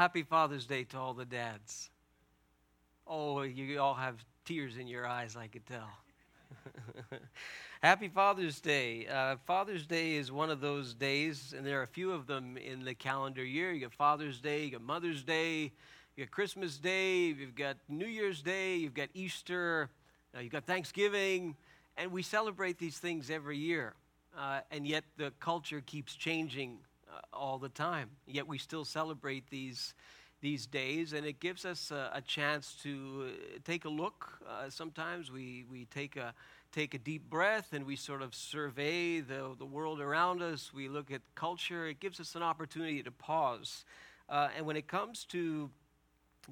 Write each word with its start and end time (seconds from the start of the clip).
Happy 0.00 0.22
Father's 0.22 0.64
Day 0.64 0.84
to 0.84 0.96
all 0.96 1.12
the 1.12 1.26
dads. 1.26 1.90
Oh, 3.06 3.42
you 3.42 3.78
all 3.78 3.92
have 3.92 4.24
tears 4.46 4.78
in 4.78 4.86
your 4.86 5.06
eyes, 5.06 5.36
I 5.36 5.46
could 5.46 5.66
tell. 5.66 5.90
Happy 7.82 8.08
Father's 8.08 8.62
Day. 8.62 9.06
Uh, 9.06 9.36
Father's 9.46 9.86
Day 9.86 10.14
is 10.14 10.32
one 10.32 10.48
of 10.48 10.62
those 10.62 10.94
days, 10.94 11.52
and 11.54 11.66
there 11.66 11.80
are 11.80 11.82
a 11.82 11.86
few 11.86 12.12
of 12.12 12.26
them 12.26 12.56
in 12.56 12.82
the 12.82 12.94
calendar 12.94 13.44
year. 13.44 13.72
You 13.72 13.82
got 13.82 13.92
Father's 13.92 14.40
Day, 14.40 14.64
you 14.64 14.70
got 14.70 14.80
Mother's 14.80 15.22
Day, 15.22 15.70
you 16.16 16.24
got 16.24 16.30
Christmas 16.30 16.78
Day, 16.78 17.24
you've 17.24 17.54
got 17.54 17.76
New 17.86 18.08
Year's 18.08 18.40
Day, 18.40 18.76
you've 18.76 18.94
got 18.94 19.10
Easter, 19.12 19.90
uh, 20.34 20.40
you've 20.40 20.52
got 20.52 20.64
Thanksgiving, 20.64 21.54
and 21.98 22.10
we 22.10 22.22
celebrate 22.22 22.78
these 22.78 22.96
things 22.96 23.28
every 23.28 23.58
year. 23.58 23.92
Uh, 24.34 24.60
and 24.70 24.86
yet 24.86 25.04
the 25.18 25.30
culture 25.40 25.82
keeps 25.84 26.14
changing 26.14 26.78
all 27.32 27.58
the 27.58 27.68
time. 27.68 28.10
Yet 28.26 28.46
we 28.46 28.58
still 28.58 28.84
celebrate 28.84 29.50
these 29.50 29.94
these 30.40 30.66
days, 30.66 31.12
and 31.12 31.26
it 31.26 31.38
gives 31.38 31.64
us 31.64 31.90
a, 31.90 32.10
a 32.14 32.20
chance 32.20 32.74
to 32.82 33.26
uh, 33.26 33.58
take 33.64 33.84
a 33.84 33.88
look. 33.88 34.40
Uh, 34.48 34.70
sometimes 34.70 35.30
we, 35.30 35.64
we 35.70 35.84
take 35.86 36.16
a 36.16 36.34
take 36.72 36.94
a 36.94 36.98
deep 36.98 37.28
breath 37.28 37.72
and 37.72 37.84
we 37.84 37.96
sort 37.96 38.22
of 38.22 38.32
survey 38.32 39.20
the, 39.20 39.54
the 39.58 39.64
world 39.64 40.00
around 40.00 40.40
us. 40.40 40.72
We 40.72 40.88
look 40.88 41.10
at 41.10 41.20
culture. 41.34 41.86
It 41.88 41.98
gives 41.98 42.20
us 42.20 42.36
an 42.36 42.42
opportunity 42.42 43.02
to 43.02 43.10
pause. 43.10 43.84
Uh, 44.28 44.48
and 44.56 44.64
when 44.64 44.76
it 44.76 44.86
comes 44.86 45.24
to 45.26 45.70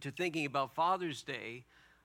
to 0.00 0.11
thinking 0.11 0.45
about 0.45 0.75
Father's 0.75 1.22
Day, 1.22 1.64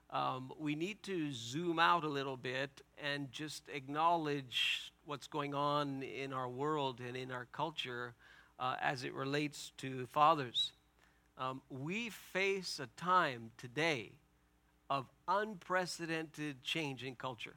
um, 0.10 0.54
we 0.60 0.76
need 0.76 1.04
to 1.04 1.32
zoom 1.34 1.80
out 1.80 2.04
a 2.04 2.08
little 2.08 2.38
bit 2.38 2.82
and 3.04 3.32
just 3.32 3.64
acknowledge 3.74 4.94
what's 5.06 5.28
going 5.28 5.54
on 5.54 6.02
in 6.02 6.32
our 6.32 6.48
world 6.48 7.02
and 7.06 7.18
in 7.18 7.32
our 7.32 7.48
culture 7.52 8.14
uh, 8.60 8.76
as 8.82 9.04
it 9.04 9.14
relates 9.14 9.72
to 9.78 10.06
fathers. 10.08 10.72
Um, 11.38 11.62
we 11.70 12.10
face 12.10 12.80
a 12.80 12.88
time 13.00 13.52
today 13.58 14.12
of 14.90 15.06
unprecedented 15.28 16.64
change 16.64 17.04
in 17.04 17.16
culture. 17.16 17.56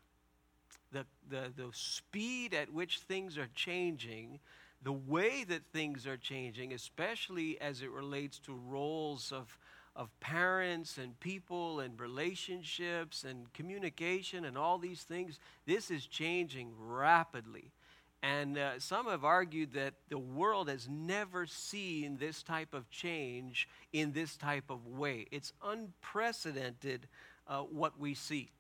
The, 0.92 1.05
the, 1.28 1.53
the 1.56 1.69
speed 1.72 2.55
at 2.55 2.72
which 2.72 3.00
things 3.00 3.36
are 3.36 3.48
changing, 3.55 4.38
the 4.83 4.92
way 4.92 5.44
that 5.44 5.62
things 5.72 6.06
are 6.06 6.16
changing, 6.16 6.72
especially 6.72 7.60
as 7.60 7.83
it 7.83 7.91
relates 7.91 8.38
to 8.41 8.55
roles 8.55 9.33
of, 9.33 9.58
of 9.94 10.08
parents 10.20 10.97
and 10.97 11.19
people 11.20 11.81
and 11.81 12.00
relationships 12.00 13.25
and 13.25 13.53
communication 13.53 14.44
and 14.44 14.56
all 14.56 14.78
these 14.78 15.03
things, 15.03 15.38
this 15.66 15.91
is 15.91 16.06
changing 16.06 16.72
rapidly. 16.78 17.72
And 18.27 18.58
uh, 18.58 18.80
some 18.80 19.06
have 19.06 19.24
argued 19.24 19.74
that 19.74 19.94
the 20.08 20.19
world 20.19 20.69
has 20.69 20.88
never 20.88 21.46
seen 21.46 22.16
this 22.16 22.42
type 22.42 22.74
of 22.74 22.91
change 22.91 23.69
in 23.92 24.10
this 24.10 24.36
type 24.36 24.69
of 24.69 24.84
way. 24.88 25.28
It's 25.30 25.52
unprecedented 25.64 27.06
uh, 27.47 27.60
what 27.60 28.00
we 28.00 28.14
see. 28.14 28.50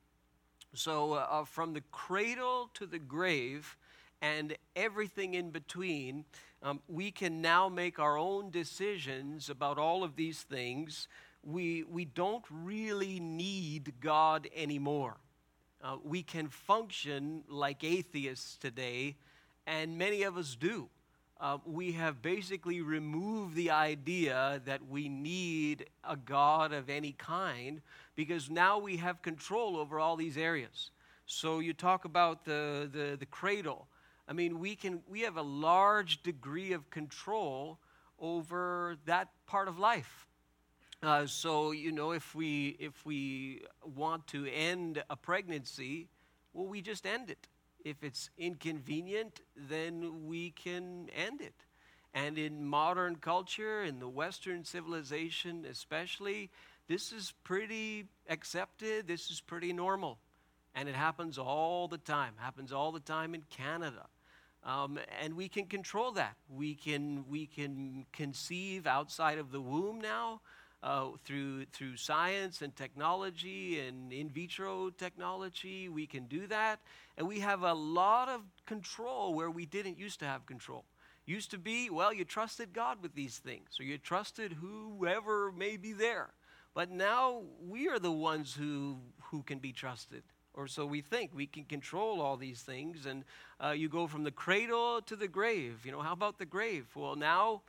So, 0.72 1.14
uh, 1.14 1.26
uh, 1.28 1.44
from 1.46 1.72
the 1.72 1.80
cradle 1.90 2.70
to 2.74 2.86
the 2.86 3.00
grave 3.00 3.76
and 4.22 4.56
everything 4.76 5.34
in 5.34 5.50
between, 5.50 6.26
um, 6.62 6.80
we 6.86 7.10
can 7.10 7.42
now 7.42 7.68
make 7.68 7.98
our 7.98 8.16
own 8.16 8.50
decisions 8.50 9.50
about 9.50 9.78
all 9.78 10.04
of 10.04 10.14
these 10.14 10.42
things. 10.42 11.08
We, 11.42 11.82
we 11.82 12.04
don't 12.04 12.44
really 12.50 13.18
need 13.18 13.94
God 14.00 14.48
anymore. 14.54 15.16
Uh, 15.82 15.96
we 16.04 16.22
can 16.22 16.46
function 16.46 17.42
like 17.48 17.82
atheists 17.82 18.56
today 18.58 19.16
and 19.66 19.98
many 19.98 20.22
of 20.22 20.36
us 20.36 20.56
do. 20.56 20.88
Uh, 21.38 21.58
we 21.66 21.92
have 21.92 22.22
basically 22.22 22.80
removed 22.80 23.54
the 23.54 23.70
idea 23.70 24.62
that 24.64 24.88
we 24.88 25.08
need 25.08 25.86
a 26.02 26.16
God 26.16 26.72
of 26.72 26.88
any 26.88 27.12
kind 27.12 27.82
because 28.14 28.48
now 28.48 28.78
we 28.78 28.96
have 28.96 29.20
control 29.20 29.76
over 29.76 30.00
all 30.00 30.16
these 30.16 30.38
areas. 30.38 30.90
So 31.26 31.58
you 31.58 31.74
talk 31.74 32.06
about 32.06 32.46
the, 32.46 32.88
the, 32.90 33.16
the 33.18 33.26
cradle. 33.26 33.86
I 34.26 34.32
mean, 34.32 34.58
we, 34.58 34.76
can, 34.76 35.02
we 35.08 35.20
have 35.22 35.36
a 35.36 35.42
large 35.42 36.22
degree 36.22 36.72
of 36.72 36.88
control 36.90 37.78
over 38.18 38.96
that 39.04 39.28
part 39.46 39.68
of 39.68 39.78
life. 39.78 40.26
Uh, 41.02 41.26
so, 41.26 41.72
you 41.72 41.92
know, 41.92 42.12
if 42.12 42.34
we, 42.34 42.76
if 42.80 43.04
we 43.04 43.62
want 43.84 44.26
to 44.28 44.46
end 44.46 45.02
a 45.10 45.16
pregnancy, 45.16 46.08
well, 46.54 46.66
we 46.66 46.80
just 46.80 47.04
end 47.04 47.28
it. 47.28 47.46
If 47.86 48.02
it's 48.02 48.30
inconvenient, 48.36 49.42
then 49.54 50.26
we 50.26 50.50
can 50.50 51.08
end 51.14 51.40
it. 51.40 51.54
And 52.12 52.36
in 52.36 52.66
modern 52.66 53.14
culture, 53.14 53.84
in 53.84 54.00
the 54.00 54.08
Western 54.08 54.64
civilization 54.64 55.64
especially, 55.70 56.50
this 56.88 57.12
is 57.12 57.32
pretty 57.44 58.06
accepted, 58.28 59.06
this 59.06 59.30
is 59.30 59.40
pretty 59.40 59.72
normal. 59.72 60.18
And 60.74 60.88
it 60.88 60.96
happens 60.96 61.38
all 61.38 61.86
the 61.86 61.98
time, 61.98 62.32
happens 62.38 62.72
all 62.72 62.90
the 62.90 62.98
time 62.98 63.36
in 63.36 63.42
Canada. 63.50 64.08
Um, 64.64 64.98
and 65.22 65.34
we 65.34 65.48
can 65.48 65.66
control 65.66 66.10
that. 66.12 66.34
We 66.48 66.74
can, 66.74 67.24
we 67.28 67.46
can 67.46 68.04
conceive 68.12 68.88
outside 68.88 69.38
of 69.38 69.52
the 69.52 69.60
womb 69.60 70.00
now 70.00 70.40
uh, 70.82 71.08
through, 71.24 71.64
through 71.66 71.96
science 71.96 72.62
and 72.62 72.74
technology 72.76 73.80
and 73.80 74.12
in 74.12 74.28
vitro 74.28 74.90
technology. 74.90 75.88
We 75.88 76.06
can 76.06 76.26
do 76.26 76.46
that. 76.46 76.80
And 77.16 77.26
we 77.26 77.40
have 77.40 77.62
a 77.62 77.74
lot 77.74 78.28
of 78.28 78.42
control 78.66 79.34
where 79.34 79.50
we 79.50 79.66
didn't 79.66 79.98
used 79.98 80.20
to 80.20 80.26
have 80.26 80.46
control. 80.46 80.84
Used 81.24 81.50
to 81.50 81.58
be, 81.58 81.90
well, 81.90 82.12
you 82.12 82.24
trusted 82.24 82.72
God 82.72 83.02
with 83.02 83.14
these 83.14 83.38
things, 83.38 83.80
or 83.80 83.84
you 83.84 83.98
trusted 83.98 84.52
whoever 84.52 85.50
may 85.50 85.76
be 85.76 85.92
there. 85.92 86.28
But 86.72 86.90
now 86.90 87.42
we 87.66 87.88
are 87.88 87.98
the 87.98 88.12
ones 88.12 88.54
who, 88.54 88.98
who 89.30 89.42
can 89.42 89.58
be 89.58 89.72
trusted 89.72 90.22
or 90.56 90.66
so 90.66 90.86
we 90.86 91.02
think. 91.02 91.30
We 91.34 91.46
can 91.46 91.64
control 91.64 92.20
all 92.20 92.36
these 92.36 92.62
things, 92.62 93.06
and 93.06 93.24
uh, 93.62 93.70
you 93.70 93.88
go 93.88 94.06
from 94.06 94.24
the 94.24 94.30
cradle 94.30 95.02
to 95.02 95.14
the 95.14 95.28
grave. 95.28 95.82
You 95.84 95.92
know, 95.92 96.00
how 96.00 96.12
about 96.12 96.38
the 96.38 96.46
grave? 96.46 96.86
Well, 96.96 97.14
now, 97.14 97.60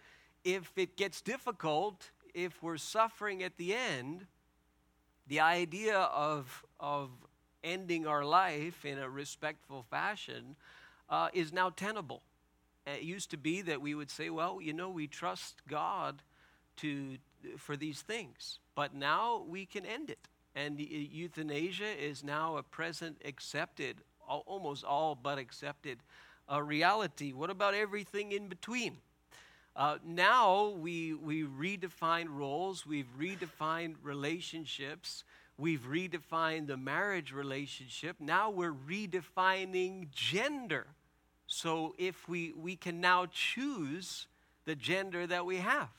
if 0.43 0.71
it 0.77 0.95
gets 0.95 1.21
difficult, 1.21 2.09
if 2.33 2.61
we're 2.61 2.77
suffering 2.77 3.43
at 3.43 3.57
the 3.57 3.73
end, 3.73 4.25
the 5.27 5.39
idea 5.39 5.97
of, 5.97 6.65
of 6.79 7.09
ending 7.63 8.07
our 8.07 8.23
life 8.23 8.85
in 8.85 8.97
a 8.97 9.09
respectful 9.09 9.85
fashion 9.89 10.55
uh, 11.09 11.29
is 11.33 11.51
now 11.51 11.69
tenable. 11.69 12.21
It 12.85 13.01
used 13.01 13.31
to 13.31 13.37
be 13.37 13.61
that 13.63 13.81
we 13.81 13.95
would 13.95 14.09
say, 14.09 14.29
well, 14.29 14.59
you 14.61 14.73
know, 14.73 14.89
we 14.89 15.07
trust 15.07 15.61
God 15.67 16.21
to, 16.77 17.17
for 17.57 17.75
these 17.75 18.01
things, 18.01 18.59
but 18.75 18.93
now 18.93 19.43
we 19.47 19.65
can 19.65 19.85
end 19.85 20.09
it. 20.09 20.29
And 20.55 20.79
euthanasia 20.79 22.03
is 22.03 22.23
now 22.23 22.57
a 22.57 22.63
present 22.63 23.21
accepted, 23.25 23.97
almost 24.27 24.83
all 24.83 25.15
but 25.15 25.37
accepted 25.37 25.99
uh, 26.51 26.61
reality. 26.63 27.33
What 27.33 27.49
about 27.49 27.73
everything 27.73 28.31
in 28.31 28.47
between? 28.47 28.97
Uh, 29.77 29.99
now 30.03 30.69
we, 30.69 31.13
we 31.13 31.43
redefine 31.43 32.25
roles, 32.29 32.83
we've 32.83 33.05
redefined 33.15 33.93
relationships, 34.01 35.23
we've 35.55 35.81
redefined 35.87 36.65
the 36.65 36.75
marriage 36.75 37.31
relationship. 37.31 38.15
Now 38.19 38.49
we're 38.49 38.73
redefining 38.73 40.09
gender. 40.09 40.87
So 41.45 41.93
if 41.99 42.27
we, 42.27 42.53
we 42.57 42.75
can 42.75 42.99
now 42.99 43.27
choose 43.27 44.25
the 44.65 44.73
gender 44.73 45.27
that 45.27 45.45
we 45.45 45.57
have. 45.57 45.91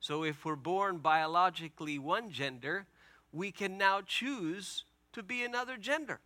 So 0.00 0.22
if 0.22 0.44
we're 0.44 0.54
born 0.54 0.98
biologically 0.98 1.98
one 1.98 2.30
gender, 2.30 2.84
we 3.32 3.50
can 3.50 3.78
now 3.78 4.02
choose 4.02 4.84
to 5.14 5.22
be 5.22 5.42
another 5.42 5.78
gender. 5.78 6.20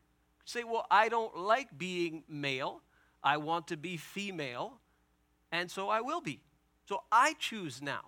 Say, 0.44 0.64
well, 0.64 0.86
I 0.90 1.08
don't 1.08 1.36
like 1.36 1.78
being 1.78 2.24
male, 2.28 2.80
I 3.22 3.36
want 3.36 3.68
to 3.68 3.76
be 3.76 3.96
female, 3.96 4.80
and 5.52 5.70
so 5.70 5.90
I 5.90 6.00
will 6.00 6.20
be. 6.20 6.40
So 6.88 7.02
I 7.12 7.34
choose 7.38 7.82
now. 7.82 8.00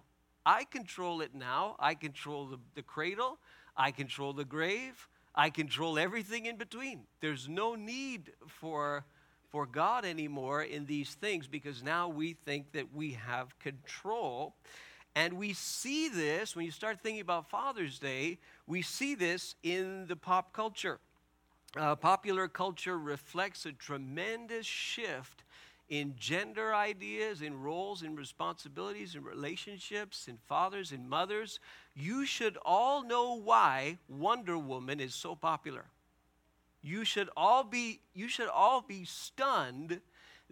I 0.47 0.65
control 0.65 1.21
it 1.21 1.35
now. 1.35 1.77
I 1.79 1.95
control 1.95 2.47
the, 2.47 2.59
the 2.75 2.81
cradle. 2.81 3.37
I 3.77 3.91
control 3.91 4.33
the 4.33 4.47
grave. 4.47 5.07
I 5.35 5.51
control 5.51 5.99
everything 5.99 6.47
in 6.47 6.57
between. 6.57 7.03
There's 7.21 7.47
no 7.47 7.75
need 7.75 8.33
for, 8.47 9.05
for 9.51 9.67
God 9.67 10.07
anymore 10.07 10.63
in 10.63 10.87
these 10.87 11.13
things 11.13 11.47
because 11.47 11.83
now 11.83 12.09
we 12.09 12.33
think 12.47 12.73
that 12.73 12.95
we 12.95 13.13
have 13.13 13.59
control. 13.59 14.55
And 15.15 15.35
we 15.35 15.53
see 15.53 16.09
this, 16.09 16.57
when 16.57 16.65
you 16.65 16.71
start 16.71 17.03
thinking 17.03 17.21
about 17.21 17.51
Father's 17.51 17.99
Day, 17.99 18.39
we 18.67 18.81
see 18.81 19.15
this 19.15 19.57
in 19.63 20.07
the 20.07 20.17
pop 20.17 20.55
culture. 20.55 21.01
Uh, 21.77 21.97
popular 21.97 22.49
culture 22.49 22.99
reflects 22.99 23.67
a 23.67 23.73
tremendous 23.73 24.65
shift 24.65 25.45
in 25.91 26.15
gender 26.17 26.73
ideas, 26.73 27.43
in 27.43 27.61
roles, 27.61 28.03
in 28.03 28.15
responsibilities, 28.15 29.17
in 29.17 29.25
relationships, 29.25 30.29
in 30.29 30.39
fathers, 30.47 30.93
in 30.93 31.09
mothers. 31.09 31.59
You 31.95 32.25
should 32.25 32.57
all 32.65 33.03
know 33.03 33.35
why 33.35 33.99
Wonder 34.09 34.57
Woman 34.57 35.01
is 35.01 35.15
so 35.15 35.35
popular. 35.35 35.87
You 36.81 37.05
should 37.05 37.29
all 37.37 37.65
be, 37.65 38.01
you 38.15 38.29
should 38.29 38.49
all 38.49 38.81
be 38.81 39.05
stunned 39.05 40.01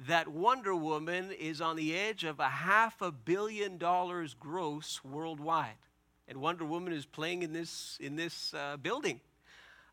that 0.07 0.29
Wonder 0.29 0.75
Woman 0.75 1.31
is 1.33 1.61
on 1.61 1.77
the 1.77 1.97
edge 1.97 2.25
of 2.25 2.41
a 2.41 2.49
half 2.49 3.01
a 3.01 3.11
billion 3.11 3.79
dollars 3.79 4.35
gross 4.35 5.03
worldwide. 5.05 5.79
and 6.29 6.41
Wonder 6.41 6.65
Woman 6.65 6.93
is 6.93 7.07
playing 7.07 7.43
in 7.43 7.53
this, 7.53 7.97
in 8.01 8.17
this 8.17 8.53
uh, 8.55 8.77
building. 8.77 9.21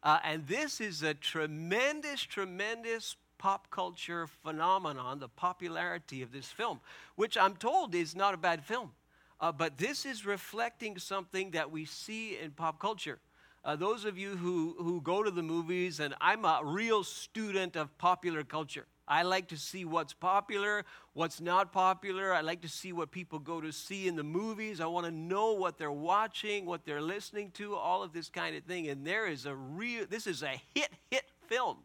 Uh, 0.04 0.20
and 0.24 0.46
this 0.48 0.82
is 0.82 1.02
a 1.02 1.14
tremendous, 1.14 2.22
tremendous 2.22 3.16
pop 3.38 3.70
culture 3.70 4.28
phenomenon, 4.28 5.20
the 5.20 5.30
popularity 5.30 6.22
of 6.22 6.32
this 6.32 6.48
film, 6.48 6.80
which 7.16 7.38
I'm 7.38 7.56
told 7.56 7.96
is 7.96 8.16
not 8.16 8.34
a 8.34 8.38
bad 8.38 8.64
film. 8.64 8.92
Uh, 9.40 9.52
but 9.52 9.78
this 9.78 10.06
is 10.06 10.26
reflecting 10.26 10.98
something 10.98 11.52
that 11.52 11.70
we 11.70 11.86
see 11.86 12.38
in 12.38 12.52
pop 12.52 12.80
culture. 12.80 13.20
Uh, 13.64 13.76
those 13.76 14.06
of 14.06 14.18
you 14.18 14.38
who, 14.38 14.76
who 14.78 15.02
go 15.02 15.24
to 15.24 15.32
the 15.32 15.42
movies, 15.42 16.00
and 16.00 16.14
I'm 16.22 16.46
a 16.46 16.62
real 16.64 17.04
student 17.04 17.76
of 17.76 17.98
popular 17.98 18.44
culture. 18.44 18.86
I 19.08 19.24
like 19.24 19.48
to 19.50 19.58
see 19.58 19.86
what's 19.86 20.14
popular, 20.14 20.84
what's 21.14 21.40
not 21.40 21.72
popular. 21.72 22.34
I 22.34 22.42
like 22.42 22.62
to 22.62 22.70
see 22.70 22.92
what 22.92 23.12
people 23.12 23.40
go 23.40 23.62
to 23.62 23.72
see 23.72 24.08
in 24.08 24.16
the 24.16 24.24
movies. 24.24 24.82
I 24.82 24.86
want 24.88 25.06
to 25.06 25.12
know 25.12 25.54
what 25.54 25.78
they're 25.78 25.92
watching, 25.92 26.66
what 26.66 26.86
they're 26.86 27.02
listening 27.02 27.52
to, 27.52 27.76
all 27.76 28.02
of 28.04 28.14
this 28.14 28.30
kind 28.30 28.56
of 28.56 28.64
thing. 28.64 28.88
And 28.88 29.06
there 29.06 29.28
is 29.28 29.46
a 29.46 29.54
real, 29.54 30.06
this 30.10 30.26
is 30.26 30.42
a 30.42 30.60
hit, 30.74 30.90
hit 31.12 31.26
film. 31.48 31.78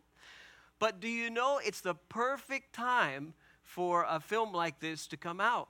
But 0.81 0.99
do 0.99 1.07
you 1.07 1.31
know 1.31 1.61
it's 1.65 1.83
the 1.83 1.95
perfect 1.95 2.73
time 2.73 3.35
for 3.63 4.05
a 4.09 4.19
film 4.19 4.53
like 4.53 4.81
this 4.81 5.07
to 5.09 5.17
come 5.17 5.41
out? 5.41 5.69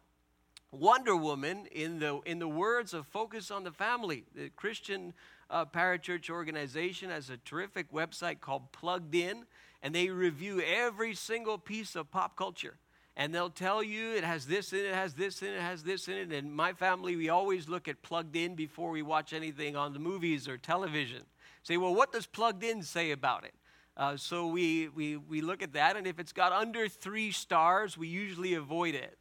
Wonder 0.73 1.17
Woman, 1.17 1.67
in 1.73 1.99
the, 1.99 2.21
in 2.25 2.39
the 2.39 2.49
words 2.49 2.95
of 2.95 3.07
Focus 3.09 3.51
on 3.51 3.65
the 3.65 3.73
Family, 3.73 4.25
the 4.35 4.51
Christian 4.51 5.12
uh, 5.51 5.67
parachurch 5.67 6.31
organization, 6.31 7.11
has 7.11 7.29
a 7.29 7.37
terrific 7.39 7.93
website 7.93 8.41
called 8.41 8.71
Plugged 8.71 9.15
In 9.15 9.45
and 9.83 9.95
they 9.95 10.09
review 10.09 10.61
every 10.61 11.15
single 11.15 11.59
piece 11.59 11.97
of 11.97 12.11
pop 12.11 12.37
culture. 12.37 12.77
And 13.17 13.35
they'll 13.35 13.51
tell 13.51 13.83
you 13.83 14.15
it 14.15 14.25
has 14.25 14.47
this 14.47 14.73
in 14.73 14.81
it, 14.81 14.95
has 14.95 15.15
this 15.15 15.43
in 15.43 15.49
it 15.49 15.61
has 15.61 15.83
this 15.83 16.09
in 16.09 16.15
it. 16.17 16.33
And 16.33 16.55
my 16.55 16.73
family, 16.73 17.17
we 17.17 17.29
always 17.29 17.69
look 17.69 17.89
at 17.89 18.01
plugged 18.03 18.37
in 18.37 18.55
before 18.55 18.91
we 18.91 19.03
watch 19.03 19.33
anything 19.33 19.77
on 19.77 19.93
the 19.93 19.99
movies 19.99 20.49
or 20.49 20.57
television. 20.57 21.25
Say, 21.62 21.77
well, 21.77 21.95
what 21.95 22.12
does 22.12 22.27
plugged 22.27 22.62
in 22.62 22.83
say 22.83 23.11
about 23.11 23.45
it? 23.45 23.55
Uh, 23.97 24.17
so 24.17 24.47
we, 24.47 24.89
we, 24.89 25.17
we 25.17 25.41
look 25.41 25.63
at 25.63 25.73
that, 25.75 25.97
and 25.97 26.07
if 26.07 26.19
it's 26.19 26.33
got 26.33 26.53
under 26.53 26.89
three 26.89 27.33
stars, 27.33 27.99
we 27.99 28.09
usually 28.09 28.55
avoid 28.55 28.95
it. 28.95 29.19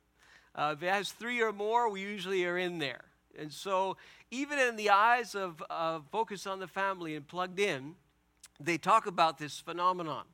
Uh, 0.55 0.73
if 0.75 0.83
it 0.83 0.89
has 0.89 1.11
three 1.11 1.41
or 1.41 1.51
more, 1.51 1.89
we 1.89 2.01
usually 2.01 2.45
are 2.45 2.57
in 2.57 2.79
there. 2.79 3.05
And 3.37 3.51
so, 3.51 3.97
even 4.31 4.59
in 4.59 4.75
the 4.75 4.89
eyes 4.89 5.35
of, 5.35 5.63
of 5.69 6.05
Focus 6.11 6.45
on 6.47 6.59
the 6.59 6.67
Family 6.67 7.15
and 7.15 7.27
Plugged 7.27 7.59
In, 7.59 7.95
they 8.59 8.77
talk 8.77 9.05
about 9.05 9.37
this 9.37 9.59
phenomenon. 9.59 10.25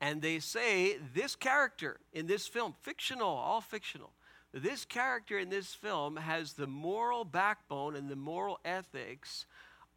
And 0.00 0.20
they 0.20 0.40
say 0.40 0.98
this 1.14 1.36
character 1.36 1.98
in 2.12 2.26
this 2.26 2.46
film, 2.46 2.74
fictional, 2.82 3.28
all 3.28 3.60
fictional, 3.60 4.12
this 4.52 4.84
character 4.84 5.38
in 5.38 5.50
this 5.50 5.74
film 5.74 6.16
has 6.16 6.54
the 6.54 6.66
moral 6.66 7.24
backbone 7.24 7.94
and 7.94 8.08
the 8.08 8.16
moral 8.16 8.58
ethics 8.64 9.46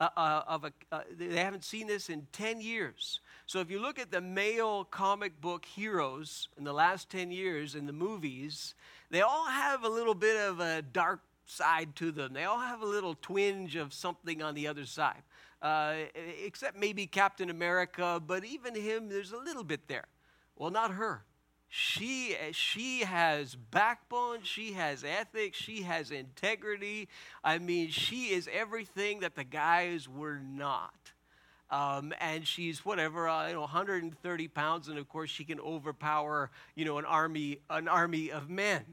uh, 0.01 0.09
uh, 0.17 0.43
of 0.47 0.65
a, 0.65 0.73
uh, 0.91 1.01
they 1.17 1.39
haven't 1.39 1.63
seen 1.63 1.87
this 1.87 2.09
in 2.09 2.27
10 2.33 2.61
years. 2.61 3.21
So 3.49 3.61
if 3.61 3.71
you 3.71 3.79
look 3.79 3.97
at 3.97 4.11
the 4.11 4.21
male 4.21 4.83
comic 4.83 5.41
book 5.41 5.65
heroes 5.65 6.49
in 6.55 6.65
the 6.65 6.71
last 6.71 7.09
10 7.09 7.31
years 7.31 7.73
in 7.73 7.87
the 7.87 7.93
movies, 7.93 8.75
they 9.09 9.21
all 9.21 9.47
have 9.47 9.83
a 9.83 9.89
little 9.89 10.13
bit 10.13 10.37
of 10.37 10.59
a 10.59 10.83
dark 10.83 11.21
side 11.47 11.95
to 11.95 12.11
them. 12.11 12.33
They 12.33 12.43
all 12.43 12.59
have 12.59 12.83
a 12.83 12.85
little 12.85 13.15
twinge 13.15 13.75
of 13.75 13.91
something 13.91 14.43
on 14.43 14.53
the 14.53 14.67
other 14.67 14.85
side 14.85 15.23
uh, 15.63 15.95
except 16.45 16.77
maybe 16.77 17.07
Captain 17.07 17.49
America, 17.49 18.21
but 18.23 18.45
even 18.45 18.75
him, 18.75 19.09
there's 19.09 19.31
a 19.31 19.37
little 19.37 19.63
bit 19.63 19.87
there. 19.87 20.05
Well, 20.55 20.69
not 20.69 20.91
her. 20.91 21.23
She, 21.71 22.35
she 22.51 22.99
has 22.99 23.55
backbone, 23.55 24.43
she 24.43 24.73
has 24.73 25.03
ethics, 25.03 25.57
she 25.57 25.83
has 25.83 26.11
integrity. 26.11 27.07
I 27.43 27.57
mean, 27.57 27.89
she 27.89 28.27
is 28.27 28.47
everything 28.51 29.21
that 29.21 29.35
the 29.35 29.43
guys 29.43 30.07
were 30.07 30.39
not. 30.39 30.93
Um, 31.71 32.13
and 32.19 32.47
she's 32.47 32.83
whatever, 32.83 33.27
uh, 33.27 33.47
you 33.47 33.53
know, 33.53 33.61
130 33.61 34.47
pounds, 34.47 34.87
and 34.87 34.97
of 34.97 35.07
course 35.07 35.29
she 35.29 35.43
can 35.43 35.59
overpower, 35.59 36.49
you 36.75 36.83
know, 36.83 36.97
an 36.97 37.05
army, 37.05 37.59
an 37.69 37.87
army 37.87 38.31
of 38.31 38.49
men. 38.49 38.83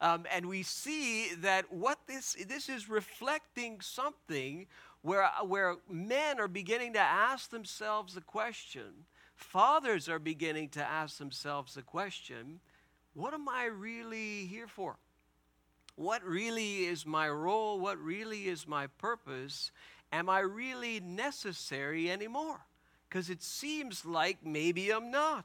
Um, 0.00 0.26
and 0.32 0.46
we 0.46 0.62
see 0.62 1.34
that 1.36 1.72
what 1.72 1.98
this 2.06 2.34
this 2.48 2.68
is 2.68 2.88
reflecting 2.88 3.80
something 3.80 4.66
where, 5.02 5.30
where 5.44 5.76
men 5.88 6.40
are 6.40 6.48
beginning 6.48 6.94
to 6.94 7.00
ask 7.00 7.50
themselves 7.50 8.14
the 8.14 8.20
question, 8.20 9.06
fathers 9.34 10.08
are 10.08 10.18
beginning 10.18 10.68
to 10.70 10.82
ask 10.82 11.18
themselves 11.18 11.74
the 11.74 11.82
question, 11.82 12.60
what 13.14 13.34
am 13.34 13.48
I 13.48 13.64
really 13.66 14.46
here 14.46 14.68
for? 14.68 14.96
What 15.96 16.24
really 16.24 16.84
is 16.84 17.04
my 17.04 17.28
role? 17.28 17.78
What 17.78 17.98
really 17.98 18.48
is 18.48 18.66
my 18.66 18.86
purpose? 18.86 19.70
Am 20.12 20.28
I 20.28 20.40
really 20.40 21.00
necessary 21.00 22.10
anymore? 22.10 22.60
Because 23.08 23.30
it 23.30 23.42
seems 23.42 24.04
like 24.04 24.38
maybe 24.44 24.90
I'm 24.90 25.10
not. 25.10 25.44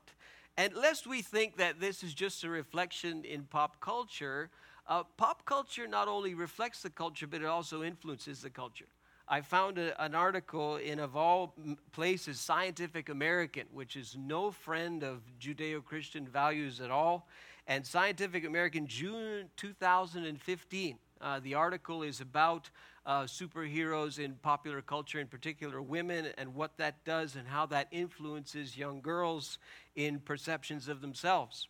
And 0.58 0.74
lest 0.74 1.06
we 1.06 1.22
think 1.22 1.58
that 1.58 1.80
this 1.80 2.04
is 2.04 2.14
just 2.14 2.44
a 2.44 2.50
reflection 2.50 3.24
in 3.26 3.44
pop 3.44 3.80
culture, 3.82 4.50
uh, 4.88 5.04
pop 5.18 5.46
culture 5.46 5.88
not 5.88 6.08
only 6.08 6.34
reflects 6.34 6.82
the 6.82 6.90
culture, 6.90 7.28
but 7.28 7.42
it 7.42 7.48
also 7.48 7.84
influences 7.84 8.42
the 8.42 8.50
culture. 8.50 8.86
I 9.28 9.42
found 9.42 9.78
a, 9.80 10.02
an 10.04 10.14
article 10.14 10.76
in, 10.78 11.00
of 11.00 11.16
all 11.16 11.56
places, 11.92 12.40
Scientific 12.40 13.10
American, 13.10 13.64
which 13.74 13.96
is 13.96 14.16
no 14.18 14.52
friend 14.52 15.04
of 15.04 15.22
Judeo 15.40 15.84
Christian 15.84 16.28
values 16.28 16.80
at 16.80 16.92
all. 16.92 17.28
And 17.68 17.86
Scientific 17.86 18.46
American, 18.46 18.86
June 18.86 19.50
2015. 19.58 21.00
Uh, 21.22 21.40
the 21.40 21.54
article 21.54 22.04
is 22.04 22.22
about 22.22 22.70
uh, 23.06 23.24
superheroes 23.24 24.20
in 24.20 24.34
popular 24.36 24.82
culture, 24.82 25.20
in 25.20 25.28
particular 25.28 25.82
women, 25.82 26.28
and 26.38 26.54
what 26.54 26.78
that 26.78 27.04
does 27.06 27.36
and 27.36 27.48
how 27.48 27.66
that 27.66 27.88
influences 27.92 28.78
young 28.78 29.02
girls 29.02 29.60
in 29.96 30.20
perceptions 30.20 30.88
of 30.88 31.02
themselves. 31.02 31.68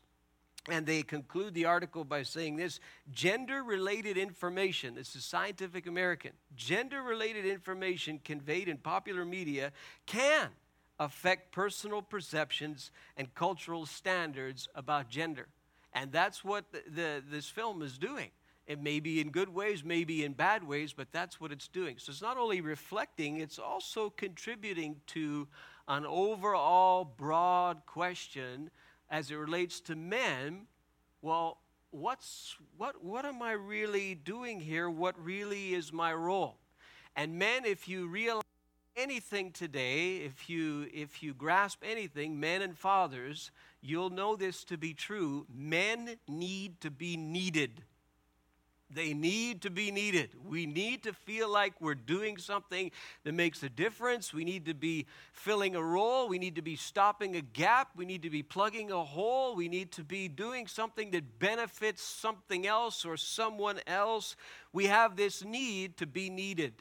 And 0.70 0.86
they 0.86 1.04
conclude 1.04 1.54
the 1.54 1.66
article 1.66 2.04
by 2.04 2.24
saying 2.24 2.56
this 2.56 2.80
gender 3.12 3.64
related 3.64 4.18
information, 4.18 4.96
this 4.96 5.16
is 5.16 5.24
Scientific 5.24 5.86
American, 5.86 6.32
gender 6.56 7.04
related 7.04 7.46
information 7.46 8.20
conveyed 8.24 8.68
in 8.68 8.78
popular 8.78 9.26
media 9.26 9.72
can 10.08 10.50
affect 11.00 11.52
personal 11.52 12.02
perceptions 12.02 12.90
and 13.16 13.34
cultural 13.36 13.86
standards 13.86 14.68
about 14.74 15.10
gender. 15.10 15.48
And 15.94 16.12
that's 16.12 16.44
what 16.44 16.72
the, 16.72 16.82
the, 16.90 17.24
this 17.30 17.48
film 17.48 17.82
is 17.84 17.98
doing. 17.98 18.32
It 18.68 18.82
may 18.82 19.00
be 19.00 19.22
in 19.22 19.30
good 19.30 19.50
ways, 19.50 19.84
maybe 19.84 20.26
in 20.26 20.34
bad 20.34 20.68
ways, 20.68 20.92
but 20.92 21.12
that's 21.12 21.40
what 21.40 21.52
it's 21.52 21.68
doing. 21.68 21.98
So 22.00 22.12
it's 22.12 22.22
not 22.22 22.38
only 22.38 22.62
reflecting, 22.62 23.38
it's 23.38 23.60
also 23.60 24.10
contributing 24.10 25.02
to 25.08 25.48
an 25.88 26.06
overall 26.06 27.06
broad 27.06 27.86
question 27.86 28.72
as 29.10 29.30
it 29.30 29.36
relates 29.36 29.80
to 29.82 29.96
men, 29.96 30.66
well, 31.22 31.60
what's 31.92 32.56
what 32.78 33.04
what 33.04 33.26
am 33.26 33.42
I 33.42 33.54
really 33.54 34.16
doing 34.16 34.60
here? 34.60 34.90
What 34.90 35.16
really 35.24 35.74
is 35.74 35.94
my 35.94 36.14
role? 36.14 36.58
And 37.16 37.38
men, 37.40 37.66
if 37.66 37.88
you 37.88 38.08
realize 38.08 38.44
anything 38.98 39.52
today, 39.52 40.18
if 40.18 40.50
you 40.50 40.88
if 40.94 41.22
you 41.22 41.34
grasp 41.34 41.84
anything, 41.84 42.40
men 42.40 42.62
and 42.62 42.78
fathers, 42.78 43.52
you'll 43.82 44.10
know 44.10 44.36
this 44.36 44.64
to 44.66 44.78
be 44.78 44.94
true. 44.94 45.46
Men 45.54 46.18
need 46.28 46.82
to 46.82 46.92
be 46.92 47.16
needed. 47.16 47.84
They 48.96 49.14
need 49.14 49.62
to 49.64 49.70
be 49.70 49.92
needed. 49.92 50.30
We 50.48 50.66
need 50.66 51.04
to 51.04 51.14
feel 51.14 51.50
like 51.52 51.74
we're 51.82 51.96
doing 51.96 52.38
something 52.38 52.92
that 53.26 53.34
makes 53.34 53.62
a 53.62 53.70
difference. 53.70 54.34
We 54.34 54.46
need 54.46 54.66
to 54.66 54.74
be 54.74 55.06
filling 55.34 55.76
a 55.76 55.84
role. 55.84 56.30
We 56.30 56.40
need 56.40 56.56
to 56.56 56.62
be 56.62 56.78
stopping 56.78 57.36
a 57.36 57.42
gap. 57.42 57.90
We 57.96 58.06
need 58.06 58.24
to 58.24 58.30
be 58.30 58.42
plugging 58.42 58.92
a 58.92 59.04
hole. 59.04 59.56
We 59.56 59.68
need 59.68 59.92
to 59.94 60.04
be 60.04 60.30
doing 60.30 60.66
something 60.66 61.12
that 61.12 61.40
benefits 61.40 62.02
something 62.02 62.66
else 62.66 63.04
or 63.04 63.18
someone 63.18 63.80
else. 63.86 64.38
We 64.72 64.86
have 64.86 65.18
this 65.18 65.44
need 65.44 65.98
to 65.98 66.08
be 66.08 66.30
needed. 66.30 66.74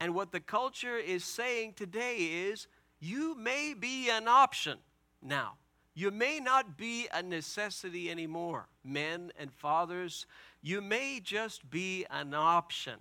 And 0.00 0.14
what 0.14 0.32
the 0.32 0.40
culture 0.40 0.98
is 0.98 1.24
saying 1.24 1.74
today 1.76 2.16
is 2.16 2.66
you 3.00 3.34
may 3.34 3.74
be 3.74 4.10
an 4.10 4.28
option 4.28 4.78
now. 5.22 5.54
You 5.94 6.10
may 6.10 6.40
not 6.40 6.76
be 6.76 7.06
a 7.14 7.22
necessity 7.22 8.10
anymore. 8.10 8.66
Men 8.82 9.30
and 9.38 9.52
fathers, 9.52 10.26
you 10.64 10.80
may 10.80 11.20
just 11.22 11.70
be 11.70 12.06
an 12.10 12.32
option. 12.32 12.94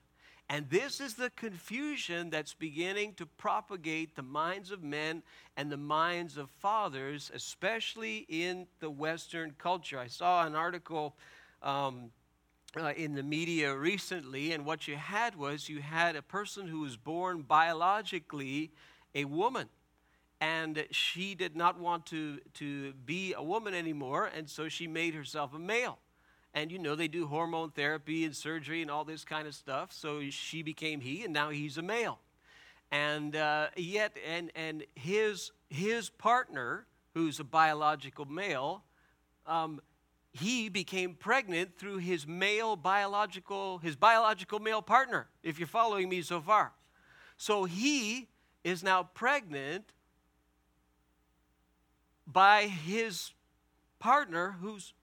And 0.49 0.69
this 0.69 0.99
is 0.99 1.13
the 1.13 1.29
confusion 1.37 2.29
that's 2.29 2.53
beginning 2.53 3.13
to 3.13 3.25
propagate 3.25 4.17
the 4.17 4.21
minds 4.21 4.69
of 4.69 4.83
men 4.83 5.23
and 5.55 5.71
the 5.71 5.77
minds 5.77 6.35
of 6.37 6.49
fathers, 6.49 7.31
especially 7.33 8.25
in 8.27 8.67
the 8.81 8.89
Western 8.89 9.55
culture. 9.57 9.97
I 9.97 10.07
saw 10.07 10.45
an 10.45 10.55
article 10.55 11.15
um, 11.61 12.11
uh, 12.77 12.91
in 12.97 13.15
the 13.15 13.23
media 13.23 13.73
recently, 13.73 14.51
and 14.51 14.65
what 14.65 14.85
you 14.89 14.97
had 14.97 15.37
was 15.37 15.69
you 15.69 15.79
had 15.79 16.17
a 16.17 16.21
person 16.21 16.67
who 16.67 16.81
was 16.81 16.97
born 16.97 17.43
biologically 17.43 18.71
a 19.15 19.23
woman. 19.23 19.69
And 20.41 20.85
she 20.91 21.33
did 21.33 21.55
not 21.55 21.79
want 21.79 22.07
to, 22.07 22.39
to 22.55 22.91
be 23.05 23.33
a 23.33 23.41
woman 23.41 23.73
anymore, 23.73 24.29
and 24.35 24.49
so 24.49 24.67
she 24.67 24.85
made 24.85 25.13
herself 25.13 25.53
a 25.53 25.59
male. 25.59 25.99
And 26.53 26.71
you 26.71 26.77
know, 26.77 26.95
they 26.95 27.07
do 27.07 27.25
hormone 27.25 27.71
therapy 27.71 28.25
and 28.25 28.35
surgery 28.35 28.81
and 28.81 28.91
all 28.91 29.03
this 29.03 29.25
kind 29.25 29.47
of 29.47 29.55
stuff. 29.55 29.91
So 29.91 30.21
she 30.29 30.61
became 30.61 30.99
he, 30.99 31.23
and 31.23 31.33
now 31.33 31.49
he's 31.49 31.77
a 31.77 31.81
male. 31.81 32.19
And 32.91 33.35
uh, 33.35 33.67
yet, 33.75 34.15
and, 34.27 34.51
and 34.55 34.83
his, 34.93 35.51
his 35.69 36.09
partner, 36.09 36.85
who's 37.15 37.39
a 37.39 37.43
biological 37.43 38.25
male, 38.25 38.83
um, 39.47 39.81
he 40.31 40.69
became 40.69 41.15
pregnant 41.15 41.77
through 41.77 41.97
his 41.97 42.27
male 42.27 42.75
biological, 42.75 43.79
his 43.79 43.95
biological 43.95 44.59
male 44.59 44.81
partner, 44.81 45.27
if 45.43 45.59
you're 45.59 45.67
following 45.67 46.09
me 46.09 46.21
so 46.21 46.39
far. 46.39 46.71
So 47.37 47.65
he 47.65 48.27
is 48.63 48.83
now 48.83 49.03
pregnant 49.03 49.85
by 52.25 52.63
his 52.67 53.31
partner 53.99 54.55
who's 54.61 54.93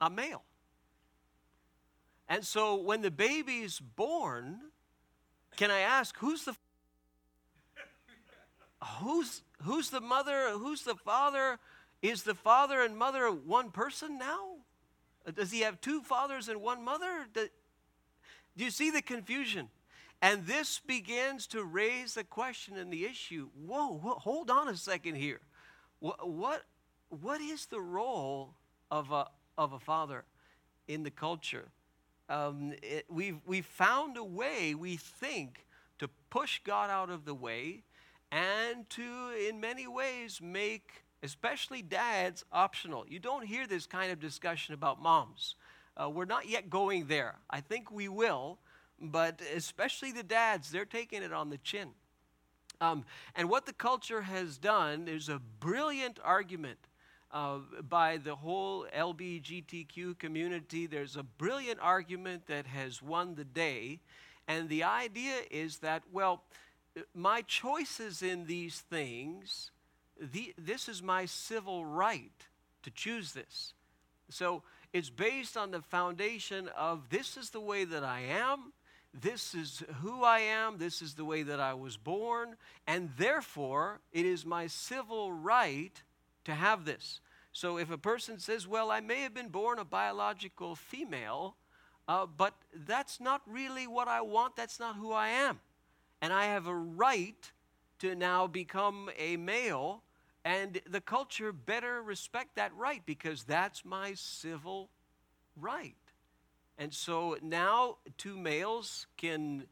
a 0.00 0.10
male. 0.10 0.42
And 2.28 2.44
so 2.44 2.76
when 2.76 3.02
the 3.02 3.10
baby's 3.10 3.78
born, 3.78 4.58
can 5.56 5.70
I 5.70 5.80
ask 5.80 6.16
who's 6.18 6.44
the 6.44 6.56
who's 9.00 9.42
who's 9.62 9.90
the 9.90 10.00
mother, 10.00 10.50
who's 10.50 10.82
the 10.82 10.96
father? 10.96 11.58
Is 12.02 12.22
the 12.22 12.34
father 12.34 12.82
and 12.82 12.96
mother 12.96 13.30
one 13.30 13.70
person 13.70 14.18
now? 14.18 14.56
Uh, 15.26 15.30
does 15.30 15.50
he 15.50 15.60
have 15.60 15.80
two 15.80 16.02
fathers 16.02 16.48
and 16.48 16.60
one 16.60 16.84
mother? 16.84 17.26
Do, 17.32 17.48
do 18.56 18.64
you 18.64 18.70
see 18.70 18.90
the 18.90 19.02
confusion? 19.02 19.68
And 20.22 20.46
this 20.46 20.78
begins 20.78 21.46
to 21.48 21.62
raise 21.62 22.14
the 22.14 22.24
question 22.24 22.76
and 22.76 22.92
the 22.92 23.04
issue. 23.04 23.48
Whoa, 23.54 23.94
whoa 23.94 24.14
hold 24.14 24.50
on 24.50 24.68
a 24.68 24.76
second 24.76 25.16
here. 25.16 25.40
What, 26.00 26.28
what, 26.28 26.64
what 27.08 27.40
is 27.40 27.66
the 27.66 27.80
role 27.80 28.54
of 28.90 29.10
a, 29.10 29.26
of 29.58 29.72
a 29.72 29.78
father 29.78 30.24
in 30.88 31.02
the 31.02 31.10
culture? 31.10 31.68
Um, 32.28 32.72
it, 32.82 33.06
we've, 33.08 33.38
we've 33.46 33.66
found 33.66 34.16
a 34.16 34.24
way, 34.24 34.74
we 34.74 34.96
think, 34.96 35.66
to 35.98 36.08
push 36.30 36.60
God 36.64 36.90
out 36.90 37.10
of 37.10 37.24
the 37.24 37.34
way 37.34 37.82
and 38.32 38.88
to, 38.90 39.30
in 39.48 39.60
many 39.60 39.86
ways, 39.86 40.40
make 40.42 41.04
especially 41.22 41.82
dads 41.82 42.44
optional. 42.52 43.06
You 43.08 43.18
don't 43.18 43.44
hear 43.46 43.66
this 43.66 43.86
kind 43.86 44.12
of 44.12 44.20
discussion 44.20 44.74
about 44.74 45.00
moms. 45.00 45.54
Uh, 45.96 46.10
we're 46.10 46.24
not 46.24 46.48
yet 46.48 46.68
going 46.68 47.06
there. 47.06 47.36
I 47.48 47.60
think 47.60 47.90
we 47.90 48.08
will, 48.08 48.58
but 49.00 49.40
especially 49.54 50.12
the 50.12 50.22
dads, 50.22 50.70
they're 50.70 50.84
taking 50.84 51.22
it 51.22 51.32
on 51.32 51.50
the 51.50 51.58
chin. 51.58 51.90
Um, 52.80 53.04
and 53.34 53.48
what 53.48 53.64
the 53.64 53.72
culture 53.72 54.22
has 54.22 54.58
done, 54.58 55.08
is 55.08 55.28
a 55.28 55.40
brilliant 55.60 56.18
argument 56.22 56.78
uh, 57.32 57.58
by 57.88 58.16
the 58.16 58.34
whole 58.34 58.86
LBGTQ 58.96 60.18
community. 60.18 60.86
There's 60.86 61.16
a 61.16 61.22
brilliant 61.22 61.78
argument 61.80 62.46
that 62.46 62.66
has 62.66 63.02
won 63.02 63.34
the 63.34 63.44
day. 63.44 64.00
And 64.48 64.68
the 64.68 64.84
idea 64.84 65.34
is 65.50 65.78
that, 65.78 66.02
well, 66.12 66.42
my 67.14 67.42
choices 67.42 68.22
in 68.22 68.46
these 68.46 68.80
things, 68.80 69.70
the, 70.20 70.54
this 70.56 70.88
is 70.88 71.02
my 71.02 71.26
civil 71.26 71.84
right 71.84 72.46
to 72.82 72.90
choose 72.90 73.32
this. 73.32 73.74
So 74.30 74.62
it's 74.92 75.10
based 75.10 75.56
on 75.56 75.70
the 75.70 75.82
foundation 75.82 76.68
of 76.76 77.10
this 77.10 77.36
is 77.36 77.50
the 77.50 77.60
way 77.60 77.84
that 77.84 78.04
I 78.04 78.20
am, 78.20 78.72
this 79.12 79.54
is 79.54 79.82
who 80.00 80.22
I 80.22 80.40
am, 80.40 80.78
this 80.78 81.02
is 81.02 81.14
the 81.14 81.24
way 81.24 81.42
that 81.42 81.60
I 81.60 81.74
was 81.74 81.96
born, 81.96 82.56
and 82.86 83.10
therefore 83.16 84.00
it 84.12 84.26
is 84.26 84.44
my 84.44 84.66
civil 84.66 85.32
right 85.32 86.02
to 86.46 86.54
have 86.54 86.84
this. 86.84 87.20
So 87.52 87.78
if 87.78 87.90
a 87.90 87.98
person 87.98 88.38
says, 88.38 88.66
Well, 88.66 88.90
I 88.90 89.00
may 89.00 89.22
have 89.22 89.34
been 89.34 89.48
born 89.48 89.78
a 89.78 89.84
biological 89.84 90.74
female, 90.74 91.56
uh, 92.08 92.26
but 92.26 92.54
that's 92.74 93.20
not 93.20 93.42
really 93.46 93.86
what 93.86 94.08
I 94.08 94.20
want, 94.20 94.56
that's 94.56 94.80
not 94.80 94.96
who 94.96 95.12
I 95.12 95.28
am. 95.28 95.60
And 96.22 96.32
I 96.32 96.46
have 96.46 96.66
a 96.66 96.74
right 96.74 97.52
to 97.98 98.14
now 98.14 98.46
become 98.46 99.10
a 99.18 99.36
male, 99.36 100.02
and 100.44 100.80
the 100.88 101.00
culture 101.00 101.52
better 101.52 102.02
respect 102.02 102.56
that 102.56 102.74
right 102.76 103.02
because 103.06 103.42
that's 103.42 103.84
my 103.84 104.14
civil 104.14 104.88
right. 105.56 105.94
And 106.78 106.92
so 106.92 107.36
now 107.42 107.96
two 108.18 108.36
males 108.36 109.06
can 109.16 109.64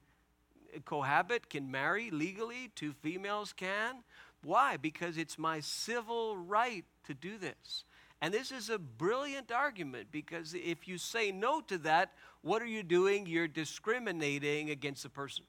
cohabit, 0.84 1.48
can 1.50 1.70
marry 1.70 2.10
legally, 2.10 2.70
two 2.74 2.92
females 2.92 3.52
can. 3.52 4.02
Why? 4.44 4.76
Because 4.76 5.16
it's 5.16 5.38
my 5.38 5.60
civil 5.60 6.36
right 6.36 6.84
to 7.06 7.14
do 7.14 7.38
this. 7.38 7.84
And 8.20 8.32
this 8.32 8.52
is 8.52 8.70
a 8.70 8.78
brilliant 8.78 9.52
argument 9.52 10.08
because 10.10 10.54
if 10.54 10.88
you 10.88 10.98
say 10.98 11.30
no 11.30 11.60
to 11.62 11.78
that, 11.78 12.12
what 12.42 12.62
are 12.62 12.66
you 12.66 12.82
doing? 12.82 13.26
You're 13.26 13.48
discriminating 13.48 14.70
against 14.70 15.04
a 15.04 15.10
person. 15.10 15.44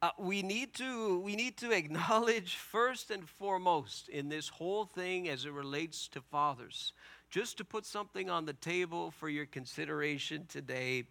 Uh, 0.00 0.10
we, 0.18 0.42
need 0.42 0.74
to, 0.74 1.20
we 1.20 1.36
need 1.36 1.56
to 1.58 1.70
acknowledge 1.70 2.56
first 2.72 3.10
and 3.10 3.28
foremost 3.28 4.08
in 4.08 4.28
this 4.28 4.48
whole 4.48 4.84
thing 4.84 5.28
as 5.28 5.44
it 5.44 5.52
relates 5.52 6.08
to 6.08 6.20
fathers 6.20 6.92
just 7.32 7.56
to 7.56 7.64
put 7.64 7.86
something 7.86 8.28
on 8.28 8.44
the 8.44 8.52
table 8.52 9.10
for 9.10 9.28
your 9.28 9.46
consideration 9.46 10.44
today, 10.48 11.04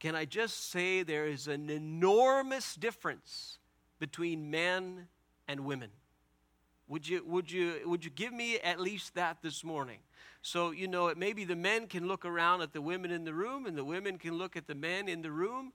can 0.00 0.16
I 0.16 0.24
just 0.24 0.70
say 0.70 1.04
there 1.04 1.26
is 1.26 1.46
an 1.46 1.70
enormous 1.70 2.74
difference 2.74 3.58
between 4.00 4.50
men 4.50 5.06
and 5.46 5.60
women? 5.60 5.90
Would 6.92 7.08
you, 7.08 7.24
would, 7.24 7.50
you, 7.50 7.80
would 7.86 8.04
you 8.04 8.10
give 8.10 8.34
me 8.34 8.58
at 8.58 8.78
least 8.78 9.14
that 9.14 9.38
this 9.40 9.64
morning? 9.64 10.00
So, 10.42 10.72
you 10.72 10.86
know, 10.86 11.10
maybe 11.16 11.46
the 11.46 11.56
men 11.56 11.86
can 11.86 12.06
look 12.06 12.26
around 12.26 12.60
at 12.60 12.74
the 12.74 12.82
women 12.82 13.10
in 13.10 13.24
the 13.24 13.32
room 13.32 13.64
and 13.64 13.78
the 13.78 13.84
women 13.84 14.18
can 14.18 14.36
look 14.36 14.58
at 14.58 14.66
the 14.66 14.74
men 14.74 15.08
in 15.08 15.22
the 15.22 15.30
room. 15.30 15.72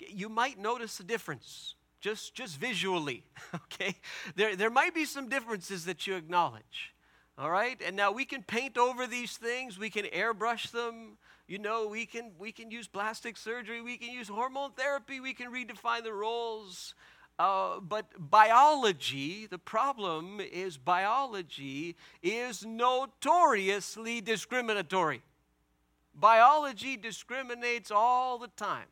You 0.00 0.28
might 0.28 0.58
notice 0.58 0.98
a 0.98 1.04
difference 1.04 1.76
just, 2.00 2.34
just 2.34 2.58
visually, 2.58 3.22
okay? 3.54 3.94
There, 4.34 4.56
there 4.56 4.68
might 4.68 4.92
be 4.92 5.04
some 5.04 5.28
differences 5.28 5.84
that 5.84 6.08
you 6.08 6.16
acknowledge. 6.16 6.92
All 7.38 7.48
right? 7.48 7.80
And 7.86 7.94
now 7.94 8.10
we 8.10 8.24
can 8.24 8.42
paint 8.42 8.76
over 8.76 9.06
these 9.06 9.36
things, 9.36 9.78
we 9.78 9.88
can 9.88 10.06
airbrush 10.06 10.72
them. 10.72 11.16
You 11.46 11.60
know, 11.60 11.86
we 11.86 12.06
can 12.06 12.32
we 12.40 12.50
can 12.50 12.72
use 12.72 12.88
plastic 12.88 13.36
surgery, 13.36 13.80
we 13.80 13.98
can 13.98 14.12
use 14.12 14.26
hormone 14.26 14.72
therapy, 14.72 15.20
we 15.20 15.32
can 15.32 15.52
redefine 15.52 16.02
the 16.02 16.12
roles. 16.12 16.96
Uh, 17.38 17.80
but 17.80 18.06
biology, 18.18 19.46
the 19.46 19.58
problem 19.58 20.40
is 20.40 20.78
biology 20.78 21.94
is 22.22 22.64
notoriously 22.64 24.22
discriminatory. 24.22 25.22
Biology 26.14 26.96
discriminates 26.96 27.90
all 27.90 28.38
the 28.38 28.48
time 28.56 28.86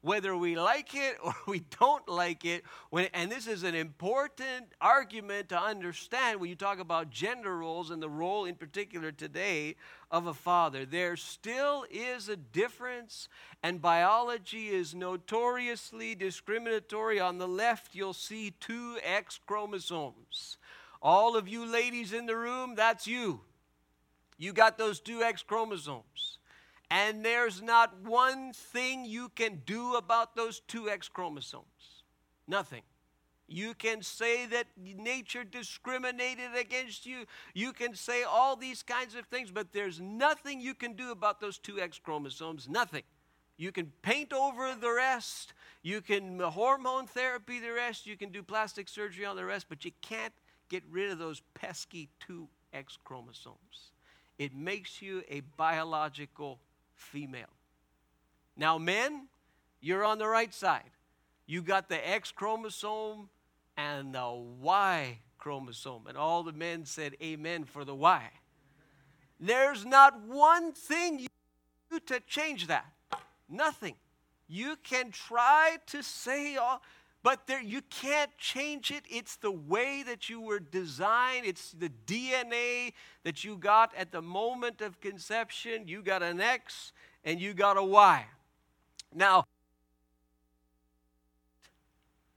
whether 0.00 0.36
we 0.36 0.56
like 0.56 0.94
it 0.94 1.16
or 1.24 1.34
we 1.46 1.64
don't 1.78 2.08
like 2.08 2.44
it. 2.44 2.64
When, 2.90 3.06
and 3.14 3.30
this 3.30 3.46
is 3.46 3.62
an 3.62 3.74
important 3.74 4.66
argument 4.80 5.48
to 5.50 5.60
understand 5.60 6.40
when 6.40 6.50
you 6.50 6.56
talk 6.56 6.78
about 6.78 7.10
gender 7.10 7.56
roles 7.56 7.90
and 7.90 8.02
the 8.02 8.08
role 8.08 8.44
in 8.44 8.54
particular 8.54 9.12
today 9.12 9.76
of 10.10 10.26
a 10.26 10.34
father. 10.34 10.84
There 10.84 11.16
still 11.16 11.84
is 11.90 12.28
a 12.28 12.36
difference, 12.36 13.28
and 13.62 13.82
biology 13.82 14.68
is 14.68 14.94
notoriously 14.94 16.14
discriminatory. 16.14 17.18
On 17.18 17.38
the 17.38 17.48
left, 17.48 17.94
you'll 17.94 18.12
see 18.12 18.54
two 18.60 18.98
X 19.02 19.40
chromosomes. 19.46 20.58
All 21.02 21.36
of 21.36 21.48
you 21.48 21.66
ladies 21.66 22.12
in 22.12 22.26
the 22.26 22.36
room, 22.36 22.74
that's 22.74 23.06
you. 23.06 23.40
You 24.38 24.52
got 24.52 24.78
those 24.78 25.00
two 25.00 25.22
X 25.22 25.42
chromosomes. 25.42 26.35
And 26.90 27.24
there's 27.24 27.60
not 27.60 28.00
one 28.04 28.52
thing 28.52 29.04
you 29.04 29.28
can 29.30 29.62
do 29.66 29.94
about 29.94 30.36
those 30.36 30.60
two 30.60 30.88
X 30.88 31.08
chromosomes. 31.08 32.04
Nothing. 32.46 32.82
You 33.48 33.74
can 33.74 34.02
say 34.02 34.46
that 34.46 34.66
nature 34.76 35.44
discriminated 35.44 36.56
against 36.58 37.06
you. 37.06 37.26
You 37.54 37.72
can 37.72 37.94
say 37.94 38.24
all 38.24 38.56
these 38.56 38.82
kinds 38.82 39.14
of 39.14 39.26
things, 39.26 39.50
but 39.50 39.72
there's 39.72 40.00
nothing 40.00 40.60
you 40.60 40.74
can 40.74 40.94
do 40.94 41.12
about 41.12 41.40
those 41.40 41.58
two 41.58 41.80
X 41.80 41.98
chromosomes. 41.98 42.68
Nothing. 42.68 43.02
You 43.56 43.72
can 43.72 43.92
paint 44.02 44.32
over 44.32 44.74
the 44.74 44.92
rest. 44.92 45.54
You 45.82 46.00
can 46.00 46.40
hormone 46.40 47.06
therapy 47.06 47.60
the 47.60 47.72
rest. 47.72 48.06
You 48.06 48.16
can 48.16 48.30
do 48.30 48.42
plastic 48.42 48.88
surgery 48.88 49.24
on 49.24 49.36
the 49.36 49.44
rest, 49.44 49.66
but 49.68 49.84
you 49.84 49.92
can't 50.02 50.34
get 50.68 50.82
rid 50.90 51.10
of 51.10 51.18
those 51.18 51.42
pesky 51.54 52.08
two 52.20 52.48
X 52.72 52.98
chromosomes. 53.04 53.92
It 54.38 54.54
makes 54.54 55.00
you 55.00 55.22
a 55.28 55.40
biological 55.56 56.58
female. 56.96 57.46
Now, 58.56 58.78
men, 58.78 59.28
you're 59.80 60.04
on 60.04 60.18
the 60.18 60.26
right 60.26 60.52
side. 60.52 60.90
You 61.46 61.62
got 61.62 61.88
the 61.88 62.08
X 62.08 62.32
chromosome 62.32 63.28
and 63.76 64.14
the 64.14 64.30
Y 64.60 65.18
chromosome. 65.38 66.06
And 66.08 66.16
all 66.16 66.42
the 66.42 66.52
men 66.52 66.84
said, 66.84 67.14
Amen 67.22 67.64
for 67.64 67.84
the 67.84 67.94
Y. 67.94 68.22
There's 69.38 69.84
not 69.84 70.20
one 70.22 70.72
thing 70.72 71.20
you 71.20 71.28
do 71.90 72.00
to 72.00 72.20
change 72.20 72.66
that. 72.66 72.86
Nothing. 73.48 73.94
You 74.48 74.76
can 74.82 75.10
try 75.10 75.76
to 75.86 76.02
say 76.02 76.56
all, 76.56 76.82
but 77.26 77.48
there, 77.48 77.60
you 77.60 77.82
can't 77.82 78.30
change 78.38 78.92
it. 78.92 79.02
It's 79.10 79.34
the 79.34 79.50
way 79.50 80.04
that 80.06 80.28
you 80.28 80.40
were 80.40 80.60
designed, 80.60 81.44
it's 81.44 81.72
the 81.72 81.90
DNA 82.06 82.92
that 83.24 83.42
you 83.42 83.56
got 83.56 83.92
at 83.96 84.12
the 84.12 84.22
moment 84.22 84.80
of 84.80 85.00
conception. 85.00 85.88
You 85.88 86.02
got 86.02 86.22
an 86.22 86.40
X 86.40 86.92
and 87.24 87.40
you 87.40 87.52
got 87.52 87.76
a 87.76 87.82
Y. 87.82 88.24
Now, 89.12 89.44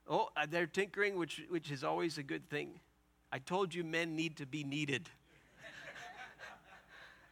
oh, 0.08 0.30
uh, 0.36 0.46
they're 0.50 0.66
tinkering, 0.66 1.16
which, 1.16 1.40
which 1.50 1.70
is 1.70 1.84
always 1.84 2.18
a 2.18 2.24
good 2.24 2.50
thing. 2.50 2.80
I 3.30 3.38
told 3.38 3.72
you 3.72 3.84
men 3.84 4.16
need 4.16 4.38
to 4.38 4.46
be 4.46 4.64
needed. 4.64 5.08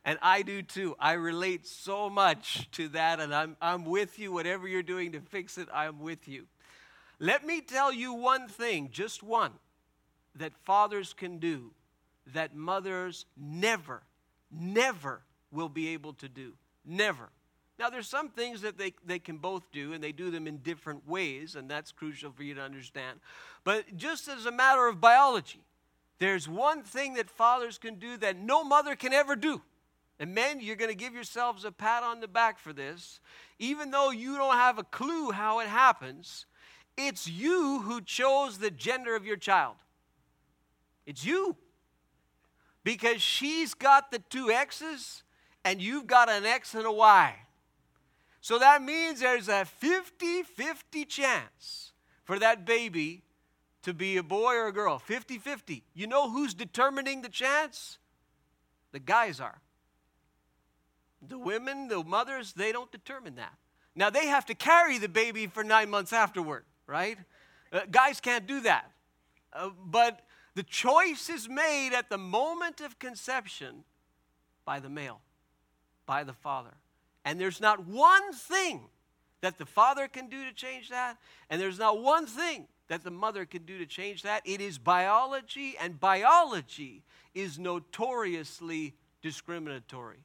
And 0.05 0.17
I 0.23 0.43
do 0.43 0.63
too. 0.63 0.95
I 1.01 1.15
relate 1.15 1.67
so 1.67 2.09
much 2.09 2.71
to 2.71 2.87
that, 2.91 3.19
and 3.19 3.35
I'm, 3.35 3.57
I'm 3.61 3.85
with 3.85 4.21
you. 4.21 4.31
Whatever 4.31 4.69
you're 4.69 4.85
doing 4.85 5.11
to 5.11 5.21
fix 5.21 5.59
it, 5.59 5.67
I'm 5.75 5.99
with 5.99 6.29
you. 6.29 6.47
Let 7.19 7.45
me 7.45 7.61
tell 7.61 7.93
you 7.93 8.13
one 8.13 8.49
thing, 8.49 8.91
just 8.93 9.23
one, 9.23 9.53
that 10.37 10.53
fathers 10.65 11.13
can 11.13 11.39
do 11.39 11.73
that 12.35 12.55
mothers 12.55 13.27
never, 13.37 14.03
never 14.51 15.23
will 15.51 15.69
be 15.69 15.89
able 15.89 16.13
to 16.15 16.29
do. 16.29 16.53
Never. 16.85 17.31
Now, 17.79 17.91
there's 17.91 18.09
some 18.09 18.29
things 18.29 18.63
that 18.63 18.77
they, 18.77 18.93
they 19.07 19.19
can 19.19 19.39
both 19.39 19.71
do, 19.71 19.93
and 19.93 20.03
they 20.03 20.11
do 20.11 20.31
them 20.31 20.47
in 20.47 20.59
different 20.59 21.09
ways, 21.09 21.55
and 21.55 21.71
that's 21.71 21.93
crucial 21.93 22.33
for 22.33 22.43
you 22.43 22.55
to 22.55 22.61
understand. 22.61 23.21
But 23.63 23.97
just 23.97 24.29
as 24.29 24.47
a 24.47 24.53
matter 24.53 24.89
of 24.89 25.01
biology, 25.01 25.61
there's 26.19 26.49
one 26.49 26.83
thing 26.83 27.15
that 27.15 27.31
fathers 27.31 27.79
can 27.79 27.97
do 27.97 28.17
that 28.17 28.37
no 28.37 28.65
mother 28.65 28.97
can 28.97 29.13
ever 29.13 29.37
do. 29.37 29.63
And 30.19 30.35
men, 30.35 30.61
you're 30.61 30.77
going 30.77 30.91
to 30.91 30.97
give 30.97 31.15
yourselves 31.15 31.65
a 31.65 31.71
pat 31.71 32.03
on 32.03 32.19
the 32.19 32.27
back 32.27 32.59
for 32.59 32.73
this. 32.73 33.21
Even 33.61 33.93
though 33.93 34.11
you 34.11 34.37
don't 34.37 34.57
have 34.57 34.79
a 34.79 34.85
clue 34.85 35.31
how 35.31 35.61
it 35.61 35.69
happens, 35.69 36.47
it's 36.99 37.29
you 37.29 37.83
who 37.83 38.01
chose 38.01 38.59
the 38.59 38.71
gender 38.71 39.15
of 39.15 39.25
your 39.25 39.37
child. 39.37 39.77
It's 41.07 41.25
you. 41.25 41.57
Because 42.85 43.23
she's 43.23 43.73
got 43.73 44.11
the 44.11 44.19
two 44.19 44.51
X's 44.51 45.23
and 45.65 45.81
you've 45.81 46.07
got 46.07 46.29
an 46.29 46.45
X 46.45 46.75
and 46.75 46.85
a 46.85 46.93
Y. 46.93 47.35
So 48.41 48.59
that 48.59 48.83
means 48.83 49.21
there's 49.21 49.49
a 49.49 49.65
50 49.65 50.43
50 50.43 51.05
chance 51.05 51.93
for 52.25 52.39
that 52.39 52.65
baby 52.65 53.23
to 53.83 53.95
be 53.95 54.17
a 54.17 54.23
boy 54.23 54.55
or 54.55 54.67
a 54.69 54.73
girl. 54.73 54.99
50 54.99 55.39
50. 55.39 55.85
You 55.95 56.07
know 56.07 56.31
who's 56.31 56.55
determining 56.55 57.23
the 57.23 57.29
chance? 57.29 57.99
The 58.93 59.01
guys 59.01 59.41
are. 59.41 59.61
The 61.27 61.39
women, 61.39 61.89
the 61.89 62.03
mothers, 62.05 62.53
they 62.53 62.73
don't 62.73 62.91
determine 62.93 63.37
that. 63.37 63.55
Now, 63.95 64.11
they 64.11 64.29
have 64.29 64.47
to 64.47 64.55
carry 64.55 64.99
the 64.99 65.09
baby 65.09 65.49
for 65.49 65.65
nine 65.65 65.91
months 65.91 66.13
afterward, 66.13 66.65
right? 66.89 67.19
Uh, 67.73 67.81
guys 67.89 68.19
can't 68.19 68.49
do 68.49 68.61
that. 68.63 68.91
Uh, 69.53 69.71
but 69.87 70.23
the 70.55 70.65
choice 70.65 71.29
is 71.29 71.49
made 71.49 71.93
at 71.95 72.11
the 72.11 72.19
moment 72.19 72.81
of 72.81 72.99
conception 72.99 73.85
by 74.65 74.81
the 74.81 74.89
male, 74.89 75.21
by 76.07 76.25
the 76.25 76.33
father. 76.33 76.75
And 77.25 77.41
there's 77.41 77.61
not 77.61 77.87
one 77.87 78.33
thing 78.33 78.81
that 79.41 79.59
the 79.59 79.67
father 79.67 80.09
can 80.09 80.29
do 80.29 80.45
to 80.45 80.53
change 80.53 80.89
that, 80.89 81.19
and 81.49 81.61
there's 81.61 81.79
not 81.79 82.03
one 82.03 82.27
thing 82.27 82.67
that 82.89 83.05
the 83.05 83.11
mother 83.11 83.45
can 83.45 83.63
do 83.63 83.79
to 83.79 83.87
change 83.87 84.23
that. 84.23 84.43
It 84.45 84.61
is 84.61 84.79
biology, 84.79 85.77
and 85.79 86.01
biology 86.01 87.05
is 87.35 87.59
notoriously 87.59 88.95
discriminatory. 89.23 90.25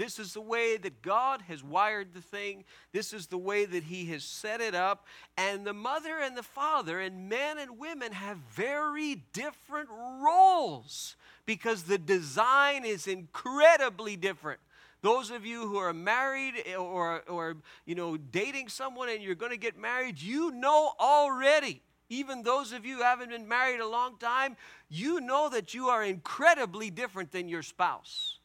This 0.00 0.18
is 0.18 0.32
the 0.32 0.40
way 0.40 0.78
that 0.78 1.02
God 1.02 1.42
has 1.42 1.62
wired 1.62 2.14
the 2.14 2.22
thing. 2.22 2.64
This 2.90 3.12
is 3.12 3.26
the 3.26 3.36
way 3.36 3.66
that 3.66 3.82
He 3.82 4.06
has 4.06 4.24
set 4.24 4.62
it 4.62 4.74
up. 4.74 5.04
And 5.36 5.66
the 5.66 5.74
mother 5.74 6.18
and 6.22 6.34
the 6.34 6.42
father, 6.42 7.00
and 7.00 7.28
men 7.28 7.58
and 7.58 7.78
women, 7.78 8.12
have 8.12 8.38
very 8.54 9.16
different 9.34 9.90
roles 9.90 11.16
because 11.44 11.82
the 11.82 11.98
design 11.98 12.86
is 12.86 13.06
incredibly 13.06 14.16
different. 14.16 14.60
Those 15.02 15.30
of 15.30 15.44
you 15.44 15.68
who 15.68 15.76
are 15.76 15.92
married 15.92 16.54
or, 16.78 17.20
or 17.28 17.58
you 17.84 17.94
know, 17.94 18.16
dating 18.16 18.70
someone 18.70 19.10
and 19.10 19.22
you're 19.22 19.34
going 19.34 19.52
to 19.52 19.58
get 19.58 19.78
married, 19.78 20.18
you 20.18 20.50
know 20.50 20.92
already 20.98 21.82
even 22.08 22.42
those 22.42 22.72
of 22.72 22.84
you 22.84 22.96
who 22.96 23.02
haven't 23.02 23.30
been 23.30 23.46
married 23.46 23.78
a 23.78 23.86
long 23.86 24.16
time, 24.18 24.56
you 24.88 25.20
know 25.20 25.48
that 25.48 25.74
you 25.74 25.90
are 25.90 26.02
incredibly 26.02 26.90
different 26.90 27.30
than 27.30 27.48
your 27.48 27.62
spouse. 27.62 28.39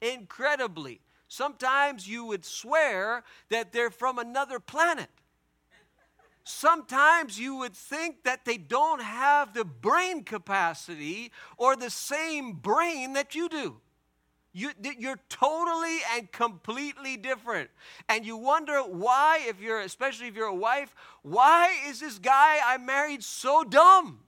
Incredibly. 0.00 1.00
Sometimes 1.28 2.08
you 2.08 2.24
would 2.24 2.44
swear 2.44 3.22
that 3.50 3.72
they're 3.72 3.90
from 3.90 4.18
another 4.18 4.58
planet. 4.58 5.08
Sometimes 6.42 7.38
you 7.38 7.54
would 7.56 7.74
think 7.74 8.24
that 8.24 8.44
they 8.44 8.56
don't 8.56 9.02
have 9.02 9.54
the 9.54 9.64
brain 9.64 10.24
capacity 10.24 11.30
or 11.56 11.76
the 11.76 11.90
same 11.90 12.54
brain 12.54 13.12
that 13.12 13.34
you 13.34 13.48
do. 13.48 13.76
You, 14.52 14.70
are 15.06 15.20
totally 15.28 15.98
and 16.16 16.30
completely 16.32 17.16
different. 17.16 17.70
And 18.08 18.26
you 18.26 18.36
wonder 18.36 18.80
why, 18.80 19.42
if 19.46 19.60
you're, 19.60 19.80
especially 19.80 20.26
if 20.26 20.34
you're 20.34 20.46
a 20.46 20.54
wife, 20.54 20.92
why 21.22 21.76
is 21.86 22.00
this 22.00 22.18
guy 22.18 22.58
I 22.64 22.76
married 22.78 23.22
so 23.22 23.62
dumb? 23.62 24.20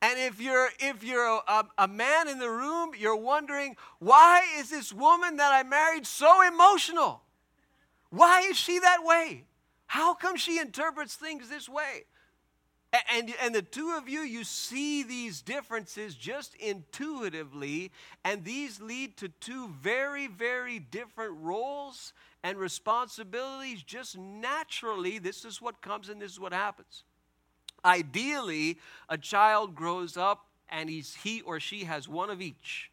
And 0.00 0.18
if 0.18 0.40
you're 0.40 0.68
if 0.78 1.02
you're 1.02 1.26
a, 1.26 1.66
a, 1.76 1.88
man 1.88 2.28
in 2.28 2.38
the 2.38 2.50
room, 2.50 2.92
you're 2.96 3.16
wondering, 3.16 3.76
why 3.98 4.44
is 4.58 4.70
this 4.70 4.92
woman 4.92 5.38
that 5.38 5.52
I 5.52 5.68
married 5.68 6.06
so 6.06 6.46
emotional? 6.46 7.22
Why 8.10 8.42
is 8.42 8.56
she 8.56 8.78
that 8.78 9.04
way? 9.04 9.44
How 9.86 10.14
come 10.14 10.36
she 10.36 10.58
interprets 10.58 11.16
things 11.16 11.48
this 11.48 11.68
way? 11.68 12.04
And, 13.12 13.34
and 13.42 13.54
the 13.54 13.60
two 13.60 13.94
of 13.98 14.08
you, 14.08 14.20
you 14.20 14.44
see 14.44 15.02
these 15.02 15.42
differences 15.42 16.14
just 16.14 16.54
intuitively, 16.54 17.92
and 18.24 18.44
these 18.44 18.80
lead 18.80 19.18
to 19.18 19.28
two 19.28 19.68
very, 19.82 20.26
very 20.26 20.78
different 20.78 21.36
roles 21.38 22.14
and 22.42 22.56
responsibilities 22.56 23.82
just 23.82 24.16
naturally. 24.16 25.18
This 25.18 25.44
is 25.44 25.60
what 25.60 25.82
comes 25.82 26.08
and 26.08 26.20
this 26.20 26.32
is 26.32 26.40
what 26.40 26.54
happens. 26.54 27.04
Ideally, 27.84 28.78
a 29.08 29.18
child 29.18 29.74
grows 29.74 30.16
up 30.16 30.46
and 30.68 30.90
he's, 30.90 31.14
he 31.14 31.40
or 31.42 31.60
she 31.60 31.84
has 31.84 32.08
one 32.08 32.30
of 32.30 32.40
each 32.40 32.90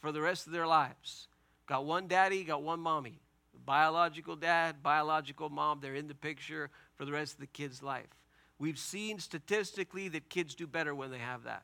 for 0.00 0.12
the 0.12 0.20
rest 0.20 0.46
of 0.46 0.52
their 0.52 0.66
lives. 0.66 1.28
Got 1.66 1.84
one 1.84 2.08
daddy, 2.08 2.44
got 2.44 2.62
one 2.62 2.80
mommy. 2.80 3.20
Biological 3.64 4.34
dad, 4.34 4.82
biological 4.82 5.48
mom, 5.48 5.78
they're 5.80 5.94
in 5.94 6.08
the 6.08 6.14
picture 6.14 6.70
for 6.96 7.04
the 7.04 7.12
rest 7.12 7.34
of 7.34 7.40
the 7.40 7.46
kid's 7.46 7.82
life. 7.82 8.08
We've 8.58 8.78
seen 8.78 9.18
statistically 9.18 10.08
that 10.08 10.28
kids 10.28 10.54
do 10.54 10.66
better 10.66 10.94
when 10.94 11.10
they 11.10 11.18
have 11.18 11.44
that, 11.44 11.62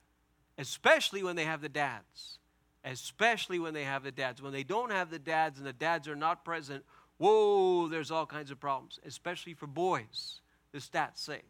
especially 0.57 1.23
when 1.23 1.37
they 1.37 1.45
have 1.45 1.61
the 1.61 1.69
dads. 1.69 2.39
Especially 2.85 3.59
when 3.59 3.75
they 3.75 3.85
have 3.85 4.05
the 4.05 4.13
dads. 4.13 4.41
When 4.41 4.53
they 4.53 4.63
don't 4.63 4.93
have 4.93 5.11
the 5.11 5.19
dads 5.19 5.59
and 5.59 5.67
the 5.67 5.73
dads 5.73 6.07
are 6.07 6.17
not 6.17 6.45
present, 6.45 6.85
whoa, 7.19 7.89
there's 7.89 8.13
all 8.13 8.25
kinds 8.25 8.53
of 8.53 8.61
problems, 8.61 9.01
especially 9.05 9.53
for 9.53 9.67
boys, 9.67 10.41
the 10.73 10.79
stats 10.79 11.19
say 11.19 11.43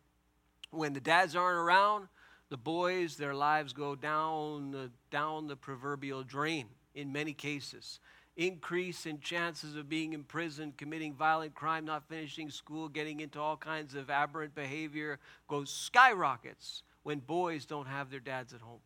when 0.70 0.92
the 0.92 1.00
dads 1.00 1.34
aren't 1.34 1.58
around, 1.58 2.08
the 2.50 2.56
boys, 2.56 3.16
their 3.16 3.34
lives 3.34 3.72
go 3.72 3.94
down 3.94 4.70
the, 4.70 4.90
down 5.10 5.46
the 5.46 5.56
proverbial 5.56 6.22
drain 6.22 6.66
in 6.94 7.12
many 7.12 7.32
cases. 7.32 8.00
Increase 8.36 9.04
in 9.04 9.20
chances 9.20 9.74
of 9.74 9.88
being 9.88 10.12
imprisoned, 10.12 10.76
committing 10.76 11.14
violent 11.14 11.54
crime, 11.54 11.84
not 11.84 12.08
finishing 12.08 12.50
school, 12.50 12.88
getting 12.88 13.20
into 13.20 13.40
all 13.40 13.56
kinds 13.56 13.94
of 13.94 14.10
aberrant 14.10 14.54
behavior 14.54 15.18
goes 15.48 15.70
skyrockets 15.70 16.82
when 17.02 17.18
boys 17.18 17.66
don't 17.66 17.86
have 17.86 18.10
their 18.10 18.20
dads 18.20 18.52
at 18.52 18.60
home. 18.60 18.80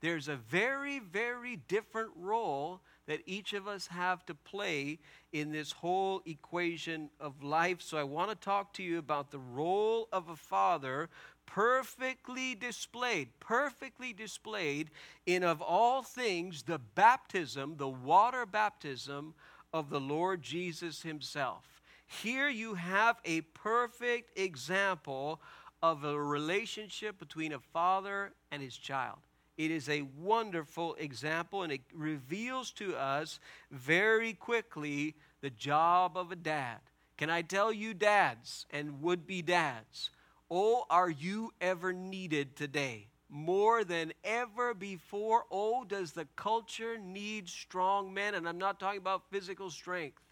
There's 0.00 0.28
a 0.28 0.36
very, 0.36 0.98
very 0.98 1.56
different 1.68 2.10
role 2.16 2.80
that 3.10 3.22
each 3.26 3.54
of 3.54 3.66
us 3.66 3.88
have 3.88 4.24
to 4.24 4.32
play 4.36 4.96
in 5.32 5.50
this 5.50 5.72
whole 5.72 6.22
equation 6.26 7.10
of 7.18 7.42
life. 7.42 7.82
So 7.82 7.98
I 7.98 8.04
want 8.04 8.30
to 8.30 8.36
talk 8.36 8.72
to 8.74 8.84
you 8.84 8.98
about 8.98 9.32
the 9.32 9.40
role 9.40 10.06
of 10.12 10.28
a 10.28 10.36
father 10.36 11.08
perfectly 11.44 12.54
displayed, 12.54 13.30
perfectly 13.40 14.12
displayed 14.12 14.90
in, 15.26 15.42
of 15.42 15.60
all 15.60 16.04
things, 16.04 16.62
the 16.62 16.78
baptism, 16.78 17.74
the 17.78 17.88
water 17.88 18.46
baptism 18.46 19.34
of 19.72 19.90
the 19.90 19.98
Lord 19.98 20.40
Jesus 20.40 21.02
Himself. 21.02 21.82
Here 22.06 22.48
you 22.48 22.74
have 22.74 23.16
a 23.24 23.40
perfect 23.40 24.38
example 24.38 25.40
of 25.82 26.04
a 26.04 26.16
relationship 26.16 27.18
between 27.18 27.54
a 27.54 27.58
father 27.58 28.34
and 28.52 28.62
his 28.62 28.76
child. 28.76 29.18
It 29.60 29.70
is 29.70 29.90
a 29.90 30.08
wonderful 30.16 30.94
example, 30.94 31.62
and 31.62 31.70
it 31.70 31.82
reveals 31.92 32.70
to 32.72 32.96
us 32.96 33.38
very 33.70 34.32
quickly 34.32 35.16
the 35.42 35.50
job 35.50 36.16
of 36.16 36.32
a 36.32 36.36
dad. 36.36 36.78
Can 37.18 37.28
I 37.28 37.42
tell 37.42 37.70
you, 37.70 37.92
dads 37.92 38.64
and 38.70 39.02
would 39.02 39.26
be 39.26 39.42
dads, 39.42 40.08
oh, 40.50 40.86
are 40.88 41.10
you 41.10 41.52
ever 41.60 41.92
needed 41.92 42.56
today? 42.56 43.08
More 43.28 43.84
than 43.84 44.14
ever 44.24 44.72
before. 44.72 45.44
Oh, 45.50 45.84
does 45.84 46.12
the 46.12 46.26
culture 46.36 46.96
need 46.96 47.46
strong 47.46 48.14
men? 48.14 48.36
And 48.36 48.48
I'm 48.48 48.56
not 48.56 48.80
talking 48.80 48.96
about 48.96 49.28
physical 49.30 49.68
strength. 49.68 50.22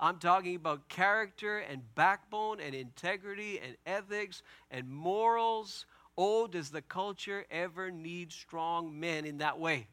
I'm 0.00 0.18
talking 0.18 0.56
about 0.56 0.88
character 0.88 1.58
and 1.58 1.82
backbone 1.94 2.58
and 2.58 2.74
integrity 2.74 3.60
and 3.60 3.76
ethics 3.84 4.42
and 4.70 4.88
morals. 4.88 5.84
Oh, 6.20 6.48
does 6.48 6.70
the 6.70 6.82
culture 6.82 7.44
ever 7.48 7.92
need 7.92 8.32
strong 8.32 8.98
men 8.98 9.24
in 9.24 9.38
that 9.38 9.60
way? 9.60 9.86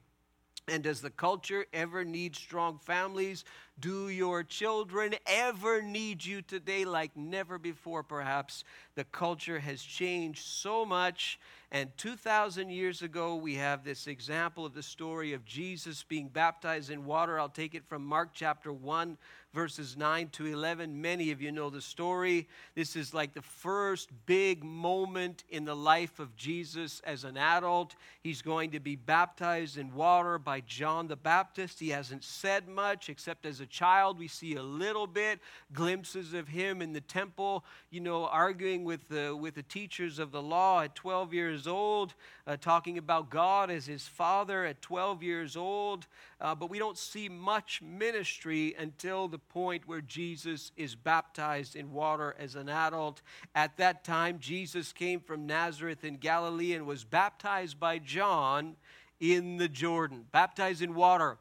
And 0.67 0.81
does 0.83 1.01
the 1.01 1.11
culture 1.11 1.67
ever 1.71 2.03
need 2.03 2.35
strong 2.35 2.79
families? 2.79 3.45
Do 3.79 4.09
your 4.09 4.41
children 4.41 5.13
ever 5.27 5.83
need 5.83 6.25
you 6.25 6.41
today 6.41 6.83
like 6.85 7.15
never 7.15 7.59
before, 7.59 8.01
perhaps? 8.01 8.63
The 8.95 9.03
culture 9.03 9.59
has 9.59 9.83
changed 9.83 10.43
so 10.43 10.83
much. 10.83 11.39
And 11.75 11.89
2,000 11.97 12.69
years 12.69 13.01
ago, 13.01 13.35
we 13.35 13.55
have 13.55 13.83
this 13.83 14.07
example 14.07 14.65
of 14.65 14.73
the 14.73 14.81
story 14.81 15.33
of 15.33 15.43
Jesus 15.43 16.03
being 16.03 16.29
baptized 16.29 16.89
in 16.89 17.03
water. 17.03 17.37
I'll 17.37 17.49
take 17.49 17.75
it 17.75 17.83
from 17.85 18.05
Mark 18.05 18.29
chapter 18.33 18.71
1, 18.71 19.17
verses 19.53 19.97
9 19.97 20.29
to 20.29 20.45
11. 20.45 21.01
Many 21.01 21.31
of 21.31 21.41
you 21.41 21.51
know 21.51 21.69
the 21.69 21.81
story. 21.81 22.47
This 22.75 22.95
is 22.95 23.13
like 23.13 23.33
the 23.33 23.41
first 23.41 24.09
big 24.25 24.63
moment 24.63 25.43
in 25.49 25.65
the 25.65 25.75
life 25.75 26.19
of 26.19 26.33
Jesus 26.37 27.01
as 27.05 27.25
an 27.25 27.35
adult. 27.35 27.95
He's 28.21 28.41
going 28.41 28.71
to 28.71 28.79
be 28.79 28.95
baptized 28.95 29.77
in 29.77 29.93
water 29.93 30.39
by 30.39 30.61
John 30.61 31.09
the 31.09 31.17
Baptist. 31.17 31.81
He 31.81 31.89
hasn't 31.89 32.23
said 32.23 32.69
much, 32.69 33.09
except 33.09 33.45
as 33.45 33.59
a 33.59 33.65
child, 33.65 34.17
we 34.17 34.29
see 34.29 34.55
a 34.55 34.63
little 34.63 35.07
bit, 35.07 35.41
glimpses 35.73 36.33
of 36.33 36.47
him 36.47 36.81
in 36.81 36.93
the 36.93 37.01
temple, 37.01 37.65
you 37.89 37.99
know, 37.99 38.27
arguing 38.27 38.85
with 38.85 39.09
the, 39.09 39.35
with 39.35 39.55
the 39.55 39.63
teachers 39.63 40.19
of 40.19 40.31
the 40.31 40.41
law 40.41 40.81
at 40.81 40.95
12 40.95 41.33
years 41.33 41.64
old, 41.67 42.13
uh, 42.47 42.57
talking 42.57 42.97
about 42.97 43.29
God 43.29 43.69
as 43.69 43.85
his 43.85 44.07
father 44.07 44.65
at 44.65 44.81
12 44.81 45.23
years 45.23 45.55
old. 45.55 46.07
Uh, 46.39 46.55
but 46.55 46.69
we 46.69 46.79
don't 46.79 46.97
see 46.97 47.29
much 47.29 47.81
ministry 47.81 48.75
until 48.77 49.27
the 49.27 49.39
point 49.39 49.87
where 49.87 50.01
Jesus 50.01 50.71
is 50.75 50.95
baptized 50.95 51.75
in 51.75 51.91
water 51.91 52.35
as 52.37 52.55
an 52.55 52.69
adult. 52.69 53.21
At 53.53 53.77
that 53.77 54.03
time, 54.03 54.39
Jesus 54.39 54.93
came 54.93 55.19
from 55.19 55.45
Nazareth 55.45 56.03
in 56.03 56.17
Galilee 56.17 56.73
and 56.73 56.85
was 56.85 57.03
baptized 57.03 57.79
by 57.79 57.99
John 57.99 58.75
in 59.19 59.57
the 59.57 59.69
Jordan, 59.69 60.25
baptized 60.31 60.81
in 60.81 60.93
water. 60.93 61.37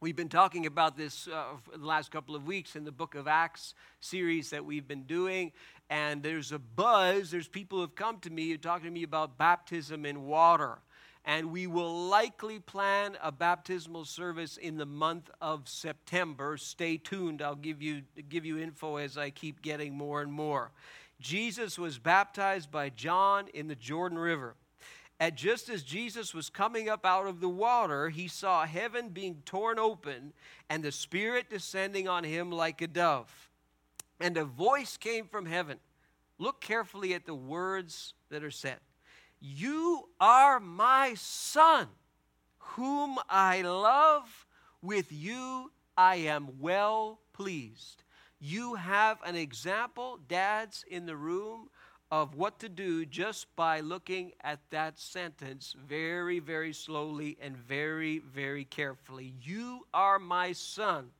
We've 0.00 0.14
been 0.14 0.28
talking 0.28 0.66
about 0.66 0.96
this 0.96 1.26
uh, 1.26 1.56
the 1.76 1.84
last 1.84 2.12
couple 2.12 2.36
of 2.36 2.46
weeks 2.46 2.76
in 2.76 2.84
the 2.84 2.92
book 2.92 3.16
of 3.16 3.26
Acts 3.26 3.74
series 3.98 4.50
that 4.50 4.64
we've 4.64 4.86
been 4.86 5.02
doing. 5.02 5.50
And 5.90 6.22
there's 6.22 6.52
a 6.52 6.58
buzz. 6.60 7.32
There's 7.32 7.48
people 7.48 7.78
who 7.78 7.82
have 7.82 7.96
come 7.96 8.18
to 8.20 8.30
me 8.30 8.56
talking 8.58 8.84
to 8.84 8.92
me 8.92 9.02
about 9.02 9.38
baptism 9.38 10.06
in 10.06 10.26
water 10.26 10.78
and 11.24 11.50
we 11.50 11.66
will 11.66 12.06
likely 12.06 12.60
plan 12.60 13.18
a 13.22 13.32
baptismal 13.32 14.04
service 14.04 14.56
in 14.56 14.76
the 14.76 14.86
month 14.86 15.30
of 15.40 15.68
September. 15.68 16.56
Stay 16.56 16.96
tuned. 16.96 17.42
I'll 17.42 17.56
give 17.56 17.82
you, 17.82 18.02
give 18.28 18.46
you 18.46 18.56
info 18.58 18.96
as 18.96 19.18
I 19.18 19.30
keep 19.30 19.60
getting 19.62 19.94
more 19.94 20.22
and 20.22 20.32
more. 20.32 20.70
Jesus 21.20 21.76
was 21.76 21.98
baptized 21.98 22.70
by 22.70 22.90
John 22.90 23.48
in 23.52 23.66
the 23.66 23.74
Jordan 23.74 24.18
River. 24.18 24.54
And 25.20 25.34
just 25.34 25.68
as 25.68 25.82
Jesus 25.82 26.32
was 26.32 26.48
coming 26.48 26.88
up 26.88 27.04
out 27.04 27.26
of 27.26 27.40
the 27.40 27.48
water, 27.48 28.08
he 28.08 28.28
saw 28.28 28.64
heaven 28.64 29.08
being 29.08 29.42
torn 29.44 29.78
open 29.78 30.32
and 30.70 30.82
the 30.82 30.92
Spirit 30.92 31.50
descending 31.50 32.08
on 32.08 32.22
him 32.22 32.52
like 32.52 32.80
a 32.80 32.86
dove. 32.86 33.50
And 34.20 34.36
a 34.36 34.44
voice 34.44 34.96
came 34.96 35.26
from 35.26 35.46
heaven. 35.46 35.78
Look 36.38 36.60
carefully 36.60 37.14
at 37.14 37.26
the 37.26 37.34
words 37.34 38.14
that 38.30 38.44
are 38.44 38.50
said. 38.50 38.78
You 39.40 40.08
are 40.20 40.60
my 40.60 41.14
son, 41.14 41.88
whom 42.58 43.18
I 43.28 43.62
love. 43.62 44.46
With 44.82 45.10
you 45.10 45.72
I 45.96 46.16
am 46.16 46.60
well 46.60 47.18
pleased. 47.32 48.04
You 48.40 48.74
have 48.74 49.18
an 49.24 49.34
example, 49.34 50.20
dads 50.28 50.84
in 50.88 51.06
the 51.06 51.16
room, 51.16 51.70
of 52.10 52.34
what 52.34 52.58
to 52.60 52.68
do 52.68 53.04
just 53.04 53.54
by 53.54 53.80
looking 53.80 54.32
at 54.42 54.60
that 54.70 54.98
sentence 54.98 55.74
very, 55.86 56.38
very 56.38 56.72
slowly 56.72 57.36
and 57.40 57.56
very, 57.56 58.18
very 58.18 58.64
carefully. 58.64 59.34
You 59.42 59.86
are 59.92 60.18
my 60.18 60.52
son, 60.52 61.10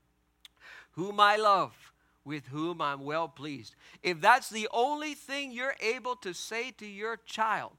whom 0.92 1.20
I 1.20 1.36
love 1.36 1.72
with 2.24 2.46
whom 2.46 2.80
I'm 2.80 3.04
well 3.04 3.28
pleased. 3.28 3.74
If 4.02 4.20
that's 4.20 4.50
the 4.50 4.68
only 4.72 5.14
thing 5.14 5.52
you're 5.52 5.76
able 5.80 6.16
to 6.16 6.32
say 6.32 6.70
to 6.72 6.86
your 6.86 7.18
child, 7.26 7.72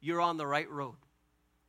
you're 0.00 0.20
on 0.20 0.36
the 0.36 0.46
right 0.46 0.70
road. 0.70 0.96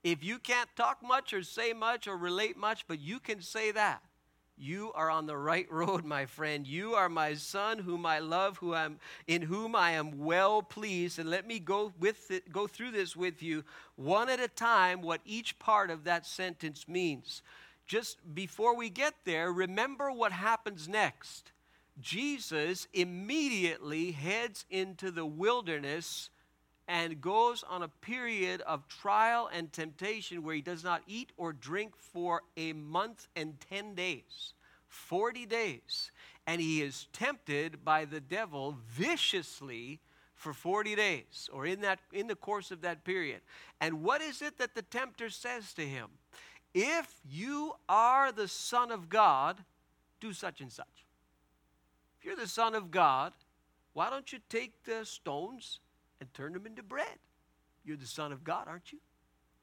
If 0.03 0.23
you 0.23 0.39
can't 0.39 0.69
talk 0.75 1.03
much 1.03 1.33
or 1.33 1.43
say 1.43 1.73
much 1.73 2.07
or 2.07 2.15
relate 2.15 2.57
much, 2.57 2.85
but 2.87 2.99
you 2.99 3.19
can 3.19 3.41
say 3.41 3.71
that, 3.71 4.01
you 4.59 4.91
are 4.93 5.09
on 5.09 5.25
the 5.25 5.37
right 5.37 5.67
road, 5.71 6.03
my 6.05 6.25
friend. 6.25 6.67
You 6.67 6.93
are 6.95 7.09
my 7.09 7.33
son, 7.35 7.79
whom 7.79 8.05
I 8.05 8.19
love, 8.19 8.57
who 8.57 8.73
I'm 8.73 8.99
in 9.27 9.43
whom 9.43 9.75
I 9.75 9.91
am 9.91 10.19
well 10.19 10.61
pleased. 10.61 11.19
And 11.19 11.29
let 11.29 11.47
me 11.47 11.59
go 11.59 11.93
with 11.99 12.31
it, 12.31 12.51
go 12.51 12.67
through 12.67 12.91
this 12.91 13.15
with 13.15 13.41
you 13.41 13.63
one 13.95 14.29
at 14.29 14.39
a 14.39 14.47
time. 14.47 15.01
What 15.01 15.21
each 15.25 15.57
part 15.59 15.89
of 15.89 16.03
that 16.03 16.25
sentence 16.25 16.87
means. 16.87 17.41
Just 17.87 18.17
before 18.35 18.75
we 18.75 18.89
get 18.89 19.15
there, 19.25 19.51
remember 19.51 20.11
what 20.11 20.31
happens 20.31 20.87
next. 20.87 21.51
Jesus 21.99 22.87
immediately 22.93 24.11
heads 24.11 24.65
into 24.69 25.11
the 25.11 25.25
wilderness 25.25 26.29
and 26.89 27.21
goes 27.21 27.63
on 27.69 27.83
a 27.83 27.87
period 27.87 28.61
of 28.61 28.87
trial 28.87 29.47
and 29.53 29.71
temptation 29.71 30.41
where 30.41 30.55
he 30.55 30.61
does 30.61 30.83
not 30.83 31.03
eat 31.05 31.31
or 31.37 31.53
drink 31.53 31.93
for 31.95 32.41
a 32.57 32.73
month 32.73 33.27
and 33.35 33.59
10 33.69 33.93
days, 33.93 34.55
40 34.87 35.45
days. 35.45 36.09
And 36.47 36.59
he 36.59 36.81
is 36.81 37.05
tempted 37.13 37.85
by 37.85 38.05
the 38.05 38.19
devil 38.19 38.75
viciously 38.87 39.99
for 40.33 40.51
40 40.51 40.95
days 40.95 41.47
or 41.53 41.67
in 41.67 41.81
that 41.81 41.99
in 42.11 42.25
the 42.25 42.35
course 42.35 42.71
of 42.71 42.81
that 42.81 43.03
period. 43.03 43.41
And 43.79 44.01
what 44.01 44.21
is 44.21 44.41
it 44.41 44.57
that 44.57 44.73
the 44.73 44.81
tempter 44.81 45.29
says 45.29 45.73
to 45.73 45.85
him? 45.85 46.07
If 46.73 47.13
you 47.29 47.73
are 47.87 48.31
the 48.31 48.47
son 48.47 48.89
of 48.89 49.09
God, 49.09 49.63
do 50.19 50.33
such 50.33 50.59
and 50.59 50.71
such. 50.71 51.05
If 52.19 52.25
you're 52.25 52.35
the 52.35 52.47
son 52.47 52.73
of 52.73 52.89
God, 52.89 53.33
why 53.93 54.09
don't 54.09 54.33
you 54.33 54.39
take 54.49 54.85
the 54.85 55.05
stones 55.05 55.81
and 56.19 56.33
turn 56.33 56.53
them 56.53 56.65
into 56.65 56.83
bread. 56.83 57.17
You're 57.83 57.97
the 57.97 58.05
Son 58.05 58.31
of 58.31 58.43
God, 58.43 58.67
aren't 58.67 58.91
you? 58.91 58.99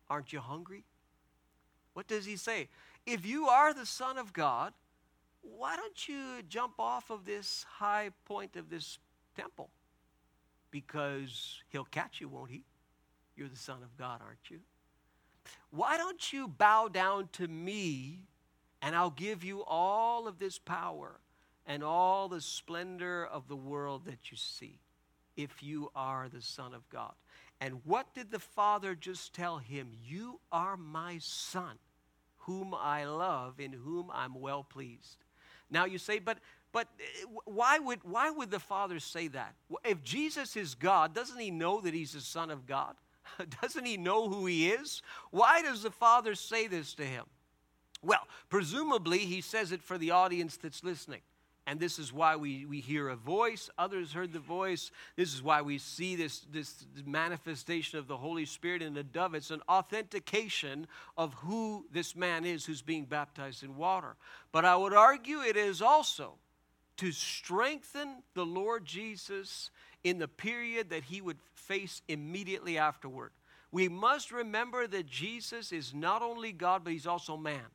Aren't 0.09 0.33
you 0.33 0.41
hungry? 0.41 0.85
What 1.95 2.07
does 2.07 2.27
he 2.27 2.37
say? 2.37 2.69
If 3.07 3.25
you 3.25 3.47
are 3.47 3.73
the 3.73 3.87
Son 3.87 4.19
of 4.19 4.33
God, 4.33 4.73
why 5.43 5.77
don't 5.77 6.09
you 6.09 6.43
jump 6.49 6.75
off 6.79 7.11
of 7.11 7.25
this 7.25 7.65
high 7.79 8.11
point 8.25 8.57
of 8.57 8.69
this 8.69 8.99
temple? 9.37 9.71
Because 10.71 11.63
he'll 11.69 11.85
catch 11.85 12.21
you, 12.21 12.29
won't 12.29 12.51
he? 12.51 12.65
You're 13.37 13.49
the 13.49 13.57
Son 13.57 13.83
of 13.83 13.97
God, 13.97 14.21
aren't 14.25 14.51
you? 14.51 14.61
Why 15.71 15.97
don't 15.97 16.33
you 16.33 16.49
bow 16.49 16.89
down 16.89 17.29
to 17.33 17.47
me 17.47 18.21
and 18.83 18.95
I'll 18.97 19.11
give 19.11 19.45
you 19.45 19.63
all 19.65 20.27
of 20.27 20.39
this 20.39 20.59
power 20.59 21.21
and 21.67 21.83
all 21.83 22.29
the 22.29 22.41
splendor 22.41 23.25
of 23.25 23.49
the 23.49 23.57
world 23.57 24.05
that 24.07 24.31
you 24.31 24.37
see? 24.37 24.81
If 25.37 25.63
you 25.63 25.91
are 25.95 26.29
the 26.29 26.43
Son 26.43 26.75
of 26.75 26.89
God. 26.89 27.13
And 27.61 27.81
what 27.85 28.15
did 28.15 28.31
the 28.31 28.39
Father 28.39 28.95
just 28.95 29.35
tell 29.35 29.59
him? 29.59 29.93
You 30.05 30.41
are 30.53 30.77
my 30.77 31.19
Son, 31.21 31.79
whom 32.39 32.75
I 32.75 33.05
love, 33.05 33.61
in 33.61 33.73
whom 33.73 34.11
I'm 34.13 34.41
well 34.41 34.63
pleased. 34.63 35.17
Now 35.71 35.85
you 35.85 35.99
say, 35.99 36.19
but 36.19 36.39
but 36.73 36.89
uh, 37.01 37.27
why 37.45 37.79
would 37.79 38.01
why 38.05 38.31
would 38.31 38.51
the 38.51 38.61
Father 38.61 39.01
say 39.01 39.29
that? 39.29 39.55
If 39.85 40.03
Jesus 40.03 40.57
is 40.57 40.75
God, 40.75 41.15
doesn't 41.15 41.39
he 41.39 41.51
know 41.51 41.81
that 41.81 41.95
he's 41.95 42.13
the 42.13 42.21
Son 42.21 42.51
of 42.51 42.67
God? 42.67 42.95
doesn't 43.63 43.85
he 43.85 43.97
know 43.97 44.29
who 44.29 44.47
he 44.47 44.69
is? 44.69 45.03
Why 45.31 45.63
does 45.63 45.83
the 45.83 45.91
Father 45.91 46.35
say 46.35 46.67
this 46.67 46.95
to 46.95 47.05
him? 47.05 47.25
Well, 48.03 48.27
presumably 48.51 49.21
he 49.21 49.41
says 49.41 49.73
it 49.73 49.83
for 49.83 49.99
the 49.99 50.11
audience 50.11 50.57
that's 50.57 50.85
listening. 50.85 51.23
And 51.67 51.81
this 51.81 51.99
is 51.99 52.13
why 52.13 52.37
we, 52.37 52.65
we 52.65 52.81
hear 52.81 53.09
a 53.09 53.17
voice. 53.17 53.69
Others 53.77 54.13
heard 54.13 54.33
the 54.33 54.39
voice. 54.39 54.93
This 55.17 55.35
is 55.35 55.43
why 55.43 55.63
we 55.63 55.79
see 55.79 56.15
this, 56.15 56.47
this 56.53 56.87
manifestation 57.05 57.99
of 57.99 58.07
the 58.07 58.17
Holy 58.17 58.45
Spirit 58.45 58.83
in 58.83 58.97
a 58.97 59.03
dove. 59.03 59.35
It's 59.35 59.51
an 59.51 59.63
authentication 59.69 60.87
of 61.17 61.35
who 61.35 61.85
this 61.91 62.15
man 62.15 62.45
is 62.45 62.65
who's 62.65 62.83
being 62.83 63.05
baptized 63.05 63.65
in 63.65 63.77
water. 63.77 64.15
But 64.53 64.65
I 64.65 64.77
would 64.77 64.95
argue 64.95 65.41
it 65.41 65.57
is 65.57 65.83
also 65.83 66.35
to 66.99 67.11
strengthen 67.11 68.23
the 68.35 68.47
Lord 68.47 68.85
Jesus 68.85 69.71
in 70.05 70.19
the 70.19 70.29
period 70.29 70.91
that 70.91 71.03
he 71.03 71.21
would 71.21 71.39
face 71.53 72.01
immediately 72.07 72.79
afterward. 72.79 73.33
We 73.73 73.89
must 73.89 74.31
remember 74.31 74.87
that 74.87 75.07
Jesus 75.07 75.73
is 75.73 75.93
not 75.93 76.23
only 76.23 76.53
God, 76.53 76.85
but 76.85 76.93
he's 76.93 77.09
also 77.09 77.37
man. 77.37 77.67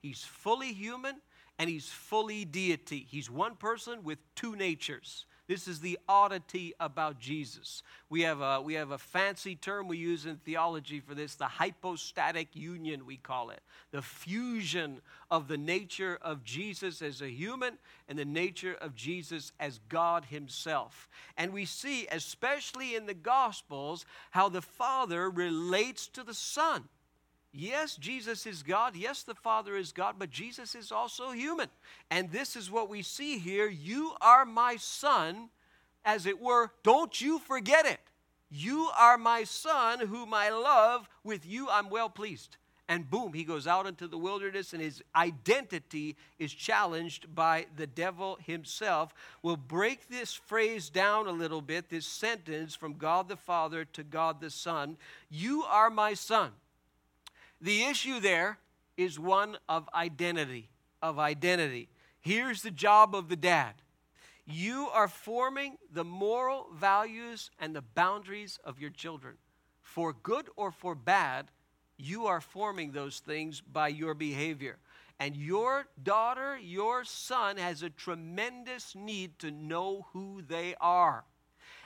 He's 0.00 0.22
fully 0.22 0.72
human 0.72 1.16
and 1.60 1.68
he's 1.68 1.90
fully 1.90 2.46
deity. 2.46 3.06
He's 3.10 3.30
one 3.30 3.54
person 3.54 4.02
with 4.02 4.18
two 4.34 4.56
natures. 4.56 5.26
This 5.46 5.68
is 5.68 5.80
the 5.80 5.98
oddity 6.08 6.72
about 6.80 7.18
Jesus. 7.18 7.82
We 8.08 8.22
have 8.22 8.40
a, 8.40 8.62
we 8.62 8.72
have 8.74 8.92
a 8.92 8.98
fancy 8.98 9.56
term 9.56 9.86
we 9.86 9.98
use 9.98 10.24
in 10.24 10.36
theology 10.36 11.00
for 11.00 11.14
this 11.14 11.34
the 11.34 11.44
hypostatic 11.44 12.56
union, 12.56 13.04
we 13.04 13.18
call 13.18 13.50
it. 13.50 13.60
The 13.90 14.00
fusion 14.00 15.02
of 15.30 15.48
the 15.48 15.58
nature 15.58 16.18
of 16.22 16.44
Jesus 16.44 17.02
as 17.02 17.20
a 17.20 17.28
human 17.28 17.76
and 18.08 18.18
the 18.18 18.24
nature 18.24 18.78
of 18.80 18.94
Jesus 18.94 19.52
as 19.60 19.80
God 19.90 20.24
Himself. 20.24 21.10
And 21.36 21.52
we 21.52 21.66
see, 21.66 22.06
especially 22.10 22.94
in 22.94 23.04
the 23.04 23.12
Gospels, 23.12 24.06
how 24.30 24.48
the 24.48 24.62
Father 24.62 25.28
relates 25.28 26.06
to 26.08 26.22
the 26.22 26.32
Son. 26.32 26.88
Yes, 27.52 27.96
Jesus 27.96 28.46
is 28.46 28.62
God. 28.62 28.94
Yes, 28.94 29.22
the 29.24 29.34
Father 29.34 29.76
is 29.76 29.92
God, 29.92 30.16
but 30.18 30.30
Jesus 30.30 30.74
is 30.74 30.92
also 30.92 31.32
human. 31.32 31.68
And 32.10 32.30
this 32.30 32.54
is 32.54 32.70
what 32.70 32.88
we 32.88 33.02
see 33.02 33.38
here. 33.38 33.68
You 33.68 34.12
are 34.20 34.44
my 34.44 34.76
son, 34.76 35.48
as 36.04 36.26
it 36.26 36.40
were. 36.40 36.70
Don't 36.84 37.20
you 37.20 37.40
forget 37.40 37.86
it. 37.86 38.00
You 38.50 38.90
are 38.96 39.18
my 39.18 39.44
son, 39.44 40.00
whom 40.00 40.32
I 40.32 40.50
love. 40.50 41.08
With 41.24 41.44
you 41.44 41.68
I'm 41.68 41.90
well 41.90 42.08
pleased. 42.08 42.56
And 42.88 43.08
boom, 43.08 43.32
he 43.32 43.44
goes 43.44 43.68
out 43.68 43.86
into 43.86 44.08
the 44.08 44.18
wilderness, 44.18 44.72
and 44.72 44.82
his 44.82 45.00
identity 45.14 46.16
is 46.40 46.52
challenged 46.52 47.32
by 47.32 47.66
the 47.76 47.86
devil 47.86 48.36
himself. 48.44 49.14
We'll 49.42 49.56
break 49.56 50.08
this 50.08 50.34
phrase 50.34 50.90
down 50.90 51.28
a 51.28 51.32
little 51.32 51.62
bit, 51.62 51.88
this 51.88 52.06
sentence 52.06 52.74
from 52.74 52.94
God 52.94 53.28
the 53.28 53.36
Father 53.36 53.84
to 53.84 54.02
God 54.02 54.40
the 54.40 54.50
Son. 54.50 54.96
You 55.30 55.62
are 55.62 55.88
my 55.88 56.14
son. 56.14 56.50
The 57.60 57.84
issue 57.84 58.20
there 58.20 58.58
is 58.96 59.18
one 59.18 59.56
of 59.68 59.88
identity, 59.94 60.70
of 61.02 61.18
identity. 61.18 61.88
Here's 62.20 62.62
the 62.62 62.70
job 62.70 63.14
of 63.14 63.28
the 63.28 63.36
dad. 63.36 63.74
You 64.46 64.88
are 64.92 65.08
forming 65.08 65.76
the 65.92 66.04
moral 66.04 66.68
values 66.74 67.50
and 67.58 67.74
the 67.74 67.82
boundaries 67.82 68.58
of 68.64 68.80
your 68.80 68.90
children. 68.90 69.36
For 69.82 70.12
good 70.12 70.48
or 70.56 70.70
for 70.70 70.94
bad, 70.94 71.50
you 71.96 72.26
are 72.26 72.40
forming 72.40 72.92
those 72.92 73.18
things 73.18 73.60
by 73.60 73.88
your 73.88 74.14
behavior. 74.14 74.78
And 75.18 75.36
your 75.36 75.86
daughter, 76.02 76.58
your 76.58 77.04
son 77.04 77.58
has 77.58 77.82
a 77.82 77.90
tremendous 77.90 78.94
need 78.94 79.38
to 79.40 79.50
know 79.50 80.06
who 80.12 80.42
they 80.46 80.74
are. 80.80 81.24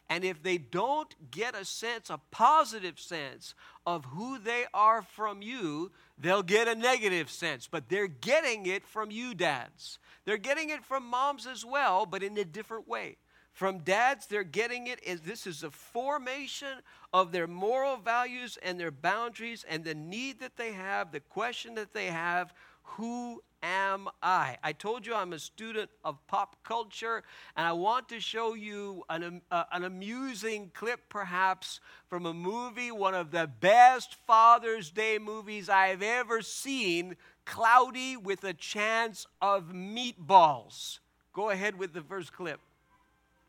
And 0.08 0.24
if 0.24 0.42
they 0.42 0.58
don't 0.58 1.14
get 1.30 1.56
a 1.56 1.64
sense, 1.64 2.10
a 2.10 2.20
positive 2.30 3.00
sense 3.00 3.54
of 3.86 4.04
who 4.06 4.38
they 4.38 4.64
are 4.72 5.02
from 5.02 5.42
you, 5.42 5.90
they'll 6.18 6.42
get 6.42 6.68
a 6.68 6.74
negative 6.74 7.30
sense. 7.30 7.68
But 7.70 7.88
they're 7.88 8.06
getting 8.06 8.66
it 8.66 8.86
from 8.86 9.10
you, 9.10 9.34
dads. 9.34 9.98
They're 10.24 10.36
getting 10.38 10.70
it 10.70 10.84
from 10.84 11.04
moms 11.04 11.46
as 11.46 11.64
well, 11.64 12.06
but 12.06 12.22
in 12.22 12.36
a 12.38 12.44
different 12.44 12.88
way. 12.88 13.16
From 13.52 13.78
dads, 13.78 14.26
they're 14.26 14.42
getting 14.42 14.88
it 14.88 14.98
as 15.06 15.20
this 15.20 15.46
is 15.46 15.62
a 15.62 15.70
formation 15.70 16.78
of 17.12 17.30
their 17.30 17.46
moral 17.46 17.96
values 17.96 18.58
and 18.60 18.80
their 18.80 18.90
boundaries 18.90 19.64
and 19.68 19.84
the 19.84 19.94
need 19.94 20.40
that 20.40 20.56
they 20.56 20.72
have, 20.72 21.12
the 21.12 21.20
question 21.20 21.76
that 21.76 21.92
they 21.92 22.06
have 22.06 22.52
who 22.84 23.42
am 23.62 24.08
I? 24.22 24.58
I 24.62 24.72
told 24.72 25.06
you 25.06 25.14
I'm 25.14 25.32
a 25.32 25.38
student 25.38 25.90
of 26.04 26.24
pop 26.26 26.56
culture, 26.64 27.22
and 27.56 27.66
I 27.66 27.72
want 27.72 28.08
to 28.10 28.20
show 28.20 28.54
you 28.54 29.04
an, 29.08 29.40
uh, 29.50 29.64
an 29.72 29.84
amusing 29.84 30.70
clip, 30.74 31.00
perhaps, 31.08 31.80
from 32.08 32.26
a 32.26 32.34
movie, 32.34 32.90
one 32.90 33.14
of 33.14 33.30
the 33.30 33.50
best 33.60 34.14
Father's 34.26 34.90
Day 34.90 35.18
movies 35.18 35.68
I've 35.68 36.02
ever 36.02 36.42
seen 36.42 37.16
Cloudy 37.44 38.16
with 38.16 38.44
a 38.44 38.52
Chance 38.52 39.26
of 39.40 39.72
Meatballs. 39.72 40.98
Go 41.32 41.50
ahead 41.50 41.78
with 41.78 41.92
the 41.92 42.02
first 42.02 42.32
clip. 42.32 42.60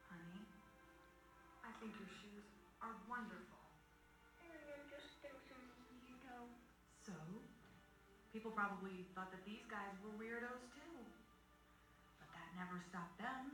Honey, 0.10 0.42
I 1.64 1.70
think 1.80 1.94
your 2.00 2.08
shoes 2.10 2.44
are 2.82 2.96
wonderful. 3.08 3.62
You 6.08 6.16
go 6.24 6.50
so 7.06 7.14
people 8.36 8.52
probably 8.52 9.08
thought 9.16 9.32
that 9.32 9.48
these 9.48 9.64
guys 9.72 9.96
were 10.04 10.12
weirdos 10.20 10.60
too. 10.76 11.00
But 12.20 12.28
that 12.36 12.52
never 12.66 12.82
stopped 12.90 13.18
them. 13.20 13.54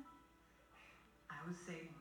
I 1.30 1.43
was 1.45 1.58
saving 1.65 2.00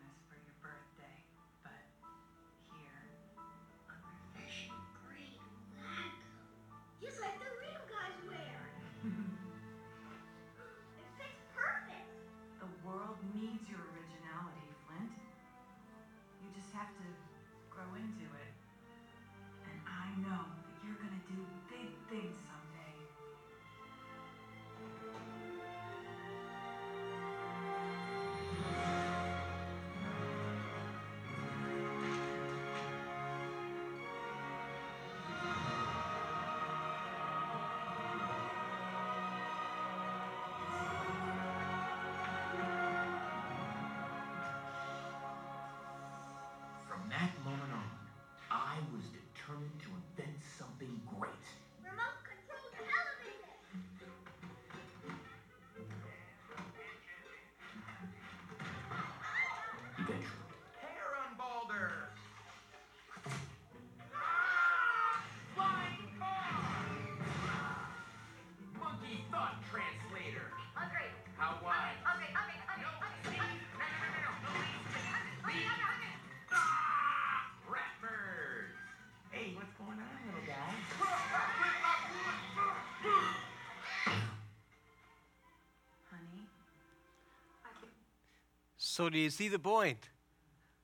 So, 88.90 89.08
do 89.08 89.18
you 89.18 89.30
see 89.30 89.46
the 89.46 89.60
point? 89.60 90.08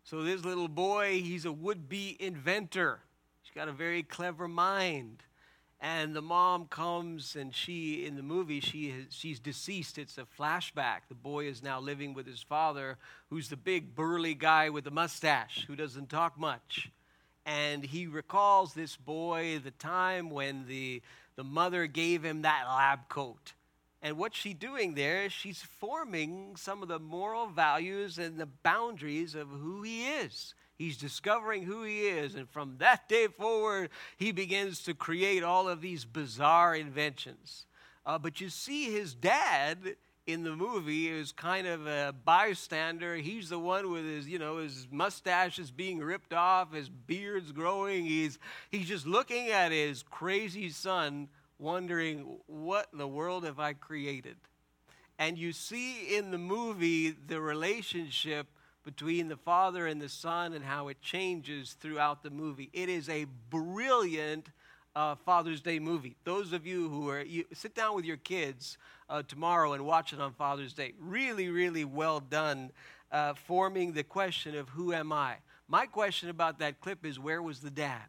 So, 0.05 0.23
this 0.23 0.45
little 0.45 0.69
boy, 0.69 1.21
he's 1.25 1.45
a 1.45 1.51
would 1.51 1.89
be 1.89 2.17
inventor. 2.21 3.01
He's 3.43 3.53
got 3.53 3.67
a 3.67 3.73
very 3.73 4.05
clever 4.05 4.47
mind. 4.47 5.25
And 5.81 6.15
the 6.15 6.23
mom 6.23 6.67
comes, 6.67 7.35
and 7.35 7.53
she, 7.53 8.07
in 8.07 8.15
the 8.15 8.23
movie, 8.23 8.61
she 8.61 8.91
has, 8.91 9.07
she's 9.11 9.41
deceased. 9.41 9.99
It's 9.99 10.19
a 10.19 10.27
flashback. 10.39 11.09
The 11.09 11.17
boy 11.17 11.49
is 11.49 11.65
now 11.65 11.81
living 11.81 12.15
with 12.15 12.29
his 12.29 12.41
father, 12.41 12.97
who's 13.29 13.49
the 13.49 13.57
big, 13.57 13.97
burly 13.97 14.35
guy 14.35 14.71
with 14.71 14.85
the 14.85 14.93
mustache, 14.93 15.65
who 15.67 15.75
doesn't 15.75 16.09
talk 16.09 16.39
much. 16.39 16.93
And 17.45 17.83
he 17.83 18.07
recalls 18.07 18.73
this 18.73 18.95
boy, 18.95 19.59
the 19.59 19.73
time 19.73 20.31
when 20.31 20.69
the, 20.69 21.03
the 21.35 21.45
mother 21.45 21.89
gave 21.89 22.25
him 22.25 22.43
that 22.43 22.67
lab 22.69 23.09
coat 23.09 23.55
and 24.07 24.17
what 24.17 24.37
she's 24.37 24.55
doing 24.55 24.95
there 24.95 25.25
is 25.25 25.33
She's 25.33 25.63
forming 25.81 26.55
some 26.55 26.81
of 26.81 26.87
the 26.87 27.01
moral 27.01 27.49
values 27.49 28.19
and 28.19 28.39
the 28.39 28.47
boundaries 28.47 29.35
of 29.35 29.49
who 29.49 29.83
he 29.83 30.07
is. 30.07 30.55
He's 30.79 30.97
discovering 30.97 31.65
who 31.65 31.83
he 31.83 32.03
is. 32.03 32.37
And 32.37 32.49
from 32.49 32.77
that 32.79 33.09
day 33.09 33.27
forward, 33.27 33.91
he 34.17 34.31
begins 34.31 34.85
to 34.85 34.95
create 34.95 35.43
all 35.43 35.69
of 35.69 35.81
these 35.81 36.05
bizarre 36.05 36.77
inventions. 36.77 37.67
Uh, 38.05 38.17
but 38.17 38.41
you 38.41 38.49
see, 38.49 38.93
his 38.93 39.13
dad 39.13 39.97
in 40.25 40.45
the 40.45 40.55
movie 40.55 41.09
is 41.09 41.33
kind 41.33 41.67
of 41.67 41.89
a 41.89 42.15
bystander. 42.25 43.17
He's 43.17 43.49
the 43.49 43.59
one 43.59 43.91
with 43.91 44.05
his, 44.05 44.29
you 44.29 44.39
know, 44.39 44.59
his 44.59 44.87
mustache 44.89 45.59
is 45.59 45.73
being 45.73 45.99
ripped 45.99 46.33
off, 46.33 46.73
his 46.73 46.89
beard's 46.89 47.51
growing. 47.51 48.05
He's, 48.05 48.39
he's 48.71 48.87
just 48.87 49.05
looking 49.05 49.49
at 49.49 49.73
his 49.73 50.05
crazy 50.05 50.71
son 50.71 51.27
wondering, 51.59 52.39
what 52.47 52.89
in 52.93 52.99
the 52.99 53.09
world 53.09 53.45
have 53.45 53.59
I 53.59 53.73
created? 53.73 54.37
And 55.19 55.39
you 55.39 55.53
see 55.53 56.17
in 56.17 56.31
the 56.31 56.39
movie 56.39 57.11
the 57.11 57.41
relationship 57.41 58.47
between 58.85 59.29
the 59.29 59.37
father 59.37 59.87
and 59.87 60.01
the 60.01 60.09
son 60.09 60.53
and 60.53 60.65
how 60.65 60.89
it 60.89 61.01
changes 61.01 61.77
throughout 61.81 62.23
the 62.23 62.31
movie. 62.31 62.71
It 62.73 62.89
is 62.89 63.09
a 63.09 63.27
brilliant 63.51 64.49
uh, 64.95 65.15
Father's 65.15 65.61
Day 65.61 65.79
movie. 65.79 66.17
Those 66.25 66.53
of 66.53 66.67
you 66.67 66.89
who 66.89 67.09
are, 67.11 67.23
you, 67.23 67.45
sit 67.53 67.75
down 67.75 67.97
with 67.97 68.05
your 68.05 68.17
kids 68.19 68.79
uh, 69.09 69.23
tomorrow 69.27 69.73
and 69.73 69.85
watch 69.85 70.13
it 70.13 70.21
on 70.21 70.33
Father's 70.35 70.73
Day. 70.73 70.93
Really, 71.01 71.49
really 71.49 71.85
well 71.85 72.21
done. 72.21 72.71
uh, 73.11 73.35
forming 73.35 73.93
the 73.93 74.03
question 74.03 74.57
of 74.57 74.69
who 74.71 74.93
am 74.93 75.13
I? 75.13 75.37
My 75.69 75.87
question 75.87 76.29
about 76.29 76.59
that 76.59 76.81
clip 76.81 77.05
is 77.05 77.19
where 77.19 77.43
was 77.43 77.61
the 77.61 77.71
dad? 77.71 78.03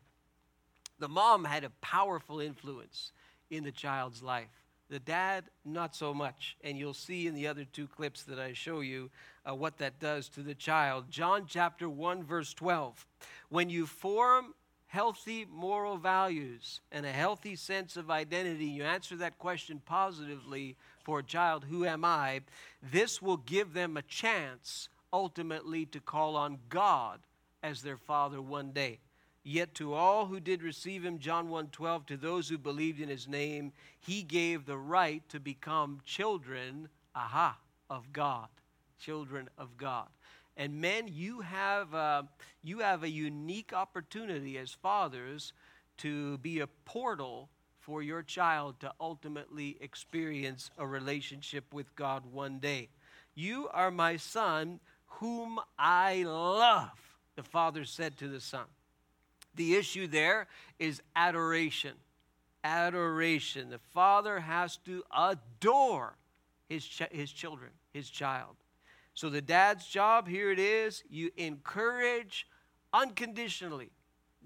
The 1.00 1.08
mom 1.08 1.46
had 1.46 1.64
a 1.64 1.70
powerful 1.82 2.40
influence 2.40 3.12
in 3.50 3.64
the 3.64 3.72
child's 3.72 4.22
life. 4.22 4.64
The 4.90 5.00
dad, 5.00 5.46
not 5.66 5.96
so 5.96 6.14
much. 6.14 6.56
And 6.64 6.78
you'll 6.78 6.94
see 6.94 7.28
in 7.28 7.36
the 7.36 7.48
other 7.48 7.66
two 7.66 7.88
clips 7.88 8.24
that 8.24 8.40
I 8.40 8.54
show 8.54 8.80
you 8.80 9.10
uh, 9.48 9.54
what 9.54 9.78
that 9.80 10.00
does 10.00 10.30
to 10.30 10.42
the 10.42 10.56
child. 10.56 11.06
John 11.10 11.46
chapter 11.48 11.90
1, 11.90 12.24
verse 12.24 12.54
12. 12.54 13.06
When 13.50 13.70
you 13.70 13.86
form 13.86 14.54
healthy 14.88 15.46
moral 15.52 15.98
values 15.98 16.80
and 16.92 17.06
a 17.06 17.12
healthy 17.12 17.56
sense 17.56 17.98
of 17.98 18.10
identity, 18.10 18.66
you 18.66 18.84
answer 18.84 19.18
that 19.18 19.38
question 19.38 19.82
positively 19.86 20.78
for 21.04 21.20
a 21.20 21.24
child, 21.24 21.66
who 21.66 21.86
am 21.86 22.06
I? 22.06 22.42
This 22.82 23.22
will 23.22 23.38
give 23.38 23.74
them 23.74 23.98
a 23.98 24.02
chance 24.02 24.88
ultimately 25.12 25.86
to 25.88 26.00
call 26.00 26.36
on 26.36 26.60
God 26.70 27.20
as 27.62 27.82
their 27.82 27.98
father 27.98 28.42
one 28.42 28.72
day. 28.72 29.00
Yet 29.50 29.76
to 29.76 29.94
all 29.94 30.26
who 30.26 30.42
did 30.42 30.62
receive 30.62 31.06
him, 31.06 31.20
John 31.20 31.48
1:12, 31.48 32.06
to 32.08 32.18
those 32.18 32.50
who 32.50 32.58
believed 32.58 33.00
in 33.00 33.08
his 33.08 33.30
name, 33.30 33.72
he 33.98 34.22
gave 34.22 34.66
the 34.66 34.78
right 34.78 35.24
to 35.30 35.40
become 35.40 36.02
children, 36.04 36.90
aha, 37.16 37.58
of 37.90 38.12
God. 38.12 38.50
Children 39.00 39.50
of 39.58 39.78
God. 39.78 40.10
And 40.58 40.82
men, 40.82 41.08
you 41.08 41.40
have, 41.40 41.96
uh, 41.96 42.24
you 42.62 42.80
have 42.80 43.04
a 43.04 43.10
unique 43.10 43.72
opportunity 43.72 44.58
as 44.58 44.74
fathers 44.74 45.54
to 46.00 46.40
be 46.40 46.60
a 46.60 46.68
portal 46.84 47.50
for 47.80 48.04
your 48.04 48.24
child 48.24 48.82
to 48.82 48.94
ultimately 49.00 49.78
experience 49.80 50.72
a 50.78 50.86
relationship 50.86 51.74
with 51.74 51.96
God 51.96 52.26
one 52.26 52.60
day. 52.60 52.90
You 53.34 53.70
are 53.70 53.92
my 53.92 54.18
son, 54.18 54.82
whom 55.06 55.58
I 55.80 56.24
love, 56.24 57.00
the 57.38 57.44
father 57.44 57.86
said 57.86 58.18
to 58.18 58.28
the 58.28 58.42
son. 58.42 58.66
The 59.58 59.76
issue 59.76 60.08
there 60.08 60.48
is 60.80 61.02
adoration. 61.16 61.94
Adoration. 62.64 63.70
The 63.70 63.80
father 63.80 64.40
has 64.40 64.78
to 64.86 65.04
adore 65.16 66.16
his, 66.70 66.86
ch- 66.86 67.12
his 67.12 67.32
children, 67.32 67.72
his 67.92 68.10
child. 68.10 68.56
So 69.14 69.30
the 69.30 69.42
dad's 69.42 69.88
job, 69.88 70.28
here 70.28 70.52
it 70.52 70.60
is, 70.60 71.04
you 71.10 71.32
encourage 71.38 72.48
unconditionally. 72.94 73.90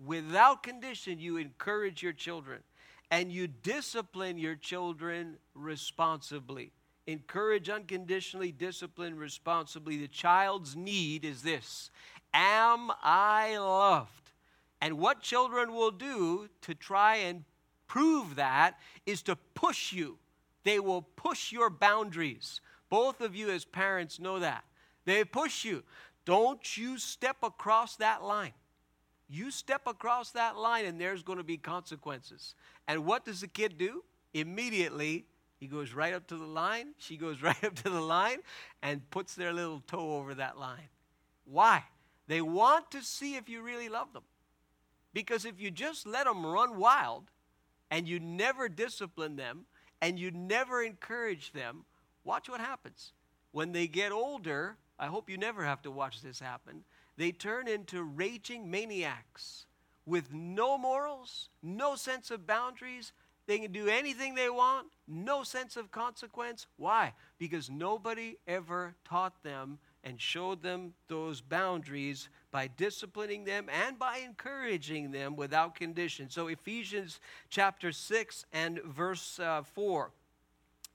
Without 0.05 0.63
condition, 0.63 1.19
you 1.19 1.37
encourage 1.37 2.01
your 2.01 2.13
children 2.13 2.61
and 3.11 3.31
you 3.31 3.47
discipline 3.47 4.37
your 4.37 4.55
children 4.55 5.37
responsibly. 5.53 6.71
Encourage 7.07 7.69
unconditionally, 7.69 8.51
discipline 8.51 9.17
responsibly. 9.17 9.97
The 9.97 10.07
child's 10.07 10.75
need 10.75 11.25
is 11.25 11.41
this 11.41 11.91
Am 12.33 12.91
I 13.03 13.57
loved? 13.57 14.20
And 14.81 14.97
what 14.97 15.21
children 15.21 15.73
will 15.73 15.91
do 15.91 16.49
to 16.61 16.73
try 16.73 17.17
and 17.17 17.43
prove 17.87 18.35
that 18.35 18.79
is 19.05 19.21
to 19.23 19.35
push 19.53 19.93
you. 19.93 20.17
They 20.63 20.79
will 20.79 21.01
push 21.01 21.51
your 21.51 21.69
boundaries. 21.69 22.61
Both 22.89 23.21
of 23.21 23.35
you, 23.35 23.49
as 23.49 23.63
parents, 23.63 24.19
know 24.19 24.39
that. 24.39 24.63
They 25.05 25.23
push 25.23 25.65
you. 25.65 25.83
Don't 26.25 26.77
you 26.77 26.97
step 26.97 27.37
across 27.43 27.95
that 27.97 28.23
line. 28.23 28.53
You 29.29 29.51
step 29.51 29.87
across 29.87 30.31
that 30.31 30.57
line, 30.57 30.85
and 30.85 30.99
there's 30.99 31.23
going 31.23 31.37
to 31.37 31.43
be 31.43 31.57
consequences. 31.57 32.55
And 32.87 33.05
what 33.05 33.25
does 33.25 33.41
the 33.41 33.47
kid 33.47 33.77
do? 33.77 34.03
Immediately, 34.33 35.25
he 35.57 35.67
goes 35.67 35.93
right 35.93 36.13
up 36.13 36.27
to 36.27 36.37
the 36.37 36.45
line, 36.45 36.93
she 36.97 37.17
goes 37.17 37.41
right 37.41 37.63
up 37.63 37.75
to 37.75 37.89
the 37.89 38.01
line, 38.01 38.39
and 38.81 39.09
puts 39.09 39.35
their 39.35 39.53
little 39.53 39.81
toe 39.87 40.17
over 40.17 40.33
that 40.35 40.57
line. 40.57 40.89
Why? 41.45 41.83
They 42.27 42.41
want 42.41 42.91
to 42.91 43.01
see 43.01 43.35
if 43.35 43.49
you 43.49 43.61
really 43.61 43.89
love 43.89 44.13
them. 44.13 44.23
Because 45.13 45.45
if 45.45 45.59
you 45.59 45.71
just 45.71 46.07
let 46.07 46.25
them 46.25 46.45
run 46.45 46.77
wild 46.77 47.31
and 47.89 48.07
you 48.07 48.19
never 48.19 48.69
discipline 48.69 49.35
them 49.35 49.65
and 50.01 50.17
you 50.17 50.31
never 50.31 50.81
encourage 50.81 51.51
them, 51.51 51.85
watch 52.23 52.49
what 52.49 52.61
happens. 52.61 53.13
When 53.51 53.73
they 53.73 53.87
get 53.87 54.11
older, 54.11 54.77
I 54.97 55.07
hope 55.07 55.29
you 55.29 55.37
never 55.37 55.65
have 55.65 55.81
to 55.83 55.91
watch 55.91 56.21
this 56.21 56.39
happen, 56.39 56.83
they 57.17 57.31
turn 57.31 57.67
into 57.67 58.03
raging 58.03 58.71
maniacs 58.71 59.65
with 60.05 60.33
no 60.33 60.77
morals, 60.77 61.49
no 61.61 61.95
sense 61.95 62.31
of 62.31 62.47
boundaries. 62.47 63.11
They 63.47 63.59
can 63.59 63.71
do 63.71 63.87
anything 63.87 64.35
they 64.35 64.49
want, 64.49 64.87
no 65.07 65.43
sense 65.43 65.75
of 65.75 65.91
consequence. 65.91 66.67
Why? 66.77 67.13
Because 67.37 67.69
nobody 67.69 68.37
ever 68.47 68.95
taught 69.03 69.43
them 69.43 69.79
and 70.03 70.19
showed 70.19 70.61
them 70.63 70.93
those 71.07 71.41
boundaries 71.41 72.29
by 72.51 72.69
disciplining 72.75 73.43
them 73.43 73.67
and 73.69 73.99
by 73.99 74.17
encouraging 74.17 75.11
them 75.11 75.35
without 75.35 75.75
condition. 75.75 76.29
So, 76.29 76.47
Ephesians 76.47 77.19
chapter 77.49 77.91
6 77.91 78.45
and 78.51 78.81
verse 78.83 79.39
uh, 79.39 79.63
4. 79.63 80.11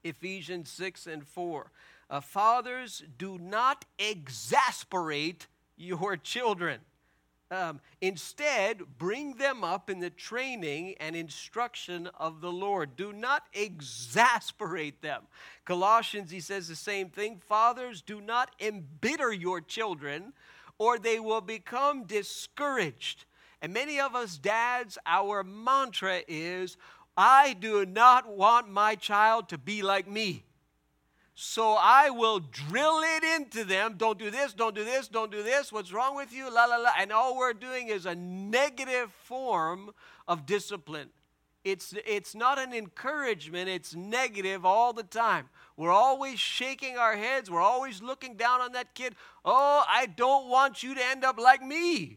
Ephesians 0.04 0.70
6 0.70 1.06
and 1.06 1.26
4. 1.26 1.70
Uh, 2.08 2.20
Fathers, 2.20 3.02
do 3.18 3.38
not 3.38 3.84
exasperate 3.98 5.46
your 5.76 6.16
children 6.16 6.80
um, 7.50 7.80
instead, 8.00 8.82
bring 8.98 9.34
them 9.34 9.62
up 9.62 9.88
in 9.88 10.00
the 10.00 10.10
training 10.10 10.96
and 10.98 11.14
instruction 11.14 12.08
of 12.18 12.40
the 12.40 12.50
Lord. 12.50 12.96
Do 12.96 13.12
not 13.12 13.44
exasperate 13.52 15.00
them. 15.00 15.22
Colossians, 15.64 16.30
he 16.30 16.40
says 16.40 16.66
the 16.66 16.74
same 16.74 17.08
thing. 17.08 17.40
Fathers, 17.48 18.02
do 18.02 18.20
not 18.20 18.50
embitter 18.58 19.32
your 19.32 19.60
children, 19.60 20.32
or 20.78 20.98
they 20.98 21.20
will 21.20 21.40
become 21.40 22.04
discouraged. 22.04 23.24
And 23.62 23.72
many 23.72 24.00
of 24.00 24.14
us 24.14 24.38
dads, 24.38 24.98
our 25.06 25.44
mantra 25.44 26.22
is 26.26 26.76
I 27.16 27.54
do 27.54 27.86
not 27.86 28.28
want 28.28 28.68
my 28.68 28.96
child 28.96 29.48
to 29.50 29.58
be 29.58 29.82
like 29.82 30.08
me. 30.08 30.42
So 31.38 31.76
I 31.78 32.08
will 32.08 32.40
drill 32.40 33.02
it 33.02 33.22
into 33.22 33.64
them. 33.64 33.96
Don't 33.98 34.18
do 34.18 34.30
this, 34.30 34.54
don't 34.54 34.74
do 34.74 34.84
this, 34.86 35.06
don't 35.06 35.30
do 35.30 35.42
this. 35.42 35.70
What's 35.70 35.92
wrong 35.92 36.16
with 36.16 36.32
you? 36.32 36.50
La, 36.50 36.64
la, 36.64 36.78
la. 36.78 36.90
And 36.98 37.12
all 37.12 37.36
we're 37.36 37.52
doing 37.52 37.88
is 37.88 38.06
a 38.06 38.14
negative 38.14 39.12
form 39.12 39.90
of 40.26 40.46
discipline. 40.46 41.10
It's, 41.62 41.92
it's 42.06 42.34
not 42.34 42.58
an 42.58 42.72
encouragement, 42.72 43.68
it's 43.68 43.94
negative 43.94 44.64
all 44.64 44.94
the 44.94 45.02
time. 45.02 45.50
We're 45.76 45.92
always 45.92 46.38
shaking 46.40 46.96
our 46.96 47.16
heads, 47.16 47.50
we're 47.50 47.60
always 47.60 48.00
looking 48.00 48.36
down 48.36 48.62
on 48.62 48.72
that 48.72 48.94
kid. 48.94 49.14
Oh, 49.44 49.84
I 49.86 50.06
don't 50.06 50.48
want 50.48 50.82
you 50.82 50.94
to 50.94 51.04
end 51.04 51.22
up 51.22 51.38
like 51.38 51.60
me. 51.60 52.16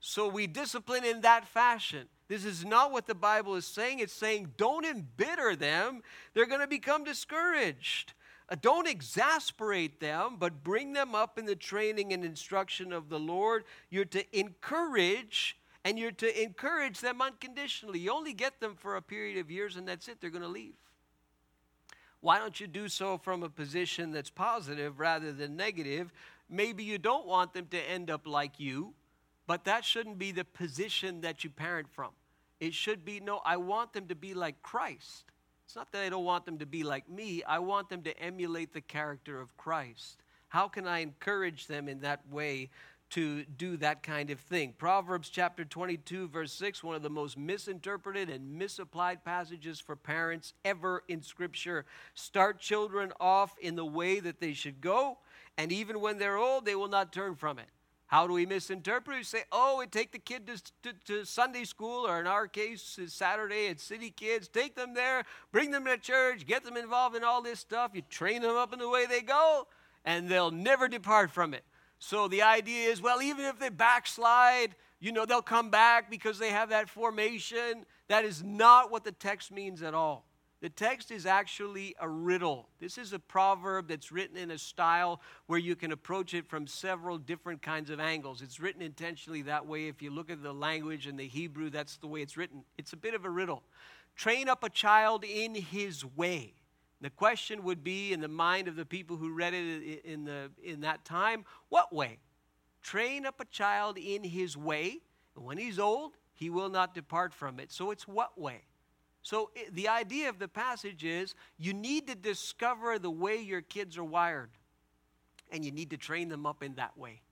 So 0.00 0.28
we 0.28 0.46
discipline 0.46 1.04
in 1.04 1.20
that 1.20 1.46
fashion. 1.46 2.06
This 2.28 2.46
is 2.46 2.64
not 2.64 2.90
what 2.90 3.06
the 3.06 3.14
Bible 3.14 3.54
is 3.56 3.66
saying. 3.66 3.98
It's 3.98 4.14
saying 4.14 4.52
don't 4.56 4.86
embitter 4.86 5.54
them, 5.56 6.00
they're 6.32 6.46
going 6.46 6.62
to 6.62 6.66
become 6.66 7.04
discouraged. 7.04 8.14
Uh, 8.48 8.56
don't 8.60 8.86
exasperate 8.86 9.98
them, 10.00 10.36
but 10.38 10.62
bring 10.62 10.92
them 10.92 11.14
up 11.14 11.38
in 11.38 11.46
the 11.46 11.56
training 11.56 12.12
and 12.12 12.24
instruction 12.24 12.92
of 12.92 13.08
the 13.08 13.18
Lord. 13.18 13.64
You're 13.90 14.04
to 14.06 14.38
encourage, 14.38 15.58
and 15.84 15.98
you're 15.98 16.12
to 16.12 16.42
encourage 16.42 17.00
them 17.00 17.20
unconditionally. 17.20 17.98
You 17.98 18.12
only 18.12 18.32
get 18.32 18.60
them 18.60 18.76
for 18.76 18.96
a 18.96 19.02
period 19.02 19.38
of 19.38 19.50
years, 19.50 19.76
and 19.76 19.86
that's 19.88 20.06
it. 20.06 20.20
They're 20.20 20.30
going 20.30 20.42
to 20.42 20.48
leave. 20.48 20.74
Why 22.20 22.38
don't 22.38 22.58
you 22.58 22.66
do 22.66 22.88
so 22.88 23.18
from 23.18 23.42
a 23.42 23.48
position 23.48 24.12
that's 24.12 24.30
positive 24.30 25.00
rather 25.00 25.32
than 25.32 25.56
negative? 25.56 26.12
Maybe 26.48 26.84
you 26.84 26.98
don't 26.98 27.26
want 27.26 27.52
them 27.52 27.66
to 27.70 27.90
end 27.90 28.10
up 28.10 28.26
like 28.26 28.58
you, 28.58 28.94
but 29.46 29.64
that 29.64 29.84
shouldn't 29.84 30.18
be 30.18 30.32
the 30.32 30.44
position 30.44 31.20
that 31.22 31.44
you 31.44 31.50
parent 31.50 31.88
from. 31.90 32.10
It 32.60 32.74
should 32.74 33.04
be 33.04 33.20
no, 33.20 33.40
I 33.44 33.56
want 33.58 33.92
them 33.92 34.06
to 34.08 34.14
be 34.14 34.34
like 34.34 34.62
Christ. 34.62 35.24
It's 35.66 35.74
not 35.74 35.90
that 35.92 36.04
I 36.04 36.10
don't 36.10 36.24
want 36.24 36.44
them 36.44 36.58
to 36.58 36.66
be 36.66 36.84
like 36.84 37.10
me, 37.10 37.42
I 37.42 37.58
want 37.58 37.88
them 37.88 38.02
to 38.02 38.16
emulate 38.20 38.72
the 38.72 38.80
character 38.80 39.40
of 39.40 39.56
Christ. 39.56 40.22
How 40.48 40.68
can 40.68 40.86
I 40.86 41.00
encourage 41.00 41.66
them 41.66 41.88
in 41.88 42.00
that 42.00 42.20
way 42.30 42.70
to 43.10 43.44
do 43.44 43.76
that 43.78 44.04
kind 44.04 44.30
of 44.30 44.38
thing? 44.38 44.74
Proverbs 44.78 45.28
chapter 45.28 45.64
22, 45.64 46.28
verse 46.28 46.52
6, 46.52 46.84
one 46.84 46.94
of 46.94 47.02
the 47.02 47.10
most 47.10 47.36
misinterpreted 47.36 48.30
and 48.30 48.56
misapplied 48.56 49.24
passages 49.24 49.80
for 49.80 49.96
parents 49.96 50.54
ever 50.64 51.02
in 51.08 51.20
Scripture. 51.20 51.84
Start 52.14 52.60
children 52.60 53.12
off 53.18 53.58
in 53.58 53.74
the 53.74 53.84
way 53.84 54.20
that 54.20 54.38
they 54.38 54.52
should 54.52 54.80
go, 54.80 55.18
and 55.58 55.72
even 55.72 56.00
when 56.00 56.18
they're 56.18 56.38
old, 56.38 56.64
they 56.64 56.76
will 56.76 56.86
not 56.86 57.12
turn 57.12 57.34
from 57.34 57.58
it. 57.58 57.66
How 58.06 58.28
do 58.28 58.34
we 58.34 58.46
misinterpret? 58.46 59.18
We 59.18 59.24
say, 59.24 59.42
oh, 59.50 59.78
we 59.78 59.86
take 59.86 60.12
the 60.12 60.20
kid 60.20 60.46
to, 60.46 60.62
to, 60.82 60.92
to, 61.06 61.24
Sunday 61.24 61.64
school, 61.64 62.06
or 62.06 62.20
in 62.20 62.26
our 62.28 62.46
case, 62.46 62.98
uh, 63.02 63.08
Saturday 63.08 63.68
at 63.68 63.80
City 63.80 64.10
Kids. 64.10 64.46
Take 64.46 64.76
them 64.76 64.94
there, 64.94 65.24
bring 65.50 65.72
them 65.72 65.84
to 65.86 65.98
church, 65.98 66.46
get 66.46 66.64
them 66.64 66.76
involved 66.76 67.16
in 67.16 67.24
all 67.24 67.42
this 67.42 67.58
stuff. 67.58 67.90
You 67.94 68.02
train 68.02 68.42
them 68.42 68.54
up 68.54 68.72
in 68.72 68.78
the 68.78 68.88
way 68.88 69.06
they 69.06 69.22
go, 69.22 69.66
and 70.04 70.28
they'll 70.28 70.52
never 70.52 70.86
depart 70.86 71.32
from 71.32 71.52
it. 71.52 71.64
So 71.98 72.28
the 72.28 72.42
idea 72.42 72.90
is, 72.90 73.02
well, 73.02 73.20
even 73.20 73.44
if 73.44 73.58
they 73.58 73.70
backslide, 73.70 74.76
you 75.00 75.10
know, 75.10 75.26
they'll 75.26 75.42
come 75.42 75.70
back 75.70 76.08
because 76.08 76.38
they 76.38 76.50
have 76.50 76.68
that 76.70 76.88
formation. 76.88 77.84
That 78.08 78.24
is 78.24 78.42
not 78.42 78.92
what 78.92 79.02
the 79.02 79.12
text 79.12 79.50
means 79.50 79.82
at 79.82 79.94
all. 79.94 80.24
The 80.62 80.70
text 80.70 81.10
is 81.10 81.26
actually 81.26 81.94
a 82.00 82.08
riddle. 82.08 82.68
This 82.80 82.96
is 82.96 83.12
a 83.12 83.18
proverb 83.18 83.88
that's 83.88 84.10
written 84.10 84.38
in 84.38 84.50
a 84.50 84.58
style 84.58 85.20
where 85.46 85.58
you 85.58 85.76
can 85.76 85.92
approach 85.92 86.32
it 86.32 86.46
from 86.46 86.66
several 86.66 87.18
different 87.18 87.60
kinds 87.60 87.90
of 87.90 88.00
angles. 88.00 88.40
It's 88.40 88.58
written 88.58 88.80
intentionally 88.80 89.42
that 89.42 89.66
way. 89.66 89.88
If 89.88 90.00
you 90.00 90.10
look 90.10 90.30
at 90.30 90.42
the 90.42 90.54
language 90.54 91.06
and 91.06 91.18
the 91.18 91.28
Hebrew, 91.28 91.68
that's 91.68 91.98
the 91.98 92.06
way 92.06 92.22
it's 92.22 92.38
written. 92.38 92.64
It's 92.78 92.94
a 92.94 92.96
bit 92.96 93.12
of 93.12 93.26
a 93.26 93.30
riddle. 93.30 93.62
Train 94.16 94.48
up 94.48 94.64
a 94.64 94.70
child 94.70 95.24
in 95.24 95.54
his 95.54 96.04
way. 96.16 96.54
The 97.02 97.10
question 97.10 97.62
would 97.64 97.84
be 97.84 98.14
in 98.14 98.20
the 98.20 98.28
mind 98.28 98.66
of 98.66 98.76
the 98.76 98.86
people 98.86 99.18
who 99.18 99.34
read 99.34 99.52
it 99.52 100.04
in, 100.06 100.24
the, 100.24 100.50
in 100.64 100.80
that 100.80 101.04
time 101.04 101.44
what 101.68 101.94
way? 101.94 102.18
Train 102.82 103.26
up 103.26 103.40
a 103.40 103.44
child 103.44 103.98
in 103.98 104.24
his 104.24 104.56
way, 104.56 105.00
and 105.34 105.44
when 105.44 105.58
he's 105.58 105.78
old, 105.78 106.12
he 106.32 106.48
will 106.48 106.70
not 106.70 106.94
depart 106.94 107.34
from 107.34 107.60
it. 107.60 107.72
So 107.72 107.90
it's 107.90 108.08
what 108.08 108.40
way? 108.40 108.62
So 109.26 109.50
the 109.72 109.88
idea 109.88 110.28
of 110.28 110.38
the 110.38 110.46
passage 110.46 111.02
is 111.02 111.34
you 111.58 111.74
need 111.74 112.06
to 112.06 112.14
discover 112.14 112.96
the 112.96 113.10
way 113.10 113.40
your 113.40 113.60
kids 113.60 113.98
are 113.98 114.04
wired, 114.04 114.50
and 115.50 115.64
you 115.64 115.72
need 115.72 115.90
to 115.90 115.96
train 115.96 116.28
them 116.28 116.46
up 116.46 116.62
in 116.62 116.76
that 116.76 116.96
way. 116.96 117.22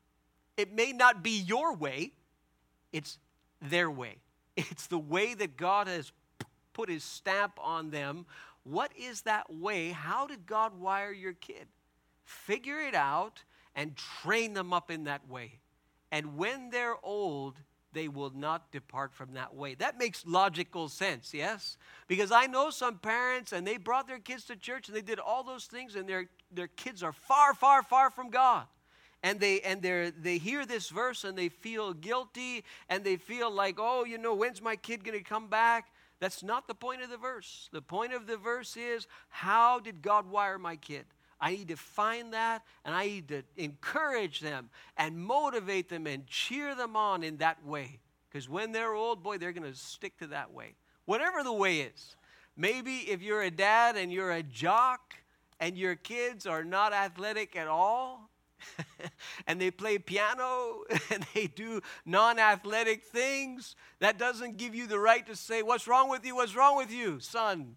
It 0.56 0.74
may 0.74 0.90
not 0.90 1.22
be 1.22 1.38
your 1.38 1.72
way, 1.72 2.10
it's 2.92 3.18
their 3.62 3.88
way. 3.88 4.16
It's 4.56 4.88
the 4.88 4.98
way 4.98 5.34
that 5.34 5.56
God 5.56 5.86
has 5.86 6.10
put 6.72 6.88
his 6.88 7.04
stamp 7.04 7.60
on 7.62 7.90
them. 7.90 8.26
What 8.64 8.90
is 8.96 9.22
that 9.22 9.52
way? 9.54 9.90
How 9.90 10.26
did 10.26 10.46
God 10.46 10.80
wire 10.80 11.12
your 11.12 11.34
kid? 11.34 11.68
Figure 12.24 12.80
it 12.80 12.96
out 12.96 13.44
and 13.76 13.96
train 13.96 14.54
them 14.54 14.72
up 14.72 14.90
in 14.90 15.04
that 15.04 15.28
way. 15.28 15.60
And 16.10 16.36
when 16.36 16.70
they're 16.70 16.96
old, 17.04 17.54
they 17.94 18.08
will 18.08 18.32
not 18.34 18.70
depart 18.72 19.14
from 19.14 19.32
that 19.34 19.54
way. 19.54 19.74
That 19.74 19.98
makes 19.98 20.26
logical 20.26 20.88
sense, 20.88 21.32
yes? 21.32 21.76
Because 22.08 22.30
I 22.32 22.46
know 22.46 22.70
some 22.70 22.98
parents 22.98 23.52
and 23.52 23.66
they 23.66 23.76
brought 23.76 24.06
their 24.06 24.18
kids 24.18 24.44
to 24.46 24.56
church 24.56 24.88
and 24.88 24.96
they 24.96 25.02
did 25.02 25.18
all 25.18 25.42
those 25.42 25.64
things 25.66 25.94
and 25.94 26.08
their, 26.08 26.26
their 26.52 26.68
kids 26.68 27.02
are 27.02 27.12
far, 27.12 27.54
far, 27.54 27.82
far 27.82 28.10
from 28.10 28.30
God. 28.30 28.66
And 29.22 29.40
they 29.40 29.60
and 29.62 29.80
they 29.80 30.12
they 30.20 30.36
hear 30.36 30.66
this 30.66 30.90
verse 30.90 31.24
and 31.24 31.38
they 31.38 31.48
feel 31.48 31.94
guilty 31.94 32.62
and 32.90 33.02
they 33.02 33.16
feel 33.16 33.50
like, 33.50 33.76
oh, 33.78 34.04
you 34.04 34.18
know, 34.18 34.34
when's 34.34 34.60
my 34.60 34.76
kid 34.76 35.02
gonna 35.02 35.22
come 35.22 35.48
back? 35.48 35.86
That's 36.20 36.42
not 36.42 36.68
the 36.68 36.74
point 36.74 37.02
of 37.02 37.08
the 37.08 37.16
verse. 37.16 37.70
The 37.72 37.80
point 37.80 38.12
of 38.12 38.26
the 38.26 38.36
verse 38.36 38.76
is 38.76 39.06
how 39.30 39.80
did 39.80 40.02
God 40.02 40.30
wire 40.30 40.58
my 40.58 40.76
kid? 40.76 41.06
I 41.44 41.50
need 41.50 41.68
to 41.68 41.76
find 41.76 42.32
that 42.32 42.62
and 42.86 42.94
I 42.94 43.04
need 43.04 43.28
to 43.28 43.42
encourage 43.58 44.40
them 44.40 44.70
and 44.96 45.18
motivate 45.18 45.90
them 45.90 46.06
and 46.06 46.26
cheer 46.26 46.74
them 46.74 46.96
on 46.96 47.22
in 47.22 47.36
that 47.36 47.62
way. 47.66 48.00
Because 48.30 48.48
when 48.48 48.72
they're 48.72 48.94
old, 48.94 49.22
boy, 49.22 49.36
they're 49.36 49.52
going 49.52 49.70
to 49.70 49.78
stick 49.78 50.16
to 50.20 50.28
that 50.28 50.54
way. 50.54 50.74
Whatever 51.04 51.42
the 51.42 51.52
way 51.52 51.80
is. 51.80 52.16
Maybe 52.56 52.96
if 53.10 53.20
you're 53.20 53.42
a 53.42 53.50
dad 53.50 53.98
and 53.98 54.10
you're 54.10 54.32
a 54.32 54.42
jock 54.42 55.16
and 55.60 55.76
your 55.76 55.96
kids 55.96 56.46
are 56.46 56.64
not 56.64 56.94
athletic 56.94 57.56
at 57.56 57.68
all, 57.68 58.30
and 59.46 59.60
they 59.60 59.70
play 59.70 59.98
piano 59.98 60.84
and 61.10 61.26
they 61.34 61.46
do 61.48 61.82
non 62.06 62.38
athletic 62.38 63.04
things, 63.04 63.76
that 63.98 64.16
doesn't 64.16 64.56
give 64.56 64.74
you 64.74 64.86
the 64.86 64.98
right 64.98 65.26
to 65.26 65.36
say, 65.36 65.60
What's 65.62 65.86
wrong 65.86 66.08
with 66.08 66.24
you? 66.24 66.36
What's 66.36 66.56
wrong 66.56 66.78
with 66.78 66.90
you, 66.90 67.20
son? 67.20 67.74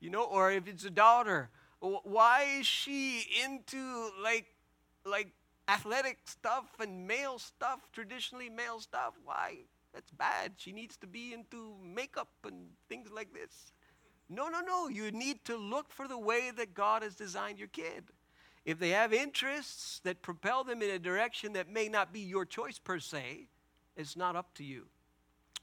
You 0.00 0.08
know, 0.08 0.24
or 0.24 0.50
if 0.50 0.66
it's 0.66 0.86
a 0.86 0.90
daughter, 0.90 1.50
why 1.80 2.58
is 2.60 2.66
she 2.66 3.26
into 3.44 4.10
like 4.22 4.46
like 5.04 5.28
athletic 5.68 6.18
stuff 6.24 6.66
and 6.78 7.06
male 7.06 7.38
stuff 7.38 7.80
traditionally 7.92 8.50
male 8.50 8.80
stuff? 8.80 9.14
Why? 9.24 9.58
That's 9.92 10.10
bad. 10.10 10.52
She 10.56 10.72
needs 10.72 10.96
to 10.98 11.06
be 11.06 11.32
into 11.32 11.74
makeup 11.82 12.28
and 12.46 12.68
things 12.88 13.10
like 13.10 13.32
this. 13.32 13.72
No 14.28 14.48
no 14.48 14.60
no. 14.60 14.88
You 14.88 15.10
need 15.10 15.44
to 15.46 15.56
look 15.56 15.90
for 15.90 16.06
the 16.06 16.18
way 16.18 16.50
that 16.56 16.74
god 16.74 17.02
has 17.02 17.14
designed 17.14 17.58
your 17.58 17.68
kid. 17.68 18.04
If 18.64 18.78
they 18.78 18.90
have 18.90 19.12
interests 19.12 20.00
that 20.04 20.22
propel 20.22 20.64
them 20.64 20.82
in 20.82 20.90
a 20.90 20.98
direction 20.98 21.54
that 21.54 21.68
may 21.68 21.88
not 21.88 22.12
be 22.12 22.20
your 22.20 22.44
choice 22.44 22.78
per 22.78 22.98
se 22.98 23.48
it's 23.96 24.16
not 24.16 24.36
up 24.36 24.54
to 24.54 24.64
you. 24.64 24.86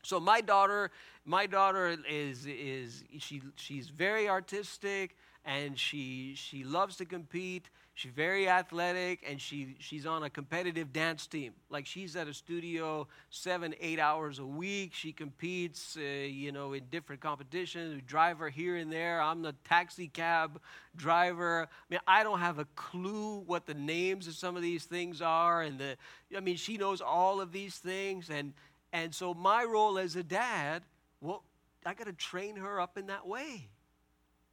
So 0.03 0.19
my 0.19 0.41
daughter 0.41 0.91
my 1.25 1.47
daughter 1.47 1.97
is 2.09 2.45
is 2.45 3.03
she 3.19 3.41
she's 3.55 3.89
very 3.89 4.29
artistic 4.29 5.17
and 5.47 5.79
she 5.79 6.33
she 6.35 6.65
loves 6.65 6.97
to 6.97 7.05
compete. 7.05 7.69
She's 7.95 8.11
very 8.11 8.47
athletic, 8.47 9.23
and 9.27 9.41
she 9.41 9.75
she's 9.79 10.05
on 10.05 10.23
a 10.23 10.29
competitive 10.29 10.91
dance 10.91 11.25
team. 11.25 11.53
Like 11.69 11.87
she's 11.87 12.15
at 12.17 12.27
a 12.27 12.33
studio 12.33 13.07
seven 13.29 13.73
eight 13.79 13.97
hours 13.97 14.39
a 14.39 14.45
week. 14.45 14.93
She 14.93 15.13
competes, 15.13 15.97
uh, 15.97 16.01
you 16.01 16.51
know, 16.51 16.73
in 16.73 16.83
different 16.91 17.21
competitions. 17.21 17.95
We 17.95 18.01
drive 18.01 18.39
her 18.39 18.49
here 18.49 18.75
and 18.75 18.91
there. 18.91 19.21
I'm 19.21 19.41
the 19.41 19.55
taxi 19.63 20.09
cab 20.09 20.59
driver. 20.97 21.63
I 21.63 21.85
mean, 21.89 22.01
I 22.05 22.23
don't 22.23 22.39
have 22.39 22.59
a 22.59 22.65
clue 22.75 23.39
what 23.47 23.65
the 23.65 23.73
names 23.73 24.27
of 24.27 24.35
some 24.35 24.57
of 24.57 24.61
these 24.61 24.83
things 24.83 25.21
are, 25.21 25.63
and 25.63 25.79
the 25.79 25.95
I 26.35 26.41
mean, 26.41 26.57
she 26.57 26.77
knows 26.77 26.99
all 26.99 27.39
of 27.39 27.53
these 27.53 27.77
things, 27.77 28.29
and 28.29 28.53
and 28.91 29.15
so 29.15 29.33
my 29.33 29.63
role 29.63 29.97
as 29.97 30.17
a 30.17 30.23
dad, 30.23 30.83
well, 31.21 31.43
I 31.85 31.93
got 31.93 32.07
to 32.07 32.13
train 32.13 32.57
her 32.57 32.81
up 32.81 32.97
in 32.97 33.07
that 33.07 33.25
way. 33.25 33.69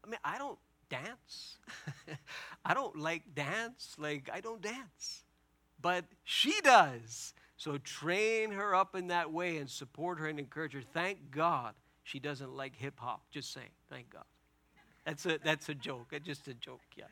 I 0.05 0.09
mean, 0.09 0.20
I 0.22 0.38
don't 0.38 0.59
dance. 0.95 1.57
I 2.64 2.74
don't 2.74 2.99
like 2.99 3.34
dance, 3.34 3.97
like, 3.99 4.30
I 4.32 4.40
don't 4.40 4.62
dance. 4.62 5.24
But 5.80 6.05
she 6.22 6.55
does. 6.62 7.34
So 7.57 7.78
train 7.78 8.53
her 8.53 8.74
up 8.74 8.95
in 8.95 9.09
that 9.09 9.32
way 9.32 9.59
and 9.59 9.68
support 9.68 10.18
her 10.18 10.26
and 10.26 10.38
encourage 10.38 10.72
her. 10.74 10.82
Thank 10.92 11.30
God 11.30 11.74
she 12.03 12.18
doesn't 12.18 12.55
like 12.55 12.76
hip 12.76 12.95
hop. 12.99 13.22
Just 13.30 13.53
saying, 13.53 13.70
thank 13.90 14.11
God. 14.11 14.24
That's 15.05 15.26
a, 15.26 15.38
that's 15.42 15.68
a 15.68 15.74
joke. 15.74 16.14
Just 16.24 16.49
a 16.49 16.55
joke, 16.55 16.80
yeah. 16.97 17.05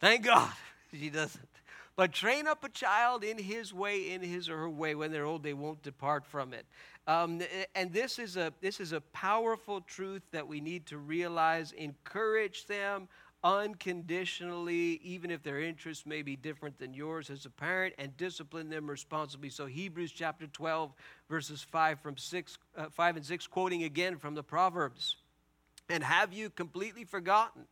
Thank 0.00 0.24
God 0.24 0.50
she 0.92 1.10
doesn't. 1.10 1.48
But 1.96 2.12
train 2.12 2.46
up 2.46 2.62
a 2.62 2.68
child 2.68 3.24
in 3.24 3.38
his 3.38 3.74
way, 3.74 4.12
in 4.12 4.22
his 4.22 4.48
or 4.48 4.56
her 4.58 4.70
way. 4.70 4.94
When 4.94 5.10
they're 5.10 5.24
old, 5.24 5.42
they 5.42 5.52
won't 5.52 5.82
depart 5.82 6.24
from 6.24 6.54
it. 6.54 6.64
Um, 7.08 7.40
and 7.74 7.90
this 7.90 8.18
is, 8.18 8.36
a, 8.36 8.52
this 8.60 8.80
is 8.80 8.92
a 8.92 9.00
powerful 9.00 9.80
truth 9.80 10.22
that 10.30 10.46
we 10.46 10.60
need 10.60 10.84
to 10.86 10.98
realize. 10.98 11.72
Encourage 11.72 12.66
them 12.66 13.08
unconditionally, 13.42 15.00
even 15.02 15.30
if 15.30 15.42
their 15.42 15.58
interests 15.58 16.04
may 16.04 16.20
be 16.20 16.36
different 16.36 16.78
than 16.78 16.92
yours 16.92 17.30
as 17.30 17.46
a 17.46 17.50
parent, 17.50 17.94
and 17.96 18.14
discipline 18.18 18.68
them 18.68 18.90
responsibly. 18.90 19.48
So, 19.48 19.64
Hebrews 19.64 20.12
chapter 20.12 20.46
12, 20.46 20.92
verses 21.30 21.62
5, 21.62 21.98
from 22.00 22.18
6, 22.18 22.58
uh, 22.76 22.86
5 22.90 23.16
and 23.16 23.24
6, 23.24 23.46
quoting 23.46 23.84
again 23.84 24.18
from 24.18 24.34
the 24.34 24.42
Proverbs. 24.42 25.16
And 25.88 26.04
have 26.04 26.34
you 26.34 26.50
completely 26.50 27.04
forgotten? 27.04 27.62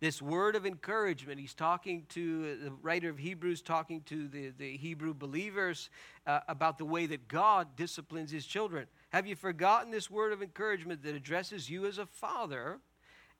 This 0.00 0.20
word 0.20 0.56
of 0.56 0.66
encouragement. 0.66 1.40
He's 1.40 1.54
talking 1.54 2.04
to 2.10 2.56
the 2.56 2.70
writer 2.82 3.08
of 3.08 3.18
Hebrews, 3.18 3.62
talking 3.62 4.02
to 4.02 4.28
the, 4.28 4.52
the 4.56 4.76
Hebrew 4.76 5.14
believers 5.14 5.90
uh, 6.26 6.40
about 6.48 6.78
the 6.78 6.84
way 6.84 7.06
that 7.06 7.28
God 7.28 7.76
disciplines 7.76 8.30
his 8.30 8.46
children. 8.46 8.86
Have 9.10 9.26
you 9.26 9.36
forgotten 9.36 9.90
this 9.90 10.10
word 10.10 10.32
of 10.32 10.42
encouragement 10.42 11.02
that 11.04 11.14
addresses 11.14 11.70
you 11.70 11.86
as 11.86 11.98
a 11.98 12.06
father, 12.06 12.80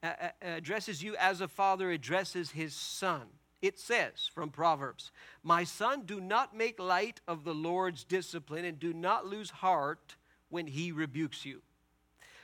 uh, 0.01 0.07
uh, 0.21 0.27
addresses 0.41 1.03
you 1.03 1.15
as 1.17 1.41
a 1.41 1.47
father 1.47 1.91
addresses 1.91 2.51
his 2.51 2.73
son? 2.73 3.23
It 3.61 3.79
says 3.79 4.29
from 4.33 4.49
Proverbs, 4.49 5.11
My 5.43 5.63
son, 5.63 6.03
do 6.05 6.21
not 6.21 6.55
make 6.55 6.79
light 6.79 7.19
of 7.27 7.43
the 7.43 7.53
Lord's 7.53 8.03
discipline 8.03 8.65
and 8.65 8.79
do 8.79 8.93
not 8.93 9.25
lose 9.25 9.49
heart 9.49 10.15
when 10.49 10.67
he 10.67 10.91
rebukes 10.91 11.45
you. 11.45 11.61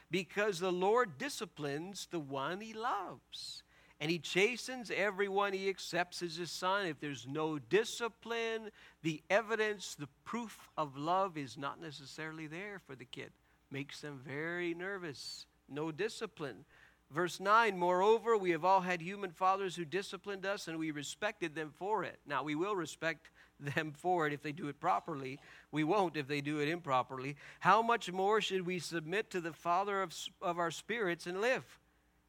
Because 0.10 0.60
the 0.60 0.72
Lord 0.72 1.18
disciplines 1.18 2.08
the 2.12 2.20
one 2.20 2.60
he 2.60 2.74
loves 2.74 3.64
and 4.02 4.10
he 4.10 4.18
chastens 4.18 4.90
everyone 4.90 5.54
he 5.54 5.70
accepts 5.70 6.24
as 6.24 6.36
his 6.36 6.50
son. 6.50 6.88
If 6.88 7.00
there's 7.00 7.28
no 7.30 7.60
discipline, 7.60 8.72
the 9.04 9.22
evidence, 9.30 9.94
the 9.94 10.10
proof 10.26 10.70
of 10.76 10.98
love 10.98 11.38
is 11.38 11.56
not 11.56 11.80
necessarily 11.80 12.48
there 12.48 12.82
for 12.88 12.96
the 12.96 13.06
kid. 13.06 13.30
Makes 13.70 14.02
them 14.02 14.20
very 14.26 14.74
nervous. 14.74 15.46
No 15.70 15.92
discipline. 15.92 16.66
Verse 17.12 17.40
9, 17.40 17.78
moreover, 17.78 18.36
we 18.36 18.50
have 18.52 18.66
all 18.66 18.82
had 18.82 19.02
human 19.02 19.30
fathers 19.30 19.76
who 19.76 19.86
disciplined 19.86 20.48
us 20.48 20.68
and 20.68 20.80
we 20.80 20.90
respected 20.90 21.54
them 21.54 21.72
for 21.78 22.04
it. 22.04 22.18
Now, 22.26 22.42
we 22.42 22.56
will 22.56 22.76
respect 22.76 23.30
them 23.60 23.94
for 23.96 24.26
it 24.26 24.34
if 24.34 24.42
they 24.42 24.52
do 24.52 24.68
it 24.68 24.80
properly. 24.80 25.38
We 25.72 25.84
won't 25.84 26.18
if 26.18 26.28
they 26.28 26.42
do 26.42 26.60
it 26.60 26.70
improperly. 26.70 27.36
How 27.60 27.84
much 27.84 28.12
more 28.12 28.42
should 28.42 28.66
we 28.66 28.80
submit 28.80 29.30
to 29.30 29.42
the 29.42 29.54
Father 29.54 30.02
of, 30.02 30.12
of 30.42 30.58
our 30.58 30.72
spirits 30.72 31.28
and 31.28 31.40
live? 31.40 31.81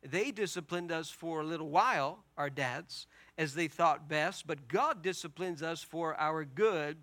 They 0.02 0.32
disciplined 0.32 0.90
us 0.90 1.10
for 1.10 1.40
a 1.40 1.44
little 1.44 1.70
while, 1.70 2.24
our 2.36 2.50
dads, 2.50 3.06
as 3.38 3.54
they 3.54 3.68
thought 3.68 4.08
best, 4.08 4.46
but 4.46 4.68
God 4.68 5.02
disciplines 5.02 5.62
us 5.62 5.82
for 5.82 6.18
our 6.20 6.44
good 6.44 6.96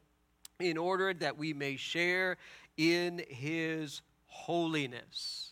in 0.60 0.78
order 0.78 1.14
that 1.14 1.38
we 1.38 1.54
may 1.54 1.78
share 1.78 2.38
in 2.78 3.24
His 3.30 4.02
holiness. 4.26 5.52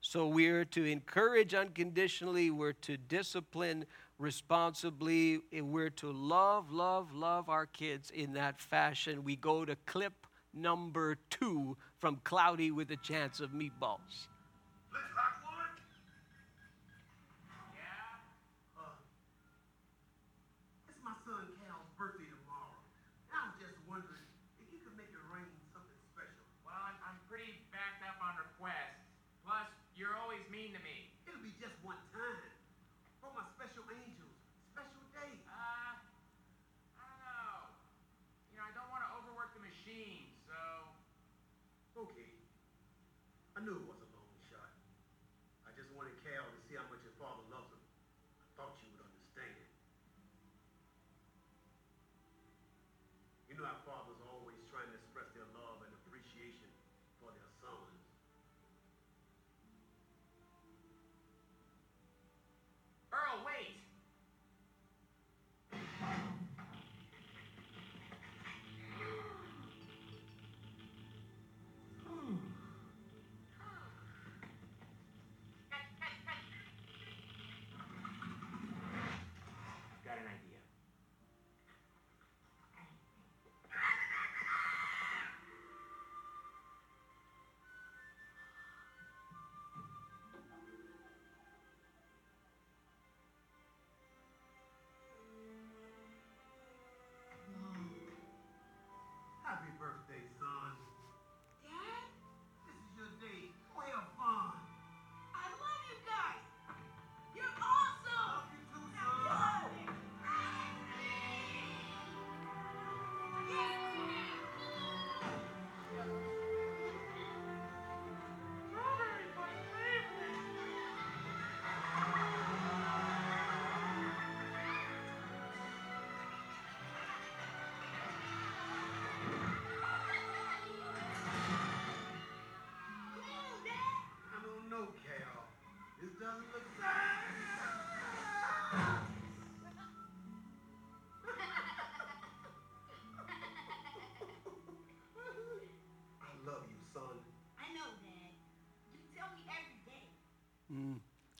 So 0.00 0.28
we're 0.28 0.64
to 0.66 0.84
encourage 0.84 1.52
unconditionally, 1.52 2.52
we're 2.52 2.72
to 2.74 2.96
discipline 2.96 3.84
responsibly, 4.18 5.40
and 5.52 5.72
we're 5.72 5.90
to 5.90 6.12
love, 6.12 6.70
love, 6.70 7.12
love 7.12 7.48
our 7.48 7.66
kids 7.66 8.10
in 8.10 8.32
that 8.34 8.60
fashion. 8.60 9.24
We 9.24 9.34
go 9.34 9.64
to 9.64 9.76
clip 9.84 10.26
number 10.54 11.18
two 11.28 11.76
from 11.98 12.20
Cloudy 12.22 12.70
with 12.70 12.90
a 12.92 12.96
Chance 12.96 13.40
of 13.40 13.50
Meatballs. 13.50 14.28
You're 29.96 30.14
always 30.14 30.44
mean 30.52 30.72
to 30.76 30.80
me. 30.84 30.95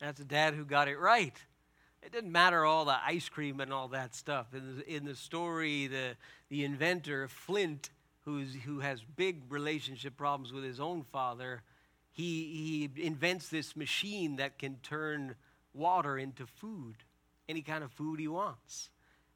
That's 0.07 0.21
a 0.21 0.25
dad 0.25 0.55
who 0.55 0.65
got 0.65 0.87
it 0.87 1.01
right. 1.01 1.35
It 2.01 2.13
didn't 2.13 2.31
matter 2.31 2.65
all 2.65 2.85
the 2.85 2.97
ice 3.05 3.29
cream 3.29 3.59
and 3.59 3.73
all 3.73 3.89
that 3.89 4.15
stuff. 4.15 4.55
In 4.55 4.77
the, 4.77 4.95
in 4.95 5.05
the 5.05 5.17
story, 5.17 5.89
the, 5.89 6.13
the 6.49 6.63
inventor, 6.63 7.27
Flint, 7.27 7.91
who's, 8.25 8.55
who 8.55 8.79
has 8.79 9.03
big 9.03 9.43
relationship 9.49 10.17
problems 10.17 10.53
with 10.53 10.63
his 10.63 10.79
own 10.79 11.03
father, 11.03 11.63
he, 12.13 12.89
he 12.95 13.03
invents 13.05 13.49
this 13.49 13.75
machine 13.75 14.37
that 14.37 14.61
can 14.61 14.77
turn 14.77 15.35
water 15.75 16.17
into 16.17 16.47
food, 16.47 16.95
any 17.49 17.63
kind 17.63 17.83
of 17.83 17.91
food 17.91 18.21
he 18.21 18.29
wants. 18.29 18.91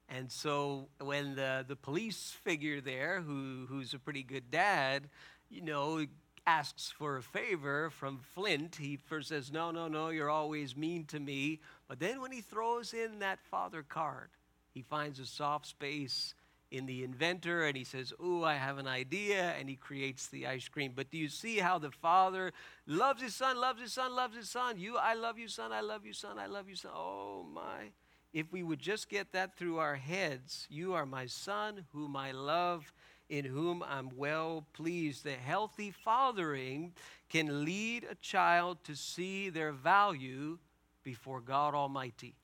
And 0.08 0.30
so 0.30 0.86
when 1.00 1.34
the, 1.34 1.64
the 1.66 1.74
police 1.74 2.36
figure 2.44 2.80
there, 2.80 3.22
who, 3.22 3.66
who's 3.68 3.92
a 3.92 3.98
pretty 3.98 4.22
good 4.22 4.52
dad, 4.52 5.08
you 5.50 5.62
know, 5.62 6.06
asks 6.50 6.90
for 6.90 7.16
a 7.16 7.22
favor 7.22 7.90
from 7.90 8.18
Flint, 8.34 8.74
he 8.80 8.96
first 8.96 9.28
says, 9.28 9.52
No, 9.52 9.70
no, 9.70 9.86
no, 9.86 10.08
you're 10.08 10.28
always 10.28 10.76
mean 10.76 11.04
to 11.04 11.20
me. 11.20 11.60
But 11.86 12.00
then 12.00 12.20
when 12.20 12.32
he 12.32 12.40
throws 12.40 12.92
in 12.92 13.20
that 13.20 13.38
father 13.50 13.84
card, 13.84 14.30
he 14.74 14.82
finds 14.82 15.20
a 15.20 15.26
soft 15.26 15.66
space 15.66 16.34
in 16.72 16.86
the 16.86 17.04
inventor 17.04 17.66
and 17.66 17.76
he 17.76 17.84
says, 17.84 18.12
Ooh, 18.20 18.42
I 18.42 18.54
have 18.54 18.78
an 18.78 18.88
idea. 18.88 19.54
And 19.60 19.68
he 19.68 19.76
creates 19.76 20.26
the 20.26 20.48
ice 20.48 20.66
cream. 20.66 20.92
But 20.94 21.12
do 21.12 21.18
you 21.18 21.28
see 21.28 21.58
how 21.58 21.78
the 21.78 21.92
father 21.92 22.52
loves 22.84 23.22
his 23.22 23.34
son, 23.34 23.56
loves 23.56 23.80
his 23.80 23.92
son, 23.92 24.16
loves 24.16 24.36
his 24.36 24.50
son? 24.50 24.76
You, 24.76 24.96
I 24.96 25.14
love 25.14 25.38
you, 25.38 25.46
son, 25.46 25.70
I 25.70 25.82
love 25.82 26.04
you, 26.04 26.12
son, 26.12 26.36
I 26.36 26.46
love 26.46 26.68
you, 26.68 26.74
son. 26.74 26.90
Oh, 26.92 27.46
my. 27.54 27.92
If 28.32 28.52
we 28.52 28.64
would 28.64 28.80
just 28.80 29.08
get 29.08 29.32
that 29.32 29.56
through 29.56 29.78
our 29.78 29.96
heads, 29.96 30.66
you 30.68 30.94
are 30.94 31.06
my 31.06 31.26
son, 31.26 31.84
whom 31.92 32.16
I 32.16 32.32
love, 32.32 32.92
in 33.30 33.44
whom 33.44 33.82
I'm 33.82 34.10
well 34.16 34.66
pleased. 34.74 35.24
The 35.24 35.32
healthy 35.32 35.92
fathering 35.92 36.92
can 37.30 37.64
lead 37.64 38.04
a 38.10 38.16
child 38.16 38.78
to 38.84 38.94
see 38.94 39.48
their 39.48 39.72
value 39.72 40.58
before 41.04 41.40
God 41.40 41.74
Almighty 41.74 42.34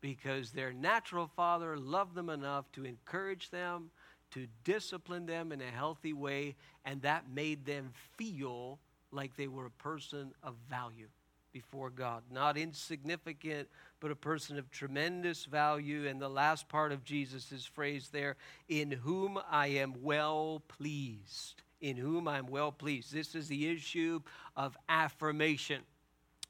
because 0.00 0.50
their 0.50 0.72
natural 0.72 1.28
father 1.28 1.78
loved 1.78 2.16
them 2.16 2.28
enough 2.28 2.70
to 2.72 2.84
encourage 2.84 3.50
them, 3.50 3.90
to 4.32 4.48
discipline 4.64 5.24
them 5.26 5.52
in 5.52 5.60
a 5.60 5.70
healthy 5.70 6.12
way, 6.12 6.56
and 6.84 7.00
that 7.02 7.30
made 7.32 7.64
them 7.64 7.92
feel 8.18 8.80
like 9.12 9.36
they 9.36 9.46
were 9.46 9.66
a 9.66 9.70
person 9.70 10.32
of 10.42 10.56
value 10.68 11.08
before 11.52 11.90
God. 11.90 12.22
Not 12.30 12.56
insignificant, 12.56 13.68
but 14.00 14.10
a 14.10 14.16
person 14.16 14.58
of 14.58 14.70
tremendous 14.70 15.44
value. 15.44 16.06
And 16.08 16.20
the 16.20 16.28
last 16.28 16.68
part 16.68 16.92
of 16.92 17.04
Jesus' 17.04 17.64
phrase 17.64 18.08
there, 18.12 18.36
in 18.68 18.90
whom 18.90 19.38
I 19.50 19.68
am 19.68 19.94
well 20.02 20.62
pleased. 20.68 21.62
In 21.80 21.96
whom 21.96 22.28
I'm 22.28 22.46
well 22.46 22.72
pleased. 22.72 23.12
This 23.12 23.34
is 23.34 23.48
the 23.48 23.68
issue 23.68 24.20
of 24.56 24.76
affirmation. 24.88 25.82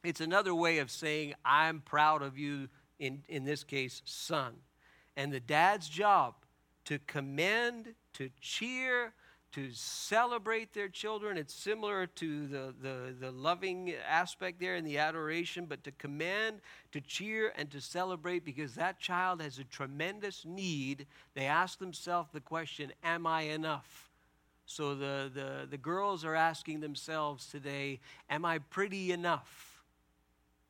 It's 0.04 0.20
another 0.20 0.54
way 0.54 0.78
of 0.78 0.90
saying, 0.90 1.34
I'm 1.44 1.80
proud 1.80 2.22
of 2.22 2.38
you, 2.38 2.68
in, 2.98 3.22
in 3.28 3.44
this 3.44 3.64
case, 3.64 4.02
son. 4.04 4.54
And 5.16 5.32
the 5.32 5.40
dad's 5.40 5.88
job 5.88 6.34
to 6.86 6.98
commend, 7.00 7.94
to 8.14 8.30
cheer, 8.40 9.12
to 9.52 9.70
celebrate 9.72 10.72
their 10.72 10.88
children. 10.88 11.36
It's 11.36 11.54
similar 11.54 12.06
to 12.06 12.46
the, 12.46 12.74
the, 12.80 13.14
the 13.20 13.30
loving 13.30 13.94
aspect 14.08 14.60
there 14.60 14.74
and 14.76 14.86
the 14.86 14.98
adoration, 14.98 15.66
but 15.66 15.84
to 15.84 15.92
command, 15.92 16.60
to 16.92 17.00
cheer, 17.00 17.52
and 17.56 17.70
to 17.70 17.80
celebrate 17.80 18.44
because 18.44 18.74
that 18.74 18.98
child 18.98 19.42
has 19.42 19.58
a 19.58 19.64
tremendous 19.64 20.44
need. 20.46 21.06
They 21.34 21.44
ask 21.44 21.78
themselves 21.78 22.30
the 22.32 22.40
question, 22.40 22.92
Am 23.04 23.26
I 23.26 23.42
enough? 23.42 24.10
So 24.64 24.94
the, 24.94 25.30
the, 25.32 25.66
the 25.70 25.76
girls 25.76 26.24
are 26.24 26.34
asking 26.34 26.80
themselves 26.80 27.46
today, 27.46 28.00
Am 28.30 28.46
I 28.46 28.58
pretty 28.58 29.12
enough? 29.12 29.82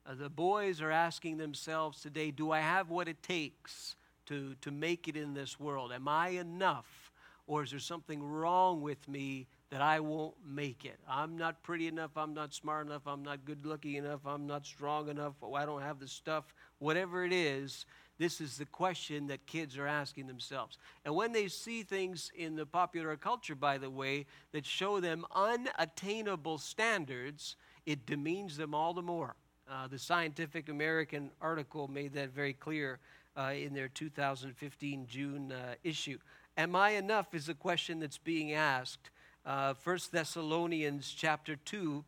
Uh, 0.05 0.15
the 0.15 0.29
boys 0.29 0.81
are 0.81 0.91
asking 0.91 1.37
themselves 1.37 2.01
today, 2.01 2.33
Do 2.33 2.51
I 2.51 2.59
have 2.59 2.91
what 2.91 3.07
it 3.07 3.23
takes 3.23 3.95
to, 4.27 4.57
to 4.61 4.73
make 4.73 5.07
it 5.07 5.17
in 5.17 5.35
this 5.35 5.61
world? 5.61 5.93
Am 5.93 6.09
I 6.09 6.31
enough? 6.31 7.02
Or 7.47 7.63
is 7.63 7.71
there 7.71 7.81
something 7.81 8.23
wrong 8.23 8.83
with 8.83 9.09
me 9.09 9.49
that 9.71 9.81
I 9.81 10.01
won't 10.01 10.35
make 10.47 10.85
it? 10.85 10.99
I'm 11.09 11.37
not 11.37 11.63
pretty 11.63 11.89
enough. 11.89 12.13
I'm 12.17 12.35
not 12.35 12.55
smart 12.55 12.87
enough. 12.87 13.03
I'm 13.07 13.23
not 13.23 13.45
good 13.45 13.67
looking 13.67 13.95
enough. 13.95 14.21
I'm 14.25 14.47
not 14.47 14.65
strong 14.65 15.09
enough. 15.09 15.35
Oh, 15.43 15.55
I 15.55 15.67
don't 15.67 15.83
have 15.83 15.99
the 15.99 16.09
stuff. 16.09 16.55
Whatever 16.79 17.25
it 17.25 17.33
is, 17.33 17.85
this 18.19 18.41
is 18.41 18.57
the 18.57 18.67
question 18.67 19.27
that 19.27 19.47
kids 19.47 19.77
are 19.77 19.87
asking 19.87 20.29
themselves. 20.29 20.79
And 21.05 21.15
when 21.15 21.33
they 21.33 21.49
see 21.49 21.83
things 21.83 22.31
in 22.37 22.55
the 22.55 22.67
popular 22.67 23.17
culture, 23.17 23.57
by 23.57 23.79
the 23.79 23.91
way, 23.91 24.27
that 24.53 24.65
show 24.65 25.01
them 25.01 25.25
unattainable 25.35 26.59
standards, 26.59 27.57
it 27.85 28.07
demeans 28.07 28.57
them 28.57 28.75
all 28.75 28.95
the 28.95 29.03
more. 29.03 29.35
Uh, 29.69 29.89
the 29.89 29.99
Scientific 29.99 30.69
American 30.69 31.31
article 31.41 31.89
made 31.89 32.13
that 32.13 32.31
very 32.31 32.53
clear 32.53 33.01
uh, 33.37 33.53
in 33.57 33.73
their 33.73 33.89
2015 33.89 35.07
June 35.07 35.53
uh, 35.53 35.75
issue. 35.83 36.19
Am 36.57 36.77
I 36.77 36.91
enough 36.91 37.35
is 37.35 37.49
a 37.49 37.55
question 37.55 38.01
that's 38.01 38.19
being 38.19 38.53
asked. 38.53 39.11
Uh, 39.45 39.73
1 39.83 39.99
Thessalonians 40.13 41.11
chapter 41.11 41.57
2 41.57 42.05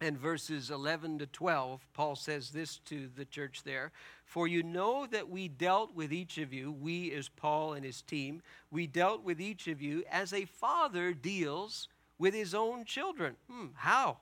and 0.00 0.18
verses 0.18 0.70
11 0.70 1.18
to 1.18 1.26
12, 1.26 1.86
Paul 1.92 2.16
says 2.16 2.50
this 2.50 2.78
to 2.86 3.08
the 3.14 3.26
church 3.26 3.62
there 3.64 3.92
For 4.24 4.48
you 4.48 4.62
know 4.62 5.06
that 5.06 5.28
we 5.28 5.48
dealt 5.48 5.94
with 5.94 6.10
each 6.10 6.38
of 6.38 6.54
you, 6.54 6.72
we 6.72 7.12
as 7.12 7.28
Paul 7.28 7.74
and 7.74 7.84
his 7.84 8.00
team, 8.00 8.40
we 8.70 8.86
dealt 8.86 9.22
with 9.22 9.40
each 9.40 9.68
of 9.68 9.82
you 9.82 10.04
as 10.10 10.32
a 10.32 10.46
father 10.46 11.12
deals 11.12 11.88
with 12.18 12.32
his 12.32 12.54
own 12.54 12.86
children. 12.86 13.36
Hmm, 13.50 13.66
how? 13.74 14.18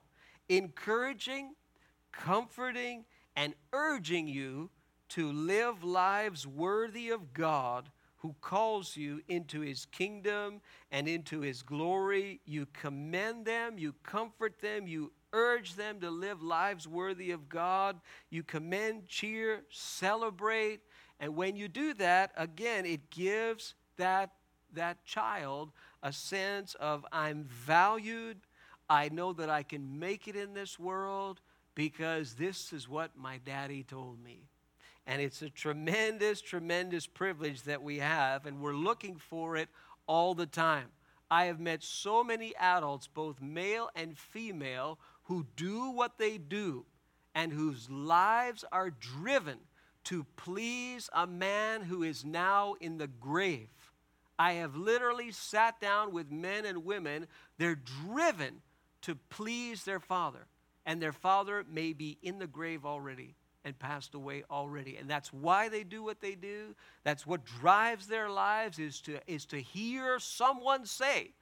Encouraging, 0.48 1.54
comforting, 2.10 3.04
and 3.36 3.54
urging 3.72 4.26
you 4.26 4.70
to 5.10 5.30
live 5.30 5.84
lives 5.84 6.44
worthy 6.44 7.10
of 7.10 7.32
God 7.32 7.90
who 8.24 8.34
calls 8.40 8.96
you 8.96 9.20
into 9.28 9.60
his 9.60 9.84
kingdom 9.84 10.62
and 10.90 11.06
into 11.06 11.40
his 11.40 11.60
glory. 11.60 12.40
You 12.46 12.66
commend 12.72 13.44
them, 13.44 13.76
you 13.76 13.94
comfort 14.02 14.62
them, 14.62 14.86
you 14.86 15.12
urge 15.34 15.74
them 15.74 16.00
to 16.00 16.08
live 16.08 16.42
lives 16.42 16.88
worthy 16.88 17.32
of 17.32 17.50
God. 17.50 18.00
You 18.30 18.42
commend, 18.42 19.06
cheer, 19.06 19.64
celebrate. 19.68 20.80
And 21.20 21.36
when 21.36 21.54
you 21.54 21.68
do 21.68 21.92
that, 21.94 22.32
again, 22.38 22.86
it 22.86 23.10
gives 23.10 23.74
that, 23.98 24.30
that 24.72 25.04
child 25.04 25.72
a 26.02 26.10
sense 26.10 26.74
of 26.76 27.04
I'm 27.12 27.44
valued. 27.44 28.38
I 28.88 29.10
know 29.10 29.34
that 29.34 29.50
I 29.50 29.64
can 29.64 29.98
make 29.98 30.28
it 30.28 30.34
in 30.34 30.54
this 30.54 30.78
world 30.78 31.42
because 31.74 32.32
this 32.32 32.72
is 32.72 32.88
what 32.88 33.18
my 33.18 33.36
daddy 33.44 33.82
told 33.82 34.24
me. 34.24 34.48
And 35.06 35.20
it's 35.20 35.42
a 35.42 35.50
tremendous, 35.50 36.40
tremendous 36.40 37.06
privilege 37.06 37.62
that 37.62 37.82
we 37.82 37.98
have, 37.98 38.46
and 38.46 38.60
we're 38.60 38.74
looking 38.74 39.16
for 39.16 39.56
it 39.56 39.68
all 40.06 40.34
the 40.34 40.46
time. 40.46 40.88
I 41.30 41.44
have 41.44 41.60
met 41.60 41.82
so 41.82 42.24
many 42.24 42.54
adults, 42.56 43.06
both 43.06 43.40
male 43.40 43.90
and 43.94 44.16
female, 44.16 44.98
who 45.24 45.46
do 45.56 45.90
what 45.90 46.18
they 46.18 46.38
do 46.38 46.86
and 47.34 47.52
whose 47.52 47.90
lives 47.90 48.64
are 48.70 48.90
driven 48.90 49.58
to 50.04 50.24
please 50.36 51.10
a 51.12 51.26
man 51.26 51.82
who 51.82 52.02
is 52.02 52.24
now 52.24 52.74
in 52.80 52.98
the 52.98 53.06
grave. 53.06 53.68
I 54.38 54.54
have 54.54 54.76
literally 54.76 55.32
sat 55.32 55.80
down 55.80 56.12
with 56.12 56.30
men 56.30 56.64
and 56.66 56.84
women, 56.84 57.26
they're 57.58 57.74
driven 57.74 58.62
to 59.02 59.16
please 59.28 59.84
their 59.84 60.00
father, 60.00 60.46
and 60.84 61.00
their 61.00 61.12
father 61.12 61.64
may 61.70 61.92
be 61.92 62.18
in 62.22 62.38
the 62.38 62.46
grave 62.46 62.84
already 62.84 63.34
and 63.64 63.78
passed 63.78 64.14
away 64.14 64.44
already. 64.50 64.96
And 64.96 65.08
that's 65.08 65.32
why 65.32 65.68
they 65.68 65.84
do 65.84 66.02
what 66.02 66.20
they 66.20 66.34
do. 66.34 66.74
That's 67.02 67.26
what 67.26 67.44
drives 67.44 68.06
their 68.06 68.28
lives 68.28 68.78
is 68.78 69.00
to, 69.02 69.18
is 69.26 69.46
to 69.46 69.60
hear 69.60 70.18
someone 70.18 70.86
say, 70.86 71.32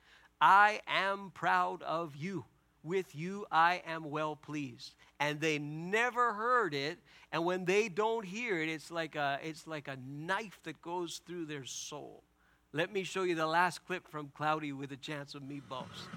I 0.41 0.81
am 0.87 1.31
proud 1.35 1.83
of 1.83 2.17
you. 2.17 2.45
With 2.85 3.15
you 3.15 3.47
I 3.51 3.83
am 3.87 4.11
well 4.11 4.35
pleased. 4.37 4.95
And 5.21 5.41
they 5.41 5.59
never 5.59 6.33
heard 6.33 6.75
it. 6.75 6.99
And 7.31 7.45
when 7.45 7.65
they 7.65 7.89
don't 7.89 8.25
hear 8.25 8.61
it, 8.61 8.69
it's 8.69 8.91
like 8.91 9.15
a, 9.15 9.39
it's 9.43 9.67
like 9.67 9.89
a 9.89 9.97
knife 10.05 10.59
that 10.65 10.83
goes 10.83 11.21
through 11.27 11.47
their 11.47 11.65
soul. 11.65 12.25
Let 12.73 12.93
me 12.93 13.05
show 13.05 13.23
you 13.23 13.35
the 13.35 13.47
last 13.47 13.85
clip 13.87 14.09
from 14.09 14.33
Cloudy 14.35 14.73
with 14.73 14.93
a 14.93 14.97
Chance 14.97 15.35
of 15.35 15.43
Meatballs. 15.43 16.09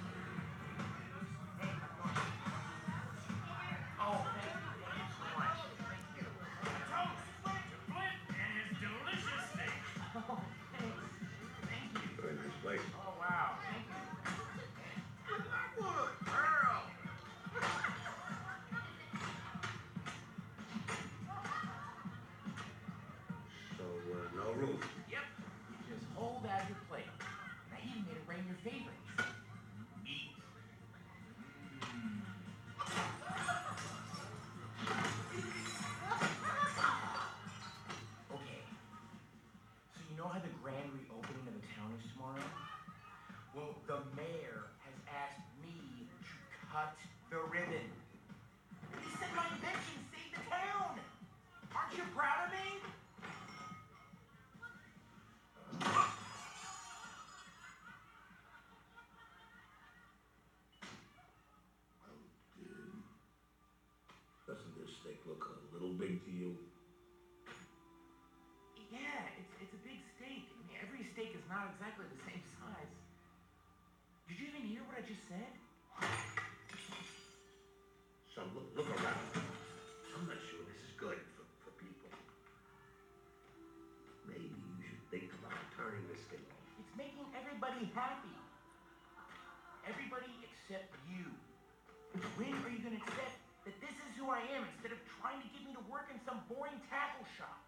Cut 46.76 46.92
the 47.32 47.40
ribbon. 47.56 47.88
He 49.00 49.08
said 49.16 49.32
my 49.32 49.48
invention 49.48 49.96
saved 50.12 50.36
the 50.36 50.44
town. 50.52 51.00
Aren't 51.72 51.96
you 51.96 52.04
proud 52.12 52.44
of 52.44 52.52
me? 52.52 52.68
Doesn't 64.44 64.76
this 64.76 64.92
steak 65.00 65.24
look 65.24 65.48
a 65.48 65.74
little 65.74 65.96
big 65.96 66.20
to 66.28 66.32
you? 66.32 66.60
Yeah, 68.92 69.00
it's, 69.40 69.54
it's 69.64 69.72
a 69.72 69.82
big 69.88 70.04
steak. 70.20 70.52
I 70.52 70.60
mean, 70.68 70.76
every 70.84 71.08
steak 71.16 71.40
is 71.40 71.46
not 71.48 71.72
exactly 71.72 72.04
the 72.12 72.20
same 72.28 72.44
size. 72.60 72.92
Did 74.28 74.44
you 74.44 74.48
even 74.52 74.68
hear 74.68 74.84
what 74.84 75.00
I 75.00 75.08
just 75.08 75.24
said? 75.32 75.64
Making 86.98 87.28
everybody 87.36 87.91
happy. 87.91 88.36
Everybody 89.84 90.32
except 90.41 90.89
you. 91.12 91.28
When 92.39 92.56
are 92.64 92.72
you 92.72 92.80
gonna 92.80 92.98
accept 93.04 93.36
that 93.68 93.76
this 93.84 93.91
is 93.91 94.12
who 94.16 94.32
I 94.32 94.39
am 94.56 94.64
instead 94.76 94.96
of 94.96 95.00
trying 95.20 95.43
to 95.43 95.48
get 95.52 95.62
me 95.68 95.76
to 95.76 95.84
work 95.91 96.08
in 96.10 96.18
some 96.24 96.39
boring 96.48 96.80
tackle 96.88 97.28
shop? 97.38 97.64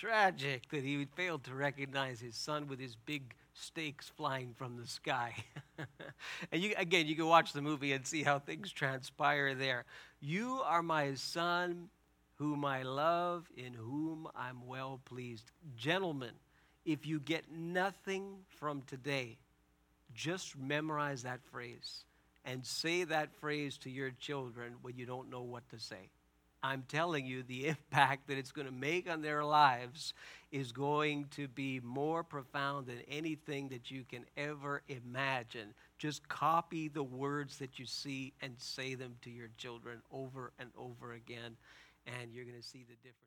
Tragic 0.00 0.66
that 0.70 0.82
he 0.82 1.04
failed 1.14 1.44
to 1.44 1.54
recognize 1.54 2.20
his 2.20 2.34
son 2.34 2.68
with 2.68 2.80
his 2.80 2.96
big 2.96 3.34
steaks 3.52 4.08
flying 4.08 4.54
from 4.56 4.78
the 4.78 4.86
sky. 4.86 5.34
and 6.52 6.62
you, 6.62 6.72
again, 6.78 7.06
you 7.06 7.14
can 7.14 7.26
watch 7.26 7.52
the 7.52 7.60
movie 7.60 7.92
and 7.92 8.06
see 8.06 8.22
how 8.22 8.38
things 8.38 8.72
transpire 8.72 9.54
there. 9.54 9.84
You 10.18 10.62
are 10.64 10.82
my 10.82 11.12
son, 11.16 11.90
whom 12.36 12.64
I 12.64 12.82
love, 12.82 13.46
in 13.58 13.74
whom 13.74 14.26
I'm 14.34 14.66
well 14.66 15.02
pleased. 15.04 15.52
Gentlemen, 15.76 16.32
if 16.86 17.06
you 17.06 17.20
get 17.20 17.52
nothing 17.52 18.36
from 18.48 18.80
today, 18.86 19.36
just 20.14 20.56
memorize 20.56 21.24
that 21.24 21.40
phrase 21.52 22.04
and 22.46 22.64
say 22.64 23.04
that 23.04 23.34
phrase 23.34 23.76
to 23.76 23.90
your 23.90 24.12
children 24.12 24.76
when 24.80 24.96
you 24.96 25.04
don't 25.04 25.28
know 25.28 25.42
what 25.42 25.68
to 25.68 25.78
say. 25.78 26.08
I'm 26.62 26.84
telling 26.88 27.26
you, 27.26 27.42
the 27.42 27.66
impact 27.68 28.28
that 28.28 28.38
it's 28.38 28.52
going 28.52 28.66
to 28.66 28.72
make 28.74 29.08
on 29.10 29.22
their 29.22 29.44
lives 29.44 30.14
is 30.52 30.72
going 30.72 31.26
to 31.32 31.48
be 31.48 31.80
more 31.80 32.22
profound 32.24 32.86
than 32.86 33.00
anything 33.08 33.68
that 33.68 33.90
you 33.90 34.04
can 34.04 34.24
ever 34.36 34.82
imagine. 34.88 35.74
Just 35.98 36.28
copy 36.28 36.88
the 36.88 37.02
words 37.02 37.58
that 37.58 37.78
you 37.78 37.86
see 37.86 38.32
and 38.40 38.54
say 38.58 38.94
them 38.94 39.16
to 39.22 39.30
your 39.30 39.50
children 39.56 40.02
over 40.12 40.52
and 40.58 40.70
over 40.76 41.12
again, 41.12 41.56
and 42.06 42.32
you're 42.32 42.44
going 42.44 42.60
to 42.60 42.66
see 42.66 42.84
the 42.88 42.96
difference. 42.96 43.20